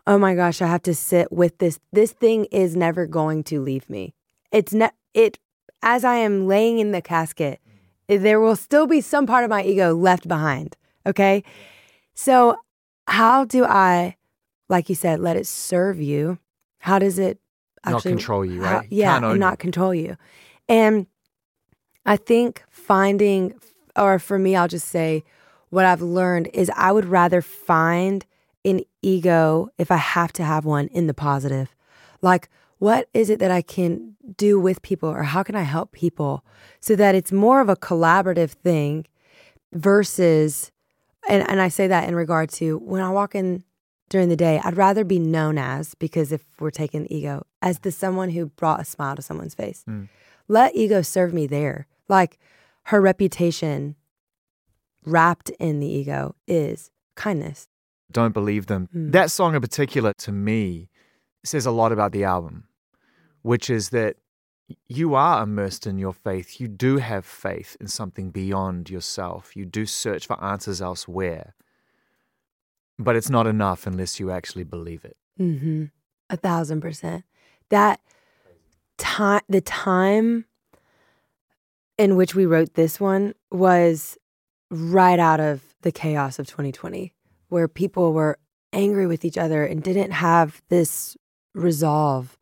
oh 0.10 0.17
my 0.17 0.34
gosh, 0.34 0.60
I 0.62 0.67
have 0.67 0.82
to 0.84 0.95
sit 0.95 1.32
with 1.32 1.60
this. 1.60 1.80
This 1.93 2.12
thing 2.12 2.45
is 2.45 2.76
never 2.76 3.06
going 3.06 3.43
to 3.45 3.62
leave 3.62 3.88
me. 3.89 4.15
It's 4.52 4.74
ne- 4.74 4.89
it 5.13 5.38
as 5.84 6.04
I 6.04 6.15
am 6.15 6.48
laying 6.48 6.80
in 6.80 6.91
the 6.91 7.02
casket, 7.02 7.62
mm. 8.10 8.22
there 8.22 8.39
will 8.39 8.56
still 8.56 8.88
be 8.88 9.02
some 9.02 9.28
part 9.28 9.43
of 9.43 9.52
my 9.52 9.63
ego 9.63 9.93
left 9.95 10.28
behind. 10.28 10.76
Okay. 11.06 11.43
So, 12.15 12.58
how 13.08 13.45
do 13.45 13.63
I, 13.63 14.17
like 14.67 14.89
you 14.89 14.95
said, 14.95 15.19
let 15.19 15.38
it 15.38 15.48
serve 15.48 16.02
you? 16.02 16.39
How 16.80 17.00
does 17.00 17.19
it 17.19 17.39
Not 17.86 17.95
actually 17.95 18.12
control 18.13 18.43
you, 18.43 18.62
right? 18.62 18.91
You 18.91 19.02
yeah, 19.02 19.17
own 19.17 19.24
and 19.26 19.39
not 19.39 19.60
control 19.60 19.93
you. 19.93 20.17
And 20.67 21.06
I 22.06 22.17
think 22.17 22.63
finding, 22.69 23.54
or 23.95 24.17
for 24.17 24.39
me, 24.39 24.56
I'll 24.56 24.67
just 24.67 24.88
say 24.88 25.24
what 25.69 25.86
I've 25.86 26.02
learned 26.02 26.50
is 26.54 26.72
I 26.76 26.91
would 26.91 27.06
rather 27.06 27.41
find 27.41 28.26
an 28.65 28.82
ego 29.02 29.69
if 29.78 29.91
I 29.91 29.98
have 29.98 30.34
to 30.34 30.43
have 30.43 30.65
one 30.65 30.88
in 30.88 31.08
the 31.08 31.13
positive. 31.13 31.76
Like, 32.22 32.50
what 32.78 33.10
is 33.13 33.30
it 33.30 33.39
that 33.39 33.52
I 33.52 33.62
can 33.62 34.15
do 34.38 34.60
with 34.60 34.82
people, 34.82 35.10
or 35.10 35.24
how 35.24 35.43
can 35.43 35.56
I 35.56 35.63
help 35.63 35.91
people 35.91 36.45
so 36.80 36.95
that 36.95 37.15
it's 37.15 37.32
more 37.32 37.62
of 37.62 37.69
a 37.69 37.76
collaborative 37.76 38.52
thing 38.52 39.06
versus, 39.74 40.72
and, 41.28 41.48
and 41.50 41.62
I 41.62 41.67
say 41.67 41.88
that 41.88 42.08
in 42.08 42.15
regard 42.15 42.50
to 42.52 42.78
when 42.80 43.02
I 43.02 43.10
walk 43.10 43.36
in 43.36 43.63
during 44.10 44.30
the 44.30 44.36
day, 44.36 44.60
I'd 44.63 44.78
rather 44.78 45.04
be 45.04 45.19
known 45.19 45.58
as, 45.58 45.93
because 45.95 46.32
if 46.32 46.43
we're 46.60 46.72
taking 46.72 47.06
ego, 47.12 47.45
as 47.62 47.80
the 47.80 47.91
someone 47.91 48.30
who 48.30 48.48
brought 48.48 48.82
a 48.82 48.86
smile 48.86 49.15
to 49.15 49.22
someone's 49.22 49.56
face. 49.56 49.84
Mm. 49.88 50.10
Let 50.48 50.76
ego 50.76 51.02
serve 51.02 51.34
me 51.34 51.48
there. 51.48 51.86
Like 52.08 52.39
her 52.84 53.00
reputation 53.00 53.95
wrapped 55.06 55.50
in 55.52 55.80
the 55.80 55.88
ego 55.88 56.36
is 56.48 56.91
kindness. 57.15 57.67
Don't 58.12 58.34
believe 58.34 58.65
them. 58.67 58.89
Hmm. 58.91 59.12
That 59.12 59.32
song 59.32 59.56
in 59.56 59.62
particular, 59.62 60.13
to 60.19 60.32
me, 60.32 60.89
says 61.43 61.65
a 61.65 61.72
lot 61.72 61.91
about 61.91 62.12
the 62.12 62.24
album, 62.24 62.65
which 63.41 63.69
is 63.69 63.89
that 63.89 64.17
you 64.88 65.15
are 65.15 65.43
immersed 65.43 65.88
in 65.88 65.98
your 65.98 66.13
faith. 66.13 66.60
You 66.60 66.67
do 66.67 66.98
have 66.98 67.26
faith 67.26 67.76
in 67.80 67.88
something 67.88 68.30
beyond 68.30 68.89
yourself. 68.89 69.56
You 69.56 69.65
do 69.65 69.86
search 69.86 70.28
for 70.28 70.41
answers 70.43 70.82
elsewhere. 70.82 71.56
But 72.98 73.15
it's 73.15 73.30
not 73.30 73.48
enough 73.48 73.88
unless 73.88 74.19
you 74.19 74.30
actually 74.30 74.65
believe 74.65 75.06
it. 75.06 75.17
Mm-hmm. 75.39 75.86
A 76.30 76.38
thousand 76.38 76.82
percent. 76.82 77.24
That 77.69 78.02
time 78.98 79.41
the 79.48 79.62
time 79.62 80.45
in 81.98 82.15
which 82.15 82.36
we 82.36 82.45
wrote 82.45 82.74
this 82.74 83.00
one 83.00 83.34
was 83.52 84.17
right 84.69 85.19
out 85.19 85.39
of 85.39 85.62
the 85.82 85.91
chaos 85.91 86.39
of 86.39 86.48
2020 86.48 87.13
where 87.50 87.68
people 87.68 88.14
were 88.14 88.38
angry 88.72 89.08
with 89.08 89.26
each 89.26 89.38
other 89.38 89.66
and 89.66 89.84
didn't 89.84 90.12
have 90.12 90.62
this 90.70 91.18
resolve 91.54 92.38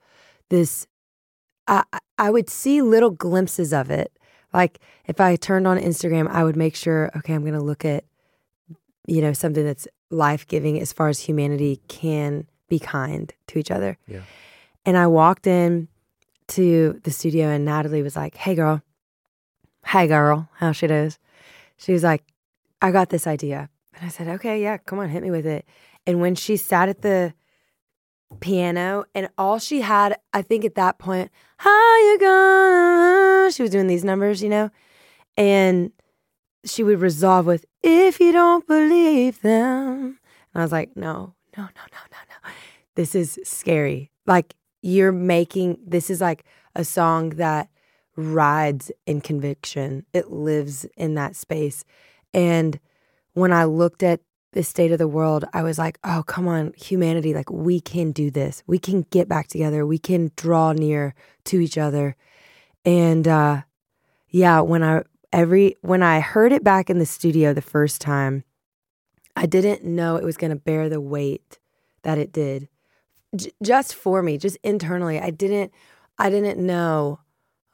this 0.50 0.88
I, 1.68 1.84
I 2.18 2.30
would 2.30 2.50
see 2.50 2.82
little 2.82 3.10
glimpses 3.10 3.74
of 3.74 3.90
it. 3.90 4.12
Like 4.54 4.80
if 5.06 5.20
i 5.20 5.36
turned 5.36 5.68
on 5.68 5.78
instagram 5.78 6.28
i 6.30 6.44
would 6.44 6.56
make 6.56 6.76
sure 6.76 7.12
okay 7.16 7.34
i'm 7.34 7.42
going 7.42 7.54
to 7.54 7.62
look 7.62 7.86
at 7.86 8.06
you 9.06 9.22
know 9.22 9.34
something 9.34 9.66
that's 9.66 9.88
life-giving 10.10 10.80
as 10.80 10.94
far 10.94 11.10
as 11.10 11.20
humanity 11.20 11.82
can 11.88 12.48
be 12.70 12.80
kind 12.80 13.34
to 13.48 13.60
each 13.60 13.72
other. 13.72 13.98
Yeah. 14.08 14.22
and 14.86 14.98
i 14.98 15.08
walked 15.08 15.48
in 15.48 15.88
to 16.48 17.00
the 17.04 17.12
studio 17.12 17.48
and 17.48 17.66
natalie 17.66 18.02
was 18.02 18.16
like 18.16 18.36
hey 18.36 18.56
girl. 18.56 18.82
Hey 19.86 20.08
girl. 20.08 20.50
How 20.56 20.74
she 20.74 20.88
does? 20.88 21.20
She 21.78 21.94
was 21.94 22.04
like 22.04 22.24
i 22.82 22.92
got 22.92 23.10
this 23.10 23.28
idea 23.28 23.70
and 23.98 24.06
i 24.06 24.10
said 24.10 24.28
okay 24.28 24.62
yeah 24.62 24.78
come 24.78 25.00
on 25.00 25.10
hit 25.10 25.24
me 25.24 25.32
with 25.32 25.46
it. 25.46 25.66
And 26.06 26.22
when 26.22 26.36
she 26.36 26.56
sat 26.56 26.88
at 26.88 27.02
the 27.02 27.34
piano 28.40 29.06
and 29.16 29.30
all 29.38 29.58
she 29.60 29.82
had 29.82 30.18
i 30.34 30.42
think 30.42 30.66
at 30.66 30.76
that 30.76 31.00
point 31.00 31.32
how 31.58 31.98
you 31.98 32.20
gonna? 32.20 33.52
She 33.52 33.62
was 33.62 33.72
doing 33.72 33.88
these 33.88 34.04
numbers 34.04 34.42
you 34.42 34.50
know? 34.50 34.70
And 35.36 35.92
she 36.66 36.84
would 36.84 37.02
resolve 37.02 37.46
with 37.46 37.66
if 37.84 38.20
you 38.20 38.32
don't 38.32 38.68
believe 38.68 39.42
them. 39.42 40.20
And 40.54 40.56
i 40.56 40.62
was 40.62 40.72
like 40.72 40.96
no 40.96 41.34
no 41.58 41.64
no 41.64 41.84
no 41.92 42.00
no 42.12 42.18
no. 42.30 42.52
This 42.96 43.14
is 43.16 43.40
scary. 43.44 44.12
Like 44.26 44.56
you're 44.82 45.12
making 45.12 45.78
this 45.86 46.10
is 46.10 46.22
like 46.22 46.46
a 46.76 46.84
song 46.84 47.30
that 47.32 47.70
rides 48.16 48.92
in 49.06 49.22
conviction. 49.22 50.06
It 50.14 50.32
lives 50.32 50.86
in 50.98 51.14
that 51.16 51.36
space. 51.36 51.86
And 52.34 52.80
when 53.38 53.54
i 53.54 53.64
looked 53.64 54.04
at 54.04 54.20
the 54.54 54.64
state 54.64 54.92
of 54.92 54.98
the 54.98 55.08
world, 55.08 55.46
I 55.54 55.62
was 55.62 55.78
like, 55.78 56.00
oh, 56.04 56.24
come 56.26 56.48
on, 56.48 56.74
humanity, 56.76 57.34
like 57.34 57.52
we 57.52 57.80
can 57.80 58.12
do 58.12 58.32
this. 58.32 58.64
We 58.66 58.80
can 58.80 59.04
get 59.12 59.30
back 59.30 59.48
together. 59.48 59.86
We 59.86 60.00
can 60.00 60.32
draw 60.36 60.72
near 60.72 61.14
to 61.46 61.60
each 61.60 61.78
other. 61.78 62.16
And 62.84 63.28
uh 63.28 63.62
yeah, 64.30 64.62
when 64.62 64.84
I 64.84 65.04
every 65.32 65.76
when 65.82 66.02
I 66.02 66.20
heard 66.22 66.52
it 66.52 66.64
back 66.64 66.90
in 66.90 66.98
the 66.98 67.06
studio 67.06 67.54
the 67.54 67.62
first 67.62 68.02
time, 68.02 68.44
I 69.36 69.46
didn't 69.46 69.84
know 69.84 70.16
it 70.16 70.24
was 70.24 70.38
going 70.38 70.50
to 70.50 70.56
bear 70.56 70.90
the 70.90 71.02
weight 71.02 71.60
that 72.02 72.18
it 72.18 72.32
did. 72.32 72.70
J- 73.36 73.52
just 73.62 73.94
for 73.94 74.24
me, 74.24 74.38
just 74.38 74.58
internally, 74.64 75.20
I 75.20 75.30
didn't 75.30 75.72
I 76.18 76.32
didn't 76.32 76.66
know, 76.66 77.20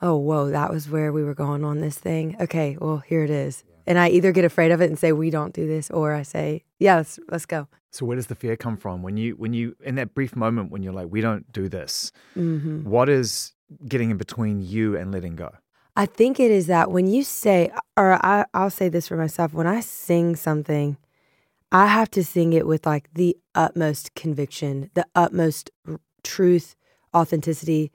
oh, 0.02 0.18
whoa, 0.18 0.50
that 0.50 0.70
was 0.70 0.90
where 0.90 1.14
we 1.14 1.24
were 1.24 1.36
going 1.36 1.64
on 1.64 1.80
this 1.80 1.98
thing. 1.98 2.36
Okay, 2.42 2.78
well, 2.82 2.98
here 2.98 3.24
it 3.24 3.30
is. 3.30 3.64
And 3.86 4.00
I 4.00 4.10
either 4.10 4.32
get 4.32 4.46
afraid 4.46 4.72
of 4.72 4.82
it 4.82 4.90
and 4.90 4.98
say 4.98 5.12
we 5.12 5.30
don't 5.30 5.54
do 5.54 5.68
this, 5.68 5.90
or 5.92 6.14
I 6.14 6.24
say, 6.24 6.64
yeah, 6.80 6.98
let's 6.98 7.20
let's 7.30 7.46
go. 7.46 7.68
So 7.92 8.06
where 8.06 8.16
does 8.16 8.28
the 8.28 8.36
fear 8.36 8.56
come 8.56 8.78
from 8.78 9.04
when 9.04 9.18
you 9.18 9.36
when 9.36 9.54
you 9.54 9.76
in 9.84 9.96
that 9.96 10.16
brief 10.16 10.36
moment 10.36 10.72
when 10.72 10.84
you're 10.84 10.94
like, 10.94 11.08
we 11.10 11.22
don't 11.22 11.52
do 11.52 11.70
this? 11.70 12.12
hmm 12.34 12.84
What 12.84 13.10
is 13.10 13.54
getting 13.88 14.12
in 14.12 14.18
between 14.18 14.62
you 14.62 14.96
and 14.96 15.12
letting 15.12 15.36
go? 15.36 15.52
I 15.96 16.08
think 16.08 16.40
it 16.40 16.50
is 16.50 16.68
that 16.68 16.90
when 16.92 17.06
you 17.08 17.24
say, 17.24 17.72
or 17.96 18.14
I, 18.26 18.46
I'll 18.54 18.72
say 18.72 18.90
this 18.90 19.08
for 19.08 19.16
myself, 19.16 19.54
when 19.54 19.68
I 19.68 19.80
sing 19.80 20.36
something, 20.36 20.98
I 21.72 21.86
have 21.86 22.10
to 22.12 22.24
sing 22.24 22.54
it 22.54 22.66
with 22.66 22.86
like 22.86 23.14
the 23.14 23.38
utmost 23.54 24.16
conviction, 24.16 24.90
the 24.96 25.06
utmost 25.14 25.70
r- 25.88 26.00
truth, 26.24 26.76
authenticity. 27.16 27.92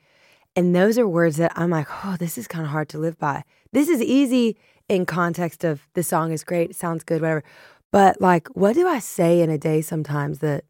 And 0.54 0.76
those 0.76 0.96
are 0.96 1.08
words 1.08 1.38
that 1.38 1.52
I'm 1.56 1.70
like, 1.70 1.88
oh, 2.04 2.16
this 2.18 2.38
is 2.38 2.46
kind 2.46 2.64
of 2.64 2.70
hard 2.70 2.88
to 2.90 2.98
live 2.98 3.18
by. 3.18 3.42
This 3.72 3.88
is 3.88 4.00
easy 4.00 4.56
in 4.88 5.06
context 5.06 5.64
of 5.64 5.86
the 5.94 6.02
song 6.02 6.32
is 6.32 6.44
great, 6.44 6.74
sounds 6.74 7.04
good, 7.04 7.20
whatever. 7.20 7.44
But 7.90 8.20
like, 8.20 8.48
what 8.48 8.74
do 8.74 8.86
I 8.86 8.98
say 8.98 9.40
in 9.40 9.50
a 9.50 9.58
day 9.58 9.80
sometimes 9.80 10.40
that, 10.40 10.64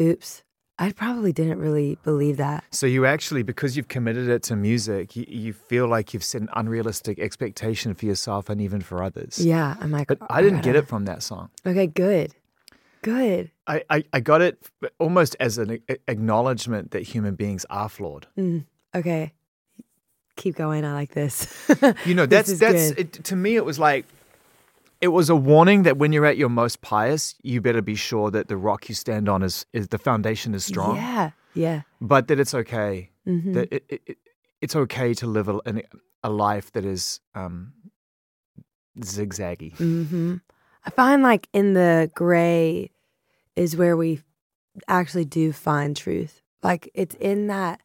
oops, 0.00 0.42
I 0.78 0.92
probably 0.92 1.32
didn't 1.32 1.58
really 1.58 1.98
believe 2.02 2.38
that. 2.38 2.64
So 2.70 2.86
you 2.86 3.04
actually, 3.04 3.42
because 3.42 3.76
you've 3.76 3.88
committed 3.88 4.28
it 4.28 4.42
to 4.44 4.56
music, 4.56 5.14
you, 5.14 5.26
you 5.28 5.52
feel 5.52 5.86
like 5.86 6.14
you've 6.14 6.24
set 6.24 6.40
an 6.40 6.48
unrealistic 6.54 7.18
expectation 7.18 7.94
for 7.94 8.06
yourself 8.06 8.48
and 8.48 8.62
even 8.62 8.80
for 8.80 9.02
others. 9.02 9.44
Yeah, 9.44 9.76
I'm 9.78 9.90
like, 9.90 10.08
But 10.08 10.18
"Oh, 10.22 10.26
I 10.30 10.40
didn't 10.40 10.62
get 10.62 10.76
it 10.76 10.88
from 10.88 11.04
that 11.04 11.22
song. 11.22 11.50
Okay, 11.66 11.86
good, 11.86 12.34
good. 13.02 13.50
I, 13.66 13.82
I, 13.90 14.04
I 14.14 14.20
got 14.20 14.40
it 14.40 14.58
almost 14.98 15.36
as 15.38 15.58
an 15.58 15.80
acknowledgement 16.08 16.92
that 16.92 17.02
human 17.02 17.34
beings 17.34 17.66
are 17.68 17.90
flawed. 17.90 18.26
Mm, 18.38 18.64
okay. 18.94 19.34
Keep 20.40 20.56
going. 20.56 20.84
I 20.84 20.94
like 20.94 21.12
this. 21.12 21.46
You 22.08 22.14
know, 22.14 22.26
that's 22.26 22.58
that's 22.58 22.90
it, 23.00 23.12
to 23.24 23.36
me. 23.36 23.56
It 23.56 23.64
was 23.64 23.78
like 23.78 24.06
it 25.00 25.08
was 25.08 25.28
a 25.30 25.36
warning 25.36 25.82
that 25.84 25.96
when 26.00 26.12
you're 26.14 26.26
at 26.32 26.36
your 26.36 26.48
most 26.48 26.80
pious, 26.80 27.34
you 27.42 27.60
better 27.60 27.82
be 27.82 27.94
sure 27.94 28.30
that 28.30 28.48
the 28.48 28.56
rock 28.56 28.88
you 28.88 28.94
stand 28.94 29.28
on 29.28 29.42
is 29.42 29.66
is 29.72 29.88
the 29.88 29.98
foundation 29.98 30.54
is 30.54 30.64
strong, 30.64 30.96
Yeah. 30.96 31.30
Yeah. 31.54 31.80
but 32.00 32.28
that 32.28 32.40
it's 32.40 32.54
okay. 32.54 33.10
Mhm. 33.26 33.52
That 33.54 33.68
it, 33.76 33.84
it, 33.88 34.00
it, 34.06 34.18
it's 34.62 34.76
okay 34.76 35.14
to 35.14 35.26
live 35.26 35.48
a, 35.48 35.58
a 36.22 36.30
life 36.30 36.72
that 36.72 36.84
is 36.84 37.20
um, 37.34 37.72
zigzaggy. 38.98 39.72
hmm 39.76 40.36
I 40.86 40.90
find 40.90 41.22
like 41.22 41.48
in 41.52 41.74
the 41.74 42.10
gray 42.14 42.90
is 43.56 43.76
where 43.76 43.96
we 43.96 44.22
actually 44.88 45.26
do 45.26 45.52
find 45.52 45.94
truth. 45.96 46.40
Like 46.62 46.88
it's 46.94 47.14
in 47.16 47.48
that, 47.48 47.80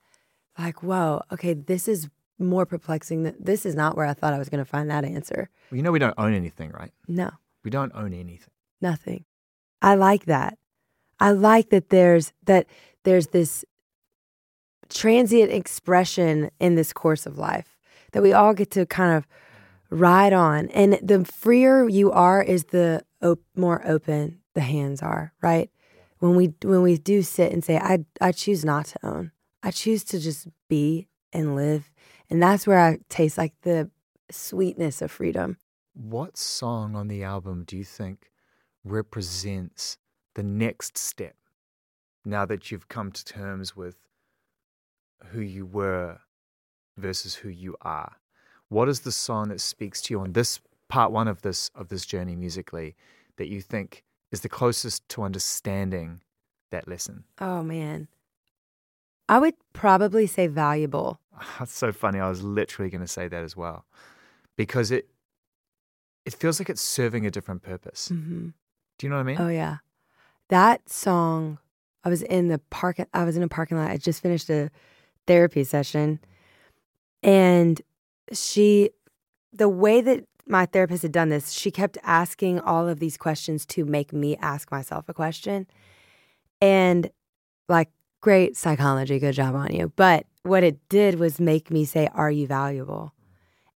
like, 0.57 0.81
whoa, 0.81 1.21
okay, 1.33 1.53
this 1.53 1.87
is 1.89 2.07
more 2.39 2.65
perplexing. 2.65 3.23
that 3.23 3.45
this 3.45 3.65
is 3.65 3.75
not 3.75 3.95
where 3.95 4.05
I 4.05 4.13
thought 4.13 4.33
I 4.33 4.37
was 4.39 4.49
going 4.49 4.63
to 4.63 4.69
find 4.69 4.89
that 4.89 5.05
answer. 5.05 5.49
You 5.71 5.81
know, 5.81 5.91
we 5.91 5.99
don't 5.99 6.13
own 6.17 6.33
anything, 6.33 6.71
right? 6.71 6.91
No, 7.07 7.31
We 7.63 7.71
don't 7.71 7.91
own 7.95 8.13
anything. 8.13 8.51
nothing. 8.81 9.25
I 9.81 9.95
like 9.95 10.25
that. 10.25 10.57
I 11.19 11.31
like 11.31 11.69
that 11.69 11.89
there's 11.89 12.33
that 12.45 12.65
there's 13.03 13.27
this 13.27 13.63
transient 14.89 15.51
expression 15.51 16.49
in 16.59 16.75
this 16.75 16.93
course 16.93 17.25
of 17.25 17.37
life 17.37 17.77
that 18.11 18.21
we 18.23 18.33
all 18.33 18.53
get 18.53 18.71
to 18.71 18.85
kind 18.85 19.15
of 19.15 19.27
ride 19.89 20.33
on. 20.33 20.67
And 20.69 20.99
the 21.01 21.25
freer 21.25 21.87
you 21.87 22.11
are 22.11 22.41
is 22.41 22.65
the 22.65 23.03
op- 23.21 23.41
more 23.55 23.81
open 23.87 24.39
the 24.53 24.61
hands 24.61 25.01
are, 25.01 25.33
right? 25.41 25.69
When 26.19 26.35
we 26.35 26.53
when 26.63 26.81
we 26.81 26.97
do 26.97 27.21
sit 27.21 27.51
and 27.51 27.63
say 27.63 27.77
I 27.77 28.05
I 28.21 28.31
choose 28.31 28.63
not 28.65 28.85
to 28.87 28.99
own. 29.05 29.31
I 29.63 29.71
choose 29.71 30.03
to 30.05 30.19
just 30.19 30.47
be 30.69 31.07
and 31.33 31.55
live. 31.55 31.91
And 32.29 32.41
that's 32.41 32.65
where 32.65 32.79
I 32.79 32.99
taste 33.09 33.37
like 33.37 33.53
the 33.61 33.89
sweetness 34.31 35.01
of 35.01 35.11
freedom. 35.11 35.57
What 35.93 36.37
song 36.37 36.95
on 36.95 37.07
the 37.07 37.23
album 37.23 37.63
do 37.65 37.77
you 37.77 37.83
think 37.83 38.31
represents 38.83 39.97
the 40.33 40.43
next 40.43 40.97
step 40.97 41.35
now 42.25 42.45
that 42.45 42.71
you've 42.71 42.89
come 42.89 43.11
to 43.11 43.23
terms 43.23 43.75
with 43.75 43.95
who 45.27 45.41
you 45.41 45.65
were 45.65 46.19
versus 46.97 47.35
who 47.35 47.49
you 47.49 47.75
are? 47.81 48.17
What 48.69 48.89
is 48.89 49.01
the 49.01 49.11
song 49.11 49.49
that 49.49 49.61
speaks 49.61 50.01
to 50.03 50.13
you 50.13 50.19
on 50.19 50.33
this 50.33 50.59
part 50.87 51.11
one 51.11 51.27
of 51.27 51.41
this 51.41 51.69
of 51.75 51.89
this 51.89 52.05
journey 52.05 52.35
musically 52.35 52.95
that 53.37 53.47
you 53.47 53.61
think 53.61 54.03
is 54.31 54.41
the 54.41 54.49
closest 54.49 55.07
to 55.09 55.23
understanding 55.23 56.21
that 56.71 56.87
lesson? 56.87 57.23
Oh 57.39 57.63
man. 57.63 58.07
I 59.27 59.39
would 59.39 59.55
probably 59.73 60.27
say 60.27 60.47
valuable. 60.47 61.19
That's 61.59 61.73
so 61.73 61.91
funny. 61.91 62.19
I 62.19 62.29
was 62.29 62.43
literally 62.43 62.89
going 62.89 63.01
to 63.01 63.07
say 63.07 63.27
that 63.27 63.43
as 63.43 63.55
well, 63.57 63.85
because 64.55 64.91
it 64.91 65.09
it 66.25 66.33
feels 66.33 66.59
like 66.59 66.69
it's 66.69 66.81
serving 66.81 67.25
a 67.25 67.31
different 67.31 67.61
purpose. 67.61 68.09
hmm 68.09 68.49
Do 68.97 69.05
you 69.05 69.09
know 69.09 69.17
what 69.17 69.21
I 69.21 69.23
mean? 69.25 69.37
Oh 69.39 69.49
yeah, 69.49 69.77
that 70.49 70.89
song. 70.89 71.59
I 72.03 72.09
was 72.09 72.21
in 72.21 72.49
the 72.49 72.59
park. 72.69 72.99
I 73.13 73.23
was 73.23 73.35
in 73.35 73.43
a 73.43 73.47
parking 73.47 73.77
lot. 73.77 73.89
I 73.89 73.97
just 73.97 74.21
finished 74.21 74.49
a 74.49 74.69
therapy 75.25 75.63
session, 75.63 76.19
and 77.23 77.81
she, 78.31 78.91
the 79.51 79.69
way 79.69 80.01
that 80.01 80.25
my 80.47 80.67
therapist 80.67 81.01
had 81.01 81.11
done 81.11 81.29
this, 81.29 81.51
she 81.51 81.71
kept 81.71 81.97
asking 82.03 82.59
all 82.59 82.87
of 82.87 82.99
these 82.99 83.17
questions 83.17 83.65
to 83.65 83.85
make 83.85 84.13
me 84.13 84.37
ask 84.37 84.71
myself 84.71 85.09
a 85.09 85.13
question, 85.15 85.65
and 86.61 87.09
like 87.67 87.89
great 88.25 88.57
psychology, 88.57 89.19
good 89.19 89.33
job 89.35 89.53
on 89.53 89.71
you. 89.71 89.91
But 89.95 90.25
what 90.41 90.63
it 90.63 90.77
did 90.89 91.19
was 91.19 91.39
make 91.39 91.69
me 91.69 91.85
say, 91.85 92.09
"Are 92.21 92.31
you 92.31 92.47
valuable?" 92.47 93.13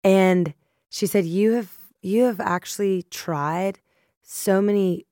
And 0.04 0.54
she 0.88 1.06
said, 1.12 1.24
"You 1.24 1.52
have 1.58 1.70
you 2.00 2.22
have 2.30 2.38
actually 2.38 3.02
tried 3.24 3.80
so 4.22 4.62
many 4.62 5.04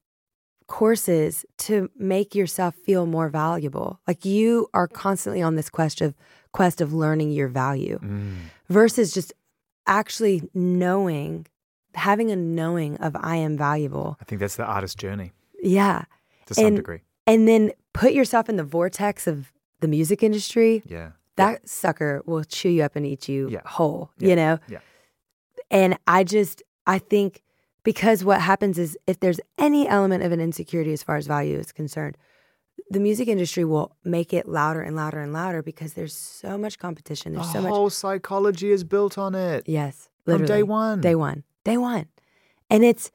courses 0.69 1.45
to 1.67 1.91
make 1.99 2.35
yourself 2.35 2.75
feel 2.87 3.05
more 3.07 3.29
valuable. 3.29 3.99
Like 4.07 4.25
you 4.25 4.69
are 4.73 4.87
constantly 4.89 5.43
on 5.43 5.57
this 5.57 5.69
quest 5.69 6.01
of 6.01 6.15
quest 6.53 6.81
of 6.81 6.93
learning 6.95 7.31
your 7.33 7.49
value 7.49 7.99
Mm. 8.01 8.35
versus 8.69 9.13
just 9.13 9.33
actually 9.87 10.49
knowing 10.55 11.47
having 11.95 12.31
a 12.31 12.37
knowing 12.37 12.97
of 12.99 13.17
I 13.33 13.37
am 13.37 13.57
valuable. 13.57 14.17
I 14.21 14.25
think 14.25 14.39
that's 14.41 14.57
the 14.57 14.65
artist 14.77 14.97
journey 14.99 15.33
Yeah. 15.63 16.05
to 16.47 16.55
some 16.55 16.67
And- 16.67 16.77
degree. 16.77 17.03
And 17.27 17.49
then 17.49 17.73
put 17.93 18.13
yourself 18.13 18.49
in 18.49 18.57
the 18.57 18.65
vortex 18.65 19.27
of 19.27 19.53
the 19.81 19.89
music 19.89 20.23
industry 20.23 20.83
Yeah. 20.87 21.13
that 21.37 21.69
sucker 21.69 22.23
will 22.27 22.45
chew 22.45 22.69
you 22.71 22.83
up 22.83 22.97
and 22.97 23.05
eat 23.07 23.29
you 23.29 23.49
Yeah. 23.49 23.61
whole, 23.67 24.11
Yeah. 24.19 24.29
you 24.29 24.37
know? 24.37 24.59
Yeah. 24.69 24.79
And 25.71 25.99
I 26.07 26.25
just, 26.25 26.63
I 26.87 26.99
think 26.99 27.43
because 27.83 28.25
what 28.25 28.41
happens 28.41 28.79
is 28.79 28.97
if 29.07 29.21
there's 29.21 29.41
any 29.59 29.87
element 29.89 30.23
of 30.23 30.33
an 30.33 30.41
insecurity 30.41 30.93
as 30.93 31.03
far 31.03 31.17
as 31.17 31.27
value 31.27 31.59
is 31.59 31.73
concerned, 31.73 32.17
the 32.91 33.01
music 33.01 33.29
industry 33.29 33.65
will 33.65 33.97
make 34.05 34.33
it 34.33 34.49
louder 34.49 34.81
and 34.81 34.95
louder 34.97 35.21
and 35.21 35.33
louder 35.33 35.63
because 35.63 35.95
there's 35.95 36.15
so 36.15 36.57
much 36.59 36.79
competition. 36.79 37.33
The 37.33 37.39
There's 37.41 37.53
so 37.53 37.63
much. 37.63 37.71
whole 37.73 37.91
psychology 37.91 38.71
is 38.71 38.85
built 38.85 39.17
on 39.19 39.35
it. 39.35 39.65
Yes. 39.67 40.09
From 40.25 40.33
Literally. 40.41 40.61
day 40.61 40.63
one. 40.63 41.01
Day 41.01 41.15
one. 41.15 41.45
Day 41.65 41.77
one. 41.79 42.07
And 42.71 42.85
it's, 42.85 43.11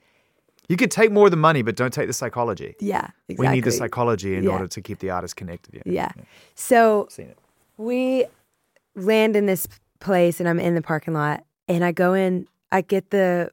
You 0.70 0.78
could 0.78 0.92
take 0.92 1.12
more 1.12 1.26
of 1.26 1.32
the 1.32 1.38
money, 1.38 1.62
but 1.64 1.76
don't 1.76 1.92
take 1.94 2.08
the 2.08 2.14
psychology. 2.14 2.76
yeah, 2.80 3.08
exactly. 3.28 3.48
We 3.50 3.56
need 3.56 3.64
the 3.66 3.72
psychology 3.72 4.36
in 4.36 4.44
Yeah. 4.44 4.52
order 4.52 4.68
to 4.68 4.82
keep 4.82 5.00
the 5.00 5.10
artist 5.10 5.36
connected. 5.36 5.76
Yeah. 5.76 5.82
Yeah. 5.86 6.12
So 6.56 7.08
Seen 7.10 7.28
it. 7.30 7.38
we 7.78 8.26
land 8.96 9.36
in 9.36 9.46
this 9.48 9.68
place 10.00 10.40
and 10.40 10.48
I'm 10.48 10.60
in 10.60 10.76
the 10.76 10.82
parking 10.82 11.14
lot 11.14 11.44
and 11.68 11.84
I 11.84 11.92
go 11.92 12.14
in, 12.14 12.48
I 12.72 12.82
get 12.82 13.10
the 13.10 13.52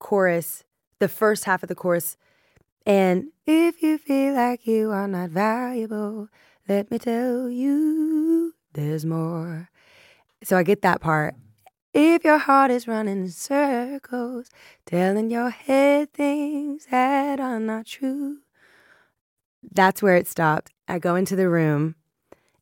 chorus, 0.00 0.64
the 0.98 1.08
first 1.08 1.44
half 1.44 1.62
of 1.62 1.68
the 1.68 1.74
chorus, 1.74 2.16
and 2.84 3.28
if 3.46 3.82
you 3.82 3.96
feel 3.98 4.34
like 4.34 4.66
you 4.66 4.90
are 4.90 5.08
not 5.08 5.30
valuable, 5.30 6.28
let 6.68 6.90
me 6.90 6.98
tell 6.98 7.48
you 7.48 8.54
there's 8.74 9.04
more. 9.06 9.68
So 10.42 10.56
I 10.56 10.62
get 10.64 10.82
that 10.82 11.00
part. 11.00 11.34
If 11.98 12.24
your 12.24 12.36
heart 12.36 12.70
is 12.70 12.86
running 12.86 13.22
in 13.22 13.30
circles, 13.30 14.50
telling 14.84 15.30
your 15.30 15.48
head 15.48 16.12
things 16.12 16.88
that 16.90 17.40
are 17.40 17.58
not 17.58 17.86
true. 17.86 18.40
That's 19.72 20.02
where 20.02 20.14
it 20.16 20.28
stopped. 20.28 20.72
I 20.86 20.98
go 20.98 21.14
into 21.14 21.36
the 21.36 21.48
room 21.48 21.94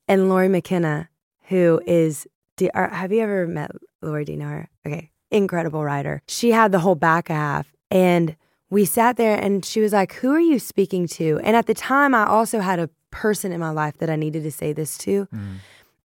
and 0.07 0.29
Lori 0.29 0.49
McKenna, 0.49 1.09
who 1.49 1.83
is, 1.85 2.29
are, 2.75 2.89
have 2.91 3.11
you 3.11 3.23
ever 3.23 3.49
met 3.49 3.73
Lori? 4.03 4.25
You? 4.29 4.67
Okay, 4.87 5.11
incredible 5.33 5.83
writer. 5.83 6.23
She 6.29 6.53
had 6.53 6.71
the 6.71 6.79
whole 6.79 6.95
back 6.95 7.27
half, 7.27 7.75
and 7.91 8.37
we 8.71 8.85
sat 8.85 9.17
there, 9.17 9.37
and 9.37 9.65
she 9.65 9.81
was 9.81 9.93
like, 9.93 10.13
"Who 10.15 10.31
are 10.33 10.41
you 10.41 10.59
speaking 10.61 11.09
to?" 11.09 11.41
And 11.43 11.57
at 11.57 11.67
the 11.67 11.75
time, 11.75 12.15
I 12.15 12.25
also 12.27 12.61
had 12.61 12.79
a 12.79 12.89
person 13.11 13.51
in 13.51 13.59
my 13.61 13.71
life 13.71 13.99
that 13.99 14.11
I 14.11 14.17
needed 14.17 14.43
to 14.45 14.53
say 14.53 14.73
this 14.73 14.97
to, 14.99 15.27
Mm. 15.33 15.57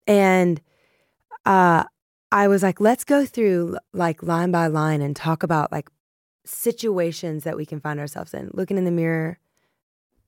and 0.06 0.60
uh, 1.44 1.84
I 2.30 2.48
was 2.48 2.62
like, 2.62 2.80
"Let's 2.80 3.04
go 3.04 3.24
through 3.26 3.78
like 3.92 4.22
line 4.22 4.50
by 4.50 4.66
line 4.66 5.00
and 5.00 5.16
talk 5.16 5.42
about 5.42 5.72
like 5.72 5.88
situations 6.44 7.44
that 7.44 7.56
we 7.56 7.66
can 7.66 7.80
find 7.80 8.00
ourselves 8.00 8.34
in, 8.34 8.50
looking 8.54 8.78
in 8.78 8.84
the 8.84 8.90
mirror." 8.90 9.38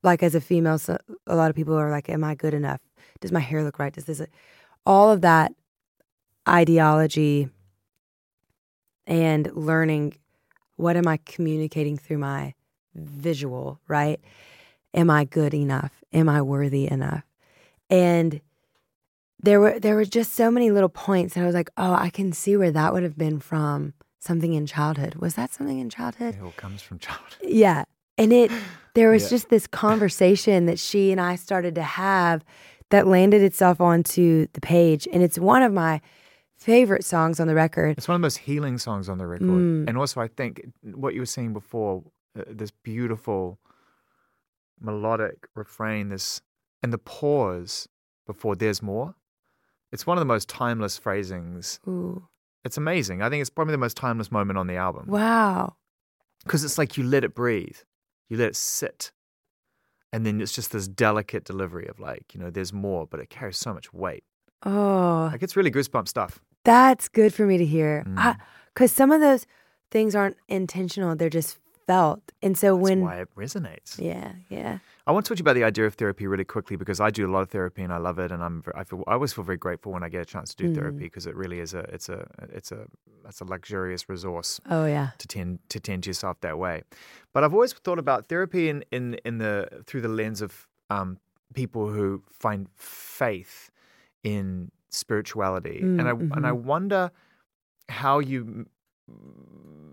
Like 0.03 0.23
as 0.23 0.35
a 0.35 0.41
female, 0.41 0.79
so 0.79 0.97
a 1.27 1.37
lot 1.37 1.51
of 1.51 1.57
people 1.57 1.75
are 1.75 1.91
like, 1.91 2.09
"Am 2.09 2.25
I 2.25 2.35
good 2.35 2.55
enough? 2.55 2.81
Does 3.21 3.33
my 3.33 3.41
hair 3.41 3.63
look 3.65 3.79
right? 3.79 3.93
Does 3.93 4.05
this?" 4.07 4.23
All 4.87 5.11
of 5.11 5.21
that 5.23 5.53
ideology 6.49 7.51
and 9.07 9.51
learning 9.55 10.17
what 10.77 10.97
am 10.97 11.07
I 11.07 11.19
communicating 11.27 11.99
through 11.99 12.19
my 12.19 12.55
visual, 12.95 13.79
right? 13.87 14.19
Am 14.95 15.11
I 15.11 15.25
good 15.25 15.53
enough? 15.53 15.93
Am 16.13 16.29
I 16.29 16.41
worthy 16.41 16.91
enough? 16.91 17.25
And 17.91 18.41
there 19.43 19.61
were 19.61 19.79
there 19.79 19.95
were 19.95 20.05
just 20.05 20.35
so 20.35 20.51
many 20.51 20.71
little 20.71 20.89
points 20.89 21.35
and 21.37 21.43
I 21.43 21.47
was 21.47 21.55
like, 21.55 21.71
"Oh, 21.77 21.95
I 21.95 22.11
can 22.11 22.33
see 22.33 22.57
where 22.57 22.71
that 22.73 22.93
would 22.93 23.03
have 23.03 23.17
been 23.17 23.41
from 23.41 23.95
something 24.21 24.53
in 24.55 24.67
childhood." 24.67 25.15
Was 25.17 25.35
that 25.35 25.53
something 25.53 25.79
in 25.79 25.89
childhood? 25.91 26.35
It 26.37 26.43
all 26.43 26.53
comes 26.53 26.83
from 26.83 26.99
childhood. 26.99 27.37
Yeah. 27.43 27.85
And 28.19 28.33
it 28.33 28.51
there 28.95 29.11
was 29.11 29.25
Yeah. 29.25 29.31
just 29.31 29.49
this 29.49 29.67
conversation 29.67 30.67
that 30.67 30.79
she 30.79 31.11
and 31.13 31.21
I 31.21 31.37
started 31.37 31.75
to 31.77 31.83
have 31.83 32.45
that 32.91 33.07
landed 33.07 33.41
itself 33.43 33.81
onto 33.81 34.47
the 34.53 34.61
page 34.61 35.07
and 35.13 35.23
it's 35.23 35.39
one 35.39 35.63
of 35.63 35.73
my 35.73 36.01
favorite 36.57 37.05
songs 37.05 37.41
on 37.41 37.47
the 37.47 37.55
record. 37.55 37.97
It's 37.97 38.09
one 38.09 38.17
of 38.17 38.21
the 38.21 38.27
most 38.27 38.39
healing 38.39 38.77
songs 38.79 39.09
on 39.09 39.17
the 39.19 39.27
record. 39.27 39.49
Mm. 39.49 39.89
And 39.89 39.97
also, 39.97 40.21
I 40.21 40.29
think 40.29 40.61
what 40.83 41.15
you 41.15 41.21
were 41.21 41.27
saying 41.27 41.55
before, 41.55 42.03
uh, 42.39 42.43
this 42.47 42.71
beautiful 42.71 43.59
melodic 44.81 45.49
refrain, 45.55 46.09
this 46.09 46.43
and 46.83 46.93
the 46.93 46.99
pause 46.99 47.89
before 48.27 48.57
"There's 48.57 48.83
more." 48.83 49.15
It's 49.93 50.07
one 50.07 50.17
of 50.17 50.21
the 50.21 50.27
most 50.27 50.49
timeless 50.49 50.97
phrasings. 50.99 51.81
Ooh. 51.89 52.27
It's 52.65 52.77
amazing. 52.77 53.23
I 53.23 53.29
think 53.31 53.41
it's 53.41 53.51
probably 53.51 53.73
the 53.73 53.79
most 53.79 53.97
timeless 53.97 54.31
moment 54.31 54.59
on 54.59 54.67
the 54.67 54.77
album 54.77 55.07
Wow. 55.09 55.77
because 56.45 56.63
it's 56.65 56.77
like 56.79 56.97
you 56.99 57.05
let 57.05 57.25
it 57.25 57.35
breathe, 57.35 57.79
you 58.29 58.37
let 58.37 58.49
it 58.49 58.57
sit, 58.57 59.13
and 60.13 60.27
then 60.27 60.41
it's 60.41 60.53
just 60.53 60.73
this 60.73 60.87
delicate 60.89 61.45
delivery 61.45 61.87
of 61.89 61.99
like, 61.99 62.35
you 62.35 62.41
know, 62.41 62.51
there's 62.51 62.73
more, 62.73 63.07
but 63.07 63.21
it 63.21 63.31
carries 63.31 63.57
so 63.57 63.73
much 63.73 63.93
weight. 63.93 64.25
Oh, 64.65 65.29
Like 65.33 65.43
it's 65.43 65.57
really 65.57 65.71
goosebump 65.71 66.07
stuff. 66.09 66.39
that's 66.65 67.09
good 67.09 67.33
for 67.33 67.47
me 67.47 67.57
to 67.57 67.65
hear. 67.65 68.05
Mm. 68.07 68.37
Cuz 68.75 68.93
some 68.93 69.11
of 69.11 69.21
those 69.23 69.47
things 69.91 70.15
aren't 70.15 70.37
intentional, 70.49 71.17
they're 71.17 71.31
just 71.31 71.59
felt. 71.87 72.21
And 72.43 72.57
so 72.59 72.75
That's 72.77 72.83
when 72.83 73.01
why 73.01 73.17
it 73.23 73.29
resonates. 73.35 73.99
Yeah, 73.99 74.33
yeah. 74.51 74.79
I 75.07 75.13
want 75.13 75.25
to 75.27 75.31
talk 75.31 75.37
to 75.37 75.41
you 75.41 75.45
about 75.45 75.55
the 75.55 75.65
idea 75.65 75.87
of 75.87 75.95
therapy 75.95 76.27
really 76.27 76.45
quickly 76.45 76.77
because 76.77 77.01
I 77.01 77.11
do 77.11 77.27
a 77.27 77.31
lot 77.33 77.41
of 77.43 77.51
therapy 77.51 77.83
and 77.83 77.93
I 77.93 77.97
love 77.99 78.19
it, 78.19 78.31
and 78.31 78.43
I'm 78.43 78.63
I 78.75 78.85
feel 78.85 79.03
I 79.07 79.15
always 79.15 79.33
feel 79.33 79.45
very 79.45 79.59
grateful 79.59 79.93
when 79.93 80.03
I 80.03 80.09
get 80.09 80.23
a 80.23 80.25
chance 80.25 80.51
to 80.51 80.57
do 80.57 80.69
Mm. 80.69 80.75
therapy 80.75 81.05
because 81.05 81.27
it 81.27 81.35
really 81.37 81.61
is 81.61 81.75
a 81.75 81.81
it's 81.81 82.09
a 82.09 82.27
it's 82.53 82.73
a 82.73 82.87
that's 83.25 83.41
a 83.41 83.45
luxurious 83.45 84.09
resource 84.09 84.61
Oh 84.69 84.87
yeah. 84.87 85.11
to 85.19 85.29
tend 85.29 85.61
to 85.71 85.81
tend 85.81 86.05
to 86.05 86.11
yourself 86.11 86.41
that 86.43 86.59
way. 86.59 86.83
But 87.33 87.45
I've 87.45 87.55
always 87.55 87.73
thought 87.73 87.99
about 87.99 88.29
therapy 88.29 88.69
in 88.69 88.85
in 88.93 89.15
in 89.25 89.39
the 89.39 89.85
through 89.87 90.03
the 90.03 90.09
lens 90.09 90.43
of 90.43 90.69
um, 90.91 91.19
people 91.55 91.89
who 91.89 92.23
find 92.31 92.69
faith 92.77 93.71
in 94.25 94.71
spirituality, 94.91 95.91
and 95.99 96.09
I 96.09 96.13
Mm, 96.13 96.33
and 96.37 96.47
I 96.47 96.53
wonder 96.53 97.11
how 97.89 98.19
you 98.21 98.67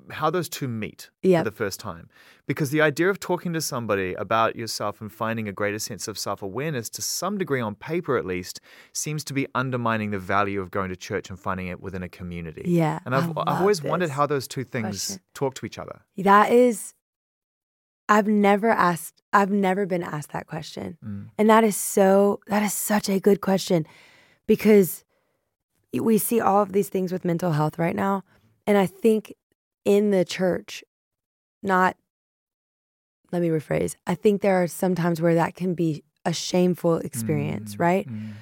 how 0.10 0.30
those 0.30 0.48
two 0.48 0.68
meet 0.70 1.10
Yep. 1.22 1.40
for 1.46 1.50
the 1.50 1.56
first 1.56 1.80
time 1.82 2.10
because 2.46 2.70
the 2.70 2.80
idea 2.82 3.10
of 3.10 3.20
talking 3.20 3.52
to 3.52 3.60
somebody 3.60 4.14
about 4.14 4.56
yourself 4.56 5.02
and 5.02 5.12
finding 5.12 5.50
a 5.50 5.52
greater 5.52 5.80
sense 5.80 6.08
of 6.08 6.18
self-awareness 6.18 6.90
to 6.92 7.02
some 7.02 7.38
degree 7.38 7.60
on 7.60 7.76
paper 7.76 8.16
at 8.18 8.26
least 8.26 8.62
seems 8.94 9.26
to 9.26 9.34
be 9.34 9.48
undermining 9.54 10.12
the 10.12 10.20
value 10.20 10.62
of 10.62 10.72
going 10.72 10.88
to 10.90 10.96
church 10.96 11.30
and 11.30 11.38
finding 11.38 11.68
it 11.68 11.82
within 11.82 12.04
a 12.04 12.10
community 12.10 12.64
Yeah. 12.68 13.00
and 13.06 13.14
i've, 13.14 13.38
I've 13.38 13.60
always 13.62 13.84
wondered 13.84 14.10
how 14.12 14.26
those 14.26 14.48
two 14.48 14.64
things 14.64 15.08
question. 15.08 15.22
talk 15.34 15.56
to 15.56 15.66
each 15.66 15.78
other 15.78 16.00
That 16.18 16.52
is 16.52 16.94
I've 18.10 18.28
never 18.28 18.70
asked 18.70 19.22
I've 19.34 19.52
never 19.52 19.86
been 19.86 20.02
asked 20.04 20.32
that 20.32 20.48
question. 20.48 20.98
Mm. 21.06 21.26
And 21.38 21.50
that 21.50 21.66
is 21.66 21.76
so 21.76 22.40
that 22.48 22.64
is 22.64 22.72
such 22.74 23.10
a 23.10 23.20
good 23.20 23.42
question 23.42 23.86
because 24.48 25.04
we 25.94 26.18
see 26.18 26.40
all 26.40 26.62
of 26.62 26.72
these 26.72 26.88
things 26.88 27.12
with 27.12 27.26
mental 27.26 27.52
health 27.52 27.78
right 27.78 27.96
now 27.96 28.24
and 28.68 28.78
I 28.78 28.86
think 28.86 29.34
in 29.86 30.12
the 30.12 30.24
church 30.26 30.84
not 31.64 31.96
let 33.32 33.42
me 33.42 33.50
rephrase. 33.50 33.96
I 34.06 34.16
think 34.16 34.42
there 34.42 34.62
are 34.62 34.68
some 34.68 34.96
times 34.96 35.22
where 35.22 35.36
that 35.36 35.56
can 35.56 35.74
be 35.74 36.04
a 36.24 36.32
shameful 36.34 36.98
experience, 36.98 37.76
Mm, 37.76 37.80
right? 37.80 38.08
mm. 38.08 38.34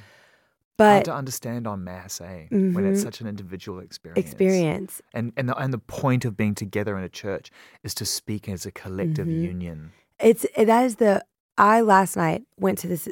hard 0.79 0.99
But 0.99 1.05
to 1.05 1.13
understand 1.15 1.65
on 1.67 1.83
mass 1.83 2.19
eh? 2.21 2.47
when 2.49 2.85
it's 2.85 2.99
Mhm. 2.99 3.03
such 3.03 3.21
an 3.21 3.27
individual 3.27 3.79
experience 3.79 4.33
experience. 4.33 5.01
and 5.13 5.31
and 5.37 5.47
the, 5.49 5.55
and 5.57 5.71
the 5.73 5.79
point 5.79 6.25
of 6.25 6.35
being 6.35 6.53
together 6.53 6.97
in 6.97 7.03
a 7.03 7.09
church 7.09 7.49
is 7.83 7.93
to 7.95 8.05
speak 8.05 8.49
as 8.49 8.65
a 8.65 8.71
collective 8.71 9.27
Mhm. 9.27 9.41
union 9.41 9.91
It's 10.19 10.45
that 10.57 10.85
is 10.85 10.95
the 10.97 11.23
I 11.57 11.81
last 11.81 12.15
night 12.17 12.43
went 12.59 12.77
to 12.79 12.87
this 12.87 13.07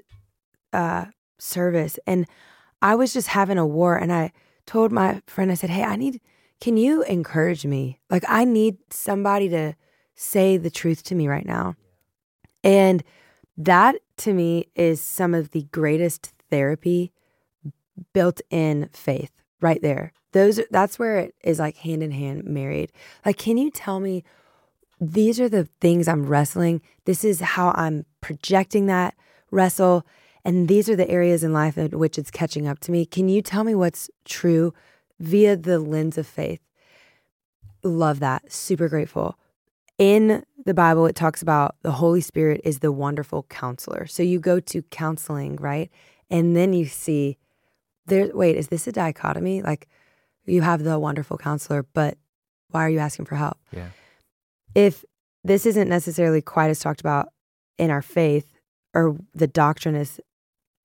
uh 0.73 1.05
service 1.39 1.97
and 2.05 2.27
I 2.81 2.95
was 2.95 3.13
just 3.13 3.29
having 3.29 3.57
a 3.57 3.65
war 3.65 3.95
and 3.97 4.11
I 4.11 4.31
told 4.65 4.91
my 4.91 5.21
friend 5.27 5.49
I 5.51 5.55
said, 5.55 5.69
"Hey, 5.69 5.83
I 5.83 5.95
need 5.95 6.19
can 6.61 6.77
you 6.77 7.03
encourage 7.03 7.65
me? 7.65 7.99
Like 8.09 8.23
I 8.27 8.45
need 8.45 8.77
somebody 8.89 9.49
to 9.49 9.73
say 10.15 10.57
the 10.57 10.69
truth 10.69 11.03
to 11.03 11.15
me 11.15 11.27
right 11.27 11.45
now." 11.45 11.75
And 12.63 13.03
that 13.57 13.95
to 14.17 14.33
me 14.33 14.69
is 14.75 15.01
some 15.01 15.33
of 15.33 15.51
the 15.51 15.63
greatest 15.71 16.33
therapy 16.49 17.11
built 18.13 18.41
in 18.49 18.89
faith 18.93 19.31
right 19.61 19.81
there. 19.81 20.13
Those 20.31 20.59
that's 20.71 20.97
where 20.97 21.19
it 21.19 21.35
is 21.43 21.59
like 21.59 21.77
hand 21.77 22.01
in 22.01 22.11
hand 22.11 22.45
married. 22.45 22.91
Like 23.25 23.37
can 23.37 23.57
you 23.57 23.69
tell 23.69 23.99
me 23.99 24.23
these 24.99 25.39
are 25.39 25.49
the 25.49 25.65
things 25.81 26.07
I'm 26.07 26.25
wrestling. 26.25 26.81
This 27.05 27.23
is 27.23 27.41
how 27.41 27.71
I'm 27.75 28.05
projecting 28.21 28.85
that 28.87 29.15
wrestle. 29.51 30.05
And 30.45 30.67
these 30.67 30.89
are 30.89 30.95
the 30.95 31.09
areas 31.09 31.43
in 31.43 31.53
life 31.53 31.77
in 31.77 31.97
which 31.97 32.17
it's 32.17 32.31
catching 32.31 32.67
up 32.67 32.79
to 32.79 32.91
me. 32.91 33.05
Can 33.05 33.29
you 33.29 33.41
tell 33.41 33.63
me 33.63 33.75
what's 33.75 34.09
true 34.25 34.73
via 35.23 35.55
the 35.55 35.79
lens 35.79 36.17
of 36.17 36.27
faith? 36.27 36.61
Love 37.83 38.19
that. 38.19 38.51
Super 38.51 38.87
grateful. 38.87 39.37
In 39.97 40.43
the 40.65 40.73
Bible, 40.73 41.05
it 41.05 41.15
talks 41.15 41.41
about 41.41 41.75
the 41.81 41.91
Holy 41.91 42.21
Spirit 42.21 42.61
is 42.63 42.79
the 42.79 42.91
wonderful 42.91 43.43
counselor. 43.43 44.05
So 44.07 44.23
you 44.23 44.39
go 44.39 44.59
to 44.59 44.81
counseling, 44.83 45.55
right? 45.57 45.91
And 46.29 46.55
then 46.55 46.73
you 46.73 46.85
see 46.85 47.37
there, 48.05 48.29
wait, 48.33 48.55
is 48.55 48.67
this 48.67 48.87
a 48.87 48.91
dichotomy? 48.91 49.61
Like 49.61 49.87
you 50.45 50.61
have 50.61 50.83
the 50.83 50.99
wonderful 50.99 51.37
counselor, 51.37 51.83
but 51.93 52.17
why 52.69 52.85
are 52.85 52.89
you 52.89 52.99
asking 52.99 53.25
for 53.25 53.35
help? 53.35 53.57
yeah 53.71 53.89
if 54.75 55.05
this 55.43 55.65
isn't 55.65 55.89
necessarily 55.89 56.41
quite 56.41 56.69
as 56.69 56.79
talked 56.79 57.01
about 57.01 57.29
in 57.77 57.91
our 57.91 58.01
faith 58.01 58.53
or 58.93 59.17
the 59.33 59.47
doctrine 59.47 59.95
is 59.95 60.19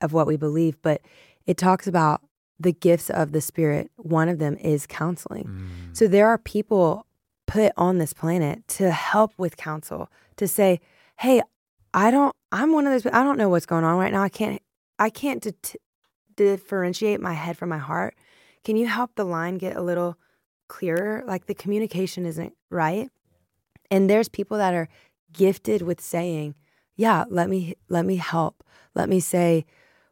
of 0.00 0.12
what 0.12 0.26
we 0.26 0.36
believe, 0.36 0.80
but 0.82 1.00
it 1.46 1.56
talks 1.56 1.86
about 1.86 2.22
the 2.60 2.72
gifts 2.72 3.10
of 3.10 3.32
the 3.32 3.40
spirit, 3.40 3.90
one 3.96 4.28
of 4.28 4.38
them 4.38 4.56
is 4.56 4.86
counseling. 4.86 5.44
Mm. 5.44 5.96
So 5.96 6.08
there 6.08 6.26
are 6.28 6.38
people 6.38 7.06
put 7.46 7.72
on 7.76 7.98
this 7.98 8.12
planet 8.12 8.66
to 8.68 8.90
help 8.90 9.32
with 9.38 9.56
counsel, 9.56 10.10
to 10.36 10.48
say, 10.48 10.80
"Hey, 11.18 11.42
I 11.94 12.10
don't 12.10 12.34
I'm 12.50 12.72
one 12.72 12.86
of 12.86 12.92
those 12.92 13.12
I 13.12 13.22
don't 13.22 13.38
know 13.38 13.48
what's 13.48 13.66
going 13.66 13.84
on 13.84 13.98
right 13.98 14.12
now. 14.12 14.22
I 14.22 14.28
can't 14.28 14.60
I 14.98 15.10
can't 15.10 15.42
di- 15.42 15.78
differentiate 16.36 17.20
my 17.20 17.34
head 17.34 17.56
from 17.56 17.68
my 17.68 17.78
heart. 17.78 18.14
Can 18.64 18.76
you 18.76 18.86
help 18.86 19.14
the 19.14 19.24
line 19.24 19.58
get 19.58 19.76
a 19.76 19.82
little 19.82 20.16
clearer? 20.68 21.24
Like 21.26 21.46
the 21.46 21.54
communication 21.54 22.26
isn't 22.26 22.54
right." 22.70 23.10
And 23.90 24.10
there's 24.10 24.28
people 24.28 24.58
that 24.58 24.74
are 24.74 24.88
gifted 25.32 25.82
with 25.82 26.00
saying, 26.00 26.54
"Yeah, 26.96 27.24
let 27.28 27.48
me 27.48 27.74
let 27.88 28.04
me 28.04 28.16
help. 28.16 28.64
Let 28.94 29.08
me 29.08 29.20
say 29.20 29.64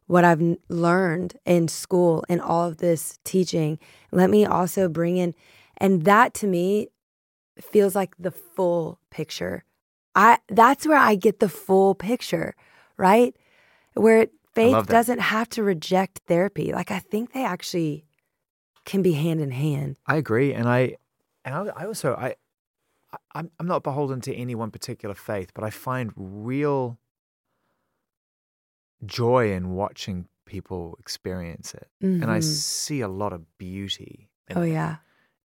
what 0.06 0.24
I've 0.24 0.56
learned 0.68 1.38
in 1.44 1.68
school 1.68 2.24
and 2.28 2.40
all 2.40 2.68
of 2.68 2.78
this 2.78 3.18
teaching. 3.24 3.78
Let 4.12 4.30
me 4.30 4.46
also 4.46 4.88
bring 4.88 5.16
in 5.16 5.34
and 5.78 6.04
that 6.04 6.34
to 6.34 6.46
me 6.46 6.88
feels 7.60 7.94
like 7.94 8.14
the 8.18 8.30
full 8.30 8.98
picture. 9.10 9.64
I 10.14 10.38
that's 10.48 10.86
where 10.86 10.98
I 10.98 11.14
get 11.14 11.40
the 11.40 11.48
full 11.48 11.94
picture, 11.94 12.54
right? 12.96 13.36
Where 13.94 14.28
faith 14.54 14.86
doesn't 14.86 15.18
have 15.18 15.48
to 15.50 15.62
reject 15.62 16.22
therapy. 16.26 16.72
Like 16.72 16.90
I 16.90 16.98
think 16.98 17.32
they 17.32 17.44
actually 17.44 18.06
can 18.84 19.02
be 19.02 19.12
hand 19.12 19.40
in 19.40 19.50
hand. 19.50 19.96
I 20.06 20.16
agree, 20.16 20.54
and 20.54 20.68
I, 20.68 20.96
and 21.44 21.54
I, 21.54 21.82
I 21.82 21.86
also 21.86 22.14
I, 22.14 22.36
I, 23.12 23.16
I'm 23.34 23.50
I'm 23.60 23.66
not 23.66 23.82
beholden 23.82 24.20
to 24.22 24.34
any 24.34 24.54
one 24.54 24.70
particular 24.70 25.14
faith, 25.14 25.50
but 25.54 25.64
I 25.64 25.70
find 25.70 26.12
real 26.16 26.98
joy 29.06 29.52
in 29.52 29.74
watching 29.74 30.26
people 30.44 30.96
experience 31.00 31.74
it, 31.74 31.88
and 32.00 32.24
I 32.30 32.38
Mhm. 32.38 32.42
see 32.44 33.00
a 33.00 33.08
lot 33.08 33.32
of 33.32 33.58
beauty. 33.58 34.28
In 34.48 34.58
Oh 34.58 34.62
yeah. 34.62 34.96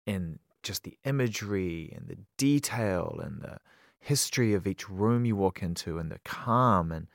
in 0.06 0.40
just 0.64 0.84
the 0.84 0.98
imagery 1.06 1.92
and 1.96 2.08
the 2.08 2.18
detail 2.38 3.20
and 3.24 3.42
the 3.42 3.58
history 4.00 4.54
of 4.54 4.68
each 4.68 4.90
room 4.90 5.26
you 5.26 5.36
walk 5.36 5.62
into 5.64 5.98
and 6.00 6.12
the 6.12 6.20
calm 6.24 6.92
and. 6.92 7.08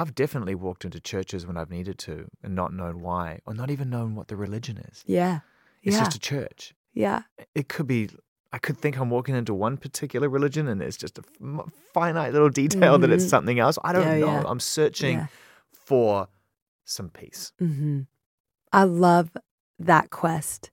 I've 0.00 0.14
definitely 0.14 0.54
walked 0.54 0.84
into 0.84 1.00
churches 1.00 1.44
when 1.44 1.56
I've 1.56 1.70
needed 1.70 1.98
to 2.06 2.28
and 2.44 2.54
not 2.54 2.72
known 2.72 3.00
why, 3.00 3.40
or 3.46 3.52
not 3.52 3.68
even 3.68 3.90
known 3.90 4.14
what 4.14 4.28
the 4.28 4.36
religion 4.36 4.78
is. 4.78 5.02
Yeah. 5.06 5.40
It's 5.82 5.96
yeah. 5.96 6.04
just 6.04 6.14
a 6.14 6.20
church 6.20 6.72
yeah. 6.94 7.22
it 7.56 7.68
could 7.68 7.88
be 7.88 8.08
I 8.52 8.58
could 8.58 8.78
think 8.78 8.96
I'm 8.96 9.10
walking 9.10 9.34
into 9.34 9.52
one 9.52 9.76
particular 9.76 10.28
religion 10.28 10.68
and 10.68 10.80
it's 10.80 10.96
just 10.96 11.18
a 11.18 11.22
finite 11.92 12.32
little 12.32 12.48
detail 12.48 12.96
that 13.00 13.10
it's 13.10 13.24
Mhm. 13.24 13.28
something 13.28 13.58
else. 13.58 13.76
I 13.82 13.92
don't 13.92 14.02
Yeah, 14.06 14.18
know. 14.26 14.32
yeah. 14.42 14.44
I'm 14.46 14.60
searching 14.60 15.18
Yeah. 15.18 15.26
For 15.88 16.28
some 16.84 17.08
peace. 17.08 17.52
hmm 17.58 18.00
I 18.72 18.84
love 18.84 19.30
that 19.78 20.10
quest. 20.10 20.70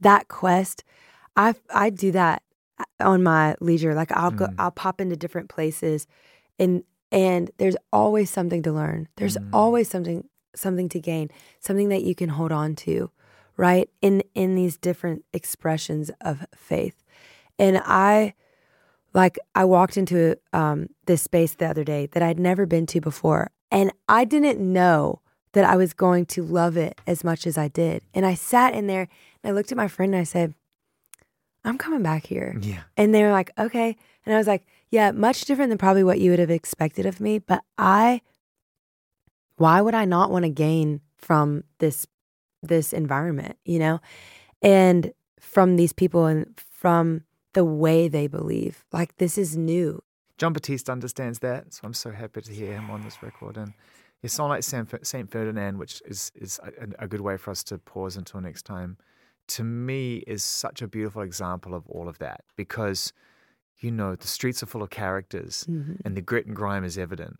That 0.00 0.26
quest, 0.26 0.82
I 1.36 1.54
I 1.70 1.90
do 1.90 2.10
that 2.12 2.42
uh, 2.80 2.84
on 3.12 3.22
my 3.22 3.54
leisure. 3.60 3.94
Like 3.94 4.10
I'll 4.12 4.32
go, 4.32 4.46
Mm. 4.46 4.54
I'll 4.58 4.72
pop 4.72 5.00
into 5.00 5.16
different 5.16 5.48
places, 5.48 6.06
and 6.58 6.82
and 7.12 7.50
there's 7.58 7.76
always 7.92 8.28
something 8.30 8.62
to 8.64 8.72
learn. 8.72 9.08
There's 9.16 9.36
Mm. 9.38 9.48
always 9.52 9.88
something 9.88 10.28
something 10.56 10.88
to 10.88 11.00
gain, 11.00 11.30
something 11.60 11.90
that 11.90 12.02
you 12.02 12.14
can 12.14 12.30
hold 12.30 12.50
on 12.52 12.74
to, 12.86 13.10
right? 13.56 13.88
In 14.00 14.22
in 14.34 14.56
these 14.56 14.76
different 14.78 15.24
expressions 15.32 16.10
of 16.20 16.44
faith, 16.56 17.04
and 17.58 17.80
I 17.84 18.34
like 19.14 19.38
I 19.54 19.64
walked 19.64 19.96
into 19.96 20.36
um, 20.52 20.88
this 21.06 21.22
space 21.22 21.54
the 21.54 21.66
other 21.66 21.84
day 21.84 22.06
that 22.12 22.22
I'd 22.22 22.40
never 22.40 22.66
been 22.66 22.86
to 22.86 23.00
before, 23.00 23.50
and 23.76 23.92
I 24.08 24.24
didn't 24.24 24.58
know 24.58 25.20
that 25.52 25.64
I 25.64 25.76
was 25.76 25.92
going 25.92 26.24
to 26.26 26.42
love 26.42 26.78
it 26.78 26.98
as 27.06 27.22
much 27.22 27.46
as 27.46 27.58
I 27.58 27.68
did. 27.68 28.02
And 28.14 28.24
I 28.24 28.32
sat 28.32 28.74
in 28.74 28.86
there 28.86 29.08
and 29.42 29.50
I 29.50 29.54
looked 29.54 29.70
at 29.70 29.76
my 29.76 29.86
friend 29.86 30.14
and 30.14 30.20
I 30.20 30.24
said, 30.24 30.54
"I'm 31.62 31.76
coming 31.76 32.02
back 32.02 32.24
here." 32.26 32.58
Yeah. 32.60 32.84
And 32.96 33.14
they 33.14 33.22
were 33.22 33.32
like, 33.32 33.50
"Okay," 33.58 33.96
and 34.24 34.34
I 34.34 34.38
was 34.38 34.46
like, 34.46 34.64
"Yeah, 34.90 35.10
much 35.10 35.44
different 35.44 35.68
than 35.68 35.78
probably 35.78 36.04
what 36.04 36.20
you 36.20 36.30
would 36.30 36.38
have 36.38 36.50
expected 36.50 37.04
of 37.04 37.20
me, 37.20 37.38
but 37.38 37.62
I, 37.76 38.22
why 39.56 39.82
would 39.82 39.94
I 39.94 40.06
not 40.06 40.30
want 40.30 40.44
to 40.44 40.50
gain 40.50 41.02
from 41.18 41.64
this 41.78 42.06
this 42.62 42.94
environment, 42.94 43.58
you 43.66 43.78
know, 43.78 44.00
and 44.62 45.12
from 45.38 45.76
these 45.76 45.92
people 45.92 46.24
and 46.24 46.58
from 46.58 47.24
the 47.52 47.64
way 47.64 48.08
they 48.08 48.26
believe. 48.26 48.84
Like 48.90 49.16
this 49.16 49.36
is 49.36 49.56
new. 49.56 50.02
Jon 50.38 50.52
Batiste 50.52 50.90
understands 50.90 51.38
that, 51.40 51.72
so 51.72 51.80
I'm 51.84 51.94
so 51.94 52.10
happy 52.10 52.40
to 52.42 52.52
hear 52.52 52.72
him 52.72 52.90
on 52.90 53.02
this 53.02 53.22
record. 53.22 53.56
And 53.56 53.72
his 54.20 54.32
song 54.32 54.48
like 54.50 54.62
Saint 54.62 55.30
Ferdinand, 55.30 55.78
which 55.78 56.02
is 56.06 56.30
is 56.34 56.60
a, 56.62 57.04
a 57.04 57.08
good 57.08 57.20
way 57.20 57.36
for 57.36 57.50
us 57.50 57.62
to 57.64 57.78
pause 57.78 58.16
until 58.16 58.40
next 58.40 58.62
time, 58.64 58.96
to 59.48 59.64
me 59.64 60.16
is 60.26 60.42
such 60.42 60.82
a 60.82 60.88
beautiful 60.88 61.22
example 61.22 61.74
of 61.74 61.86
all 61.88 62.08
of 62.08 62.18
that 62.18 62.42
because, 62.56 63.12
you 63.78 63.90
know, 63.90 64.14
the 64.16 64.26
streets 64.26 64.62
are 64.62 64.66
full 64.66 64.82
of 64.82 64.90
characters 64.90 65.64
Mhm. 65.68 66.00
and 66.04 66.16
the 66.16 66.20
grit 66.22 66.46
and 66.46 66.56
grime 66.56 66.84
is 66.84 66.98
evident, 66.98 67.38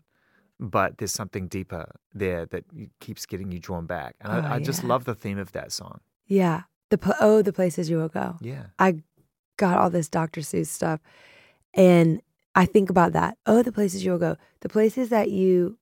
but 0.59 0.97
there's 0.97 1.13
something 1.13 1.47
deeper 1.47 1.91
there 2.13 2.45
that 2.47 2.63
keeps 2.99 3.25
getting 3.25 3.51
you 3.51 3.59
drawn 3.59 3.85
back. 3.85 4.15
And 4.21 4.31
Oh, 4.31 4.47
I, 4.47 4.55
I 4.55 4.59
just 4.59 4.83
love 4.83 5.03
the 5.05 5.15
theme 5.15 5.37
of 5.37 5.51
that 5.51 5.71
song. 5.71 5.99
Yeah. 6.25 6.63
The 6.89 7.15
oh, 7.19 7.41
the 7.41 7.51
places 7.53 7.89
you 7.89 7.97
will 7.97 8.07
go. 8.09 8.37
Yeah. 8.41 8.67
I 8.79 9.03
got 9.57 9.77
all 9.77 9.89
this 9.89 10.07
Dr. 10.07 10.41
Seuss 10.41 10.67
stuff, 10.67 11.01
and 11.73 12.21
I 12.57 12.65
think 12.65 12.89
about 12.89 13.13
that. 13.13 13.37
Oh, 13.45 13.61
the 13.61 13.71
places 13.71 14.03
you 14.03 14.11
will 14.11 14.17
go. 14.17 14.35
The 14.61 14.69
places 14.69 15.09
that 15.09 15.29
you 15.29 15.77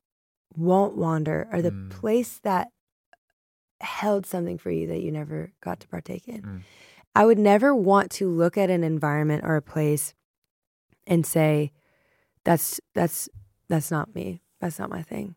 won't 0.57 0.97
wander 0.97 1.47
are 1.51 1.61
the 1.61 1.71
Mm. 1.71 1.89
place 1.89 2.39
that 2.39 2.67
held 3.79 4.25
something 4.25 4.57
for 4.57 4.71
you 4.71 4.87
that 4.87 5.01
you 5.01 5.11
never 5.11 5.51
got 5.61 5.79
to 5.79 5.87
partake 5.87 6.27
in. 6.27 6.41
Mm. 6.41 6.61
I 7.15 7.25
would 7.25 7.39
never 7.39 7.73
want 7.73 8.11
to 8.11 8.29
look 8.29 8.57
at 8.57 8.69
an 8.69 8.83
environment 8.83 9.43
or 9.45 9.55
a 9.55 9.61
place 9.61 10.13
and 11.07 11.25
say, 11.25 11.71
"That's 12.43 12.79
that's 12.93 13.29
that's 13.69 13.89
not 13.89 14.13
me. 14.13 14.41
That's 14.59 14.79
not 14.79 14.89
my 14.89 15.01
thing." 15.01 15.35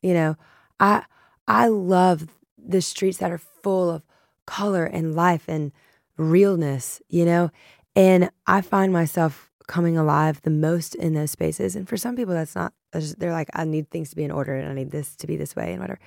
You 0.00 0.14
know, 0.14 0.36
I 0.78 1.04
I 1.48 1.66
love 1.68 2.28
the 2.56 2.82
streets 2.82 3.18
that 3.18 3.32
are 3.32 3.38
full 3.38 3.90
of 3.90 4.02
color 4.46 4.84
and 4.84 5.14
life 5.14 5.48
and 5.48 5.72
realness. 6.16 7.02
You 7.08 7.24
know, 7.24 7.50
and 7.96 8.30
I 8.46 8.60
find 8.60 8.92
myself 8.92 9.47
coming 9.68 9.96
alive 9.96 10.42
the 10.42 10.50
most 10.50 10.96
in 10.96 11.14
those 11.14 11.30
spaces. 11.30 11.76
And 11.76 11.88
for 11.88 11.96
some 11.96 12.16
people, 12.16 12.34
that's 12.34 12.56
not, 12.56 12.72
they're 12.92 13.30
like, 13.30 13.50
I 13.54 13.64
need 13.64 13.90
things 13.90 14.10
to 14.10 14.16
be 14.16 14.24
in 14.24 14.32
order, 14.32 14.56
and 14.56 14.68
I 14.68 14.74
need 14.74 14.90
this 14.90 15.14
to 15.14 15.26
be 15.28 15.36
this 15.36 15.54
way, 15.54 15.72
and 15.72 15.80
whatever. 15.80 16.00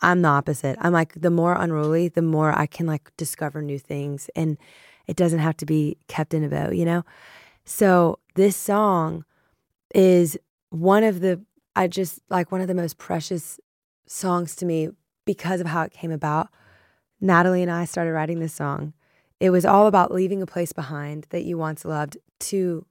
I'm 0.00 0.22
the 0.22 0.28
opposite. 0.28 0.76
I'm 0.80 0.92
like 0.92 1.20
the 1.20 1.30
more 1.30 1.54
unruly, 1.54 2.08
the 2.08 2.22
more 2.22 2.56
I 2.56 2.66
can 2.66 2.86
like 2.86 3.10
discover 3.16 3.62
new 3.62 3.78
things 3.78 4.28
and 4.36 4.58
it 5.06 5.16
doesn't 5.16 5.38
have 5.38 5.56
to 5.58 5.66
be 5.66 5.96
kept 6.08 6.34
in 6.34 6.44
a 6.44 6.48
bow, 6.48 6.70
you 6.70 6.84
know? 6.84 7.04
So 7.64 8.18
this 8.34 8.56
song 8.56 9.24
is 9.94 10.36
one 10.70 11.04
of 11.04 11.20
the 11.20 11.40
I 11.76 11.88
just 11.88 12.20
like 12.28 12.52
one 12.52 12.60
of 12.60 12.68
the 12.68 12.74
most 12.74 12.98
precious 12.98 13.58
songs 14.06 14.54
to 14.56 14.66
me 14.66 14.90
because 15.24 15.60
of 15.60 15.66
how 15.68 15.82
it 15.82 15.92
came 15.92 16.12
about. 16.12 16.48
Natalie 17.20 17.62
and 17.62 17.70
I 17.70 17.86
started 17.86 18.12
writing 18.12 18.40
this 18.40 18.52
song. 18.52 18.92
It 19.44 19.50
was 19.50 19.66
all 19.66 19.86
about 19.86 20.10
leaving 20.10 20.40
a 20.40 20.46
place 20.46 20.72
behind 20.72 21.26
that 21.28 21.44
you 21.44 21.58
once 21.58 21.84
loved 21.84 22.16
to 22.38 22.86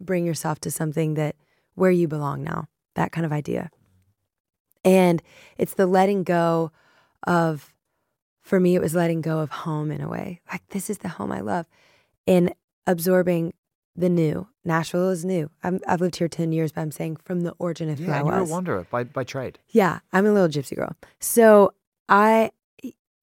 bring 0.00 0.24
yourself 0.24 0.58
to 0.60 0.70
something 0.70 1.12
that 1.12 1.36
where 1.74 1.90
you 1.90 2.08
belong 2.08 2.42
now. 2.42 2.68
That 2.94 3.12
kind 3.12 3.26
of 3.26 3.34
idea. 3.34 3.70
And 4.82 5.22
it's 5.58 5.74
the 5.74 5.86
letting 5.86 6.22
go 6.22 6.72
of, 7.26 7.74
for 8.40 8.58
me, 8.58 8.74
it 8.74 8.80
was 8.80 8.94
letting 8.94 9.20
go 9.20 9.40
of 9.40 9.50
home 9.50 9.90
in 9.90 10.00
a 10.00 10.08
way. 10.08 10.40
Like, 10.50 10.66
this 10.68 10.88
is 10.88 10.96
the 10.96 11.08
home 11.08 11.30
I 11.32 11.40
love. 11.40 11.66
And 12.26 12.54
absorbing 12.86 13.52
the 13.94 14.08
new. 14.08 14.48
Nashville 14.64 15.10
is 15.10 15.22
new. 15.22 15.50
I'm, 15.62 15.80
I've 15.86 16.00
lived 16.00 16.16
here 16.16 16.28
10 16.28 16.50
years, 16.52 16.72
but 16.72 16.80
I'm 16.80 16.92
saying 16.92 17.16
from 17.16 17.42
the 17.42 17.52
origin 17.58 17.90
of 17.90 17.98
who 17.98 18.06
Yeah, 18.06 18.14
I 18.14 18.18
and 18.20 18.28
you're 18.28 18.38
a 18.38 18.44
wanderer 18.44 18.86
by, 18.90 19.04
by 19.04 19.24
trade. 19.24 19.58
Yeah, 19.68 19.98
I'm 20.14 20.24
a 20.24 20.32
little 20.32 20.48
gypsy 20.48 20.76
girl. 20.76 20.96
So 21.18 21.74
I, 22.08 22.52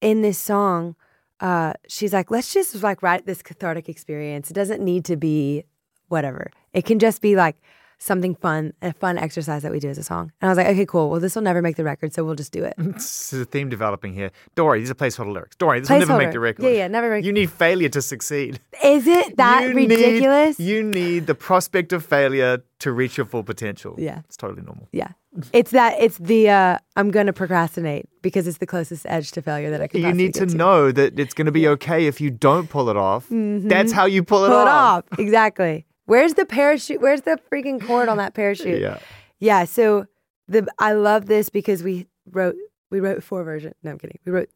in 0.00 0.22
this 0.22 0.38
song, 0.38 0.94
uh, 1.40 1.74
she's 1.88 2.12
like, 2.12 2.30
let's 2.30 2.52
just 2.52 2.82
like 2.82 3.02
write 3.02 3.26
this 3.26 3.42
cathartic 3.42 3.88
experience. 3.88 4.50
It 4.50 4.54
doesn't 4.54 4.82
need 4.82 5.04
to 5.06 5.16
be 5.16 5.64
whatever. 6.08 6.50
It 6.72 6.84
can 6.84 6.98
just 6.98 7.22
be 7.22 7.36
like 7.36 7.56
something 7.98 8.34
fun, 8.36 8.72
a 8.80 8.92
fun 8.92 9.18
exercise 9.18 9.62
that 9.62 9.72
we 9.72 9.80
do 9.80 9.88
as 9.88 9.98
a 9.98 10.02
song. 10.04 10.32
And 10.40 10.48
I 10.48 10.50
was 10.52 10.56
like, 10.58 10.68
okay, 10.68 10.86
cool. 10.86 11.10
Well, 11.10 11.20
this 11.20 11.34
will 11.34 11.42
never 11.42 11.60
make 11.60 11.76
the 11.76 11.84
record, 11.84 12.14
so 12.14 12.24
we'll 12.24 12.34
just 12.36 12.52
do 12.52 12.64
it. 12.64 12.74
this 12.78 13.32
is 13.32 13.40
a 13.40 13.44
theme 13.44 13.68
developing 13.68 14.14
here. 14.14 14.30
Worry, 14.56 14.80
these 14.80 14.90
are 14.90 14.94
placeholder 14.94 15.32
lyrics. 15.32 15.56
Don't 15.56 15.78
this 15.80 15.90
will 15.90 15.98
never 16.00 16.16
make 16.18 16.32
the 16.32 16.40
record. 16.40 16.62
Yeah, 16.64 16.70
yeah, 16.70 16.88
never 16.88 17.10
make- 17.10 17.24
You 17.24 17.32
need 17.32 17.50
failure 17.50 17.88
to 17.90 18.00
succeed. 18.02 18.60
Is 18.84 19.06
it 19.06 19.36
that 19.36 19.62
You 19.64 19.74
need- 19.74 19.90
ridiculous? 19.90 20.60
you 20.60 20.82
need 20.82 21.26
the 21.26 21.34
prospect 21.34 21.92
of 21.92 22.04
failure 22.04 22.62
to 22.80 22.92
reach 22.92 23.16
your 23.16 23.26
full 23.26 23.42
potential. 23.42 23.96
Yeah. 23.98 24.20
It's 24.26 24.36
totally 24.36 24.62
normal. 24.62 24.88
yeah. 24.92 25.08
It's 25.52 25.70
that, 25.72 26.00
it's 26.00 26.18
the, 26.18 26.48
uh, 26.50 26.78
I'm 26.96 27.10
going 27.10 27.26
to 27.26 27.32
procrastinate 27.32 28.08
because 28.22 28.48
it's 28.48 28.58
the 28.58 28.66
closest 28.66 29.04
edge 29.08 29.30
to 29.32 29.42
failure 29.42 29.70
that 29.70 29.80
I 29.80 29.86
can 29.86 30.00
You 30.00 30.12
need 30.12 30.34
to 30.34 30.46
get 30.46 30.54
know 30.56 30.90
that 30.90 31.18
it's 31.18 31.34
going 31.34 31.46
to 31.46 31.52
be 31.52 31.68
okay 31.68 32.06
if 32.06 32.20
you 32.20 32.30
don't 32.30 32.68
pull 32.68 32.88
it 32.88 32.96
off. 32.96 33.26
That's 33.30 33.92
how 33.92 34.06
you 34.06 34.22
pull 34.24 34.44
it 34.46 34.48
Mm-hmm. 34.48 34.54
Pull 34.54 34.62
it 34.62 34.68
off. 34.68 35.04
off. 35.12 35.18
Exactly. 35.18 35.86
Where's 36.08 36.34
the 36.34 36.46
parachute? 36.46 37.02
Where's 37.02 37.20
the 37.22 37.38
freaking 37.52 37.84
cord 37.86 38.08
on 38.08 38.16
that 38.16 38.32
parachute? 38.32 38.80
Yeah. 38.80 38.98
Yeah, 39.38 39.64
so 39.66 40.06
the 40.48 40.66
I 40.78 40.92
love 40.94 41.26
this 41.26 41.50
because 41.50 41.82
we 41.82 42.06
wrote 42.30 42.56
we 42.90 42.98
wrote 43.00 43.22
four 43.22 43.44
versions. 43.44 43.74
No, 43.82 43.90
I'm 43.90 43.98
kidding. 43.98 44.18
We 44.24 44.32
wrote 44.32 44.48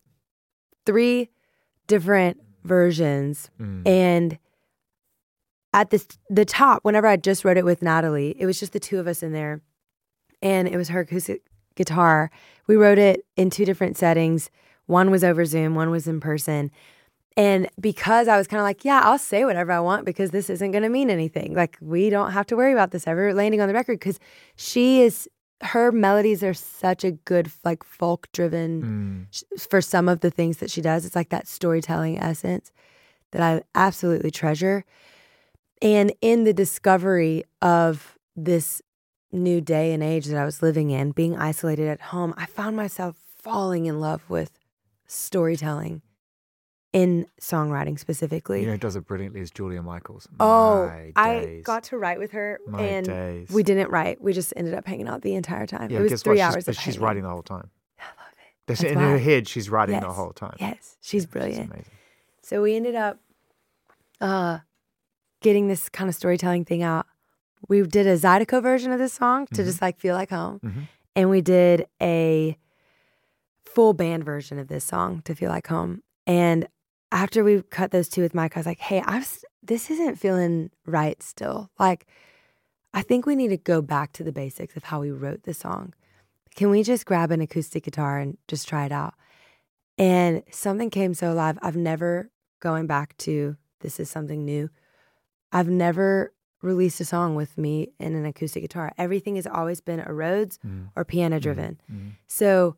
three 0.86 1.28
different 1.86 2.40
versions, 2.64 3.50
Mm. 3.60 3.86
and 3.86 4.38
at 5.74 5.90
this 5.90 6.08
the 6.30 6.44
top, 6.46 6.84
whenever 6.84 7.06
I 7.06 7.16
just 7.16 7.44
wrote 7.44 7.58
it 7.58 7.64
with 7.66 7.82
Natalie, 7.82 8.34
it 8.38 8.46
was 8.46 8.58
just 8.58 8.72
the 8.72 8.80
two 8.80 8.98
of 8.98 9.06
us 9.06 9.22
in 9.22 9.32
there, 9.32 9.60
and 10.40 10.66
it 10.66 10.76
was 10.78 10.88
her 10.88 11.00
acoustic 11.00 11.42
guitar. 11.76 12.30
We 12.66 12.76
wrote 12.76 12.98
it 12.98 13.26
in 13.36 13.50
two 13.50 13.64
different 13.66 13.96
settings. 13.98 14.50
One 14.86 15.10
was 15.10 15.22
over 15.22 15.44
Zoom, 15.44 15.74
one 15.74 15.90
was 15.90 16.06
in 16.06 16.18
person. 16.18 16.70
And 17.36 17.68
because 17.80 18.28
I 18.28 18.36
was 18.36 18.46
kind 18.46 18.60
of 18.60 18.64
like, 18.64 18.84
yeah, 18.84 19.00
I'll 19.04 19.18
say 19.18 19.44
whatever 19.44 19.72
I 19.72 19.80
want 19.80 20.04
because 20.04 20.30
this 20.32 20.50
isn't 20.50 20.70
going 20.70 20.82
to 20.82 20.88
mean 20.90 21.08
anything. 21.08 21.54
Like, 21.54 21.78
we 21.80 22.10
don't 22.10 22.32
have 22.32 22.46
to 22.48 22.56
worry 22.56 22.72
about 22.72 22.90
this 22.90 23.06
ever 23.06 23.32
landing 23.32 23.60
on 23.60 23.68
the 23.68 23.74
record 23.74 23.98
because 23.98 24.20
she 24.56 25.00
is, 25.00 25.28
her 25.62 25.90
melodies 25.92 26.42
are 26.42 26.52
such 26.52 27.04
a 27.04 27.12
good, 27.12 27.50
like, 27.64 27.82
folk 27.84 28.30
driven 28.32 28.82
Mm. 28.82 29.26
sh- 29.34 29.66
for 29.68 29.80
some 29.80 30.08
of 30.08 30.20
the 30.20 30.30
things 30.30 30.58
that 30.58 30.70
she 30.70 30.82
does. 30.82 31.06
It's 31.06 31.16
like 31.16 31.30
that 31.30 31.48
storytelling 31.48 32.18
essence 32.18 32.70
that 33.30 33.40
I 33.40 33.62
absolutely 33.74 34.30
treasure. 34.30 34.84
And 35.80 36.12
in 36.20 36.44
the 36.44 36.52
discovery 36.52 37.44
of 37.62 38.18
this 38.36 38.82
new 39.32 39.62
day 39.62 39.94
and 39.94 40.02
age 40.02 40.26
that 40.26 40.36
I 40.36 40.44
was 40.44 40.60
living 40.62 40.90
in, 40.90 41.12
being 41.12 41.36
isolated 41.36 41.88
at 41.88 42.00
home, 42.00 42.34
I 42.36 42.44
found 42.44 42.76
myself 42.76 43.16
falling 43.38 43.86
in 43.86 44.00
love 44.00 44.28
with 44.28 44.50
storytelling 45.06 46.02
in 46.92 47.26
songwriting 47.40 47.98
specifically. 47.98 48.60
You 48.60 48.66
know, 48.66 48.72
who 48.72 48.78
does 48.78 48.96
it 48.96 49.06
brilliantly 49.06 49.40
is 49.40 49.50
Julia 49.50 49.82
Michaels. 49.82 50.28
oh, 50.40 50.86
My 50.86 51.12
I 51.16 51.40
days. 51.40 51.64
got 51.64 51.84
to 51.84 51.96
write 51.98 52.18
with 52.18 52.32
her 52.32 52.58
My 52.66 52.82
and 52.82 53.06
days. 53.06 53.48
we 53.50 53.62
didn't 53.62 53.90
write. 53.90 54.20
We 54.20 54.32
just 54.32 54.52
ended 54.56 54.74
up 54.74 54.86
hanging 54.86 55.08
out 55.08 55.22
the 55.22 55.34
entire 55.34 55.66
time. 55.66 55.90
Yeah, 55.90 56.00
it 56.00 56.10
was 56.10 56.22
three 56.22 56.36
what? 56.38 56.54
hours 56.54 56.64
She's, 56.66 56.78
she's 56.78 56.98
writing 56.98 57.22
the 57.22 57.30
whole 57.30 57.42
time. 57.42 57.70
I 57.98 58.02
love 58.04 58.32
it. 58.32 58.66
That's 58.66 58.82
in 58.82 58.98
her 58.98 59.18
head, 59.18 59.48
she's 59.48 59.70
writing 59.70 60.00
the 60.00 60.10
whole 60.12 60.32
time. 60.32 60.56
Yes, 60.60 60.96
she's 61.00 61.22
She's 61.22 61.26
brilliant. 61.26 61.70
amazing. 61.72 61.92
So 62.42 62.60
we 62.62 62.74
ended 62.76 62.94
up 62.94 63.18
uh, 64.20 64.58
getting 65.40 65.68
this 65.68 65.88
kind 65.88 66.08
of 66.10 66.14
storytelling 66.14 66.64
thing 66.64 66.82
out. 66.82 67.06
We 67.68 67.82
did 67.82 68.06
a 68.06 68.16
Zydeco 68.18 68.62
version 68.62 68.92
of 68.92 68.98
this 68.98 69.12
song 69.14 69.46
to 69.54 69.62
Mhm. 69.62 69.64
just 69.64 69.80
like 69.80 69.98
feel 69.98 70.14
like 70.14 70.30
home, 70.30 70.60
Mhm. 70.64 70.88
and 71.16 71.30
we 71.30 71.40
did 71.40 71.86
a 72.02 72.58
full 73.64 73.94
band 73.94 74.24
version 74.24 74.58
of 74.58 74.68
this 74.68 74.84
song 74.84 75.22
to 75.24 75.34
feel 75.34 75.48
like 75.50 75.68
home. 75.68 76.02
And 76.26 76.68
after 77.12 77.44
we 77.44 77.62
cut 77.62 77.90
those 77.92 78.08
two 78.08 78.22
with 78.22 78.34
Mike, 78.34 78.56
I 78.56 78.60
was 78.60 78.66
like, 78.66 78.80
"Hey, 78.80 79.00
I 79.04 79.18
was, 79.18 79.44
this 79.62 79.90
isn't 79.90 80.16
feeling 80.18 80.70
right 80.86 81.22
still. 81.22 81.70
Like, 81.78 82.06
I 82.94 83.02
think 83.02 83.24
we 83.26 83.36
need 83.36 83.48
to 83.48 83.56
go 83.56 83.80
back 83.82 84.12
to 84.14 84.24
the 84.24 84.32
basics 84.32 84.76
of 84.76 84.84
how 84.84 85.00
we 85.00 85.10
wrote 85.12 85.44
the 85.44 85.54
song. 85.54 85.94
Can 86.56 86.68
we 86.70 86.82
just 86.82 87.06
grab 87.06 87.30
an 87.30 87.40
acoustic 87.40 87.84
guitar 87.84 88.18
and 88.18 88.36
just 88.48 88.66
try 88.68 88.84
it 88.86 88.92
out?" 88.92 89.14
And 89.98 90.42
something 90.50 90.90
came 90.90 91.14
so 91.14 91.32
alive. 91.32 91.58
I've 91.62 91.76
never 91.76 92.30
going 92.60 92.86
back 92.86 93.16
to 93.18 93.56
this 93.80 94.00
is 94.00 94.08
something 94.10 94.44
new. 94.44 94.70
I've 95.52 95.68
never 95.68 96.32
released 96.62 97.00
a 97.00 97.04
song 97.04 97.34
with 97.34 97.58
me 97.58 97.92
in 97.98 98.14
an 98.14 98.24
acoustic 98.24 98.62
guitar. 98.62 98.92
Everything 98.96 99.36
has 99.36 99.46
always 99.46 99.80
been 99.80 100.00
a 100.00 100.12
Rhodes 100.14 100.58
Mm. 100.64 100.90
or 100.96 101.04
piano 101.04 101.40
driven. 101.40 101.80
Mhm. 101.92 102.12
So 102.28 102.76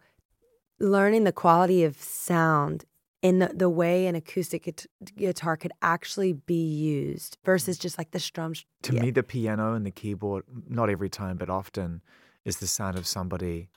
learning 0.81 1.25
the 1.25 1.33
quality 1.33 1.85
of 1.85 2.01
sound 2.01 2.85
in 3.25 3.39
the, 3.39 3.51
the 3.55 3.71
way 3.71 4.07
an 4.07 4.15
acoustic 4.15 4.65
guit- 4.65 4.87
guitar 5.17 5.57
could 5.57 5.73
actually 5.81 6.35
be 6.35 6.63
used 6.75 7.39
versus 7.43 7.79
just 7.79 7.97
like 7.97 8.11
the 8.11 8.21
strums. 8.21 8.67
To 8.83 8.93
Yeah. 8.95 9.01
me, 9.01 9.11
the 9.11 9.23
piano 9.23 9.73
and 9.73 9.87
the 9.87 9.91
keyboard, 9.91 10.45
not 10.69 10.91
every 10.91 11.09
time, 11.09 11.39
but 11.39 11.49
often, 11.49 12.03
is 12.45 12.59
the 12.59 12.67
sound 12.67 12.99
of 12.99 13.07
somebody 13.07 13.71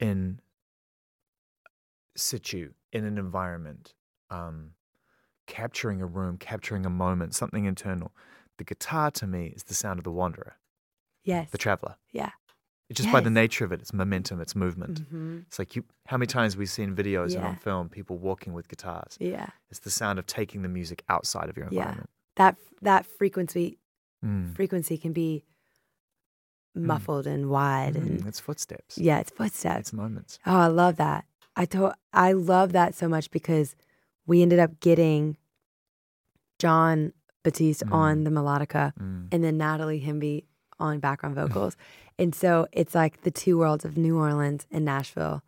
in 0.00 0.40
situ, 2.16 2.72
in 2.90 3.04
an 3.04 3.18
environment, 3.18 3.92
um, 4.30 4.70
capturing 5.46 6.00
a 6.00 6.06
room, 6.06 6.38
capturing 6.38 6.86
a 6.86 6.90
moment, 6.90 7.34
something 7.34 7.66
internal. 7.66 8.12
The 8.56 8.64
guitar 8.64 9.10
to 9.12 9.26
me 9.26 9.48
is 9.54 9.64
the 9.64 9.74
sound 9.74 9.98
of 10.00 10.04
the 10.04 10.10
wanderer, 10.10 10.56
Yes. 11.22 11.50
the 11.50 11.58
traveler. 11.58 11.96
yeah. 12.12 12.30
It's 12.92 13.00
just 13.00 13.12
by 13.12 13.20
the 13.20 13.30
nature 13.30 13.64
of 13.64 13.72
it, 13.72 13.80
it's 13.80 13.92
momentum, 13.94 14.40
it's 14.40 14.54
movement. 14.54 14.98
hmm 15.10 15.38
It's 15.48 15.58
like 15.58 15.74
you. 15.76 15.84
How 16.06 16.18
many 16.18 16.26
times 16.26 16.56
we've 16.58 16.68
seen 16.68 16.94
videos 16.94 17.34
and 17.34 17.44
on 17.44 17.56
film 17.56 17.88
people 17.88 18.18
walking 18.18 18.52
with 18.52 18.68
guitars? 18.68 19.16
Yeah. 19.18 19.46
It's 19.70 19.80
the 19.80 19.90
sound 19.90 20.18
of 20.18 20.26
taking 20.26 20.60
the 20.62 20.68
music 20.68 21.02
outside 21.08 21.48
of 21.48 21.56
your 21.56 21.66
environment. 21.68 22.10
Yeah. 22.10 22.32
That 22.36 22.56
that 22.82 23.06
frequency 23.06 23.78
Mm. 24.24 24.54
frequency 24.54 24.96
can 24.98 25.12
be 25.12 25.44
muffled 26.74 27.26
and 27.26 27.48
wide 27.50 27.94
Mm, 27.94 28.06
and 28.06 28.26
It's 28.26 28.40
footsteps. 28.40 28.96
yeah, 28.98 29.18
it's 29.20 29.30
footsteps. 29.30 29.80
It's 29.80 29.92
moments. 29.92 30.38
Oh, 30.46 30.56
I 30.58 30.66
love 30.68 30.96
that. 30.96 31.24
I 31.56 31.64
told 31.64 31.94
I 32.12 32.32
love 32.32 32.72
that 32.72 32.94
so 32.94 33.08
much 33.08 33.30
because 33.30 33.74
we 34.26 34.42
ended 34.42 34.58
up 34.58 34.80
getting 34.80 35.36
Jon 36.58 37.12
Batiste 37.42 37.84
Mm. 37.86 37.92
on 37.92 38.24
the 38.24 38.30
melodica 38.30 38.92
Mm. 38.94 39.28
and 39.32 39.42
then 39.44 39.56
Natalie 39.58 40.00
Hemby 40.02 40.44
on 40.82 40.98
background 40.98 41.34
vocals. 41.34 41.76
and 42.18 42.34
so 42.34 42.66
it's 42.72 42.94
like 42.94 43.22
the 43.22 43.30
two 43.30 43.56
worlds 43.58 43.84
of 43.84 43.96
New 43.96 44.18
Orleans 44.18 44.66
and 44.70 44.84
Nashville 44.84 45.42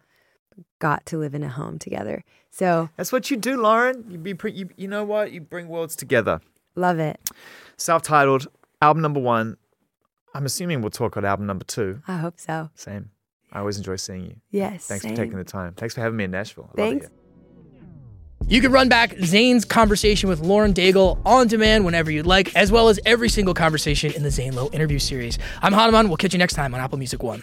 got 0.78 1.05
to 1.07 1.18
live 1.18 1.35
in 1.35 1.43
a 1.43 1.49
home 1.49 1.78
together. 1.78 2.24
So 2.51 2.89
That's 2.97 3.11
what 3.12 3.30
you 3.30 3.37
do, 3.37 3.61
Lauren. 3.61 4.05
You 4.09 4.18
be 4.18 4.35
pre- 4.35 4.53
you, 4.53 4.68
you 4.76 4.87
know 4.89 5.05
what? 5.05 5.32
You 5.32 5.41
bring 5.41 5.66
worlds 5.68 5.97
together. 5.97 6.41
love 6.76 6.99
it. 7.01 7.18
Self-titled 7.76 8.47
album 8.80 9.03
number 9.03 9.20
one. 9.20 9.57
I'm 10.35 10.47
assuming 10.47 10.80
we'll 10.80 10.91
talk 10.91 11.16
about 11.16 11.28
album 11.28 11.47
number 11.47 11.64
two. 11.64 12.03
I 12.07 12.16
hope 12.18 12.39
so. 12.39 12.70
Same. 12.74 13.11
I 13.53 13.61
always 13.61 13.76
enjoy 13.78 13.97
seeing 13.97 14.24
you. 14.26 14.37
Yes. 14.51 14.87
Thanks 14.87 15.03
same. 15.03 15.14
for 15.14 15.22
taking 15.22 15.39
the 15.39 15.45
time. 15.45 15.74
Thanks 15.74 15.95
for 15.95 16.01
having 16.01 16.16
me 16.16 16.24
in 16.24 16.30
Nashville. 16.30 16.70
I 16.72 16.76
Thanks. 16.76 17.09
You 18.47 18.61
can 18.61 18.72
run 18.72 18.90
back 18.90 19.16
Zane's 19.22 19.64
conversation 19.64 20.28
with 20.28 20.40
Lauren 20.40 20.74
Daigle 20.74 21.18
on 21.24 21.47
demand 21.47 21.86
whenever 21.86 22.11
you'd 22.11 22.26
like, 22.26 22.55
as 22.55 22.70
well 22.70 22.90
as 22.90 23.01
every 23.07 23.30
single 23.30 23.55
conversation 23.55 24.12
in 24.12 24.22
the 24.22 24.30
Zane 24.30 24.55
Lowe 24.55 24.68
interview 24.70 24.99
series. 24.99 25.38
I'm 25.62 25.72
Hanuman. 25.72 26.09
We'll 26.09 26.18
catch 26.18 26.34
you 26.34 26.38
next 26.38 26.53
time 26.53 26.74
on 26.74 26.80
Apple 26.80 26.99
Music 26.99 27.22
One. 27.22 27.42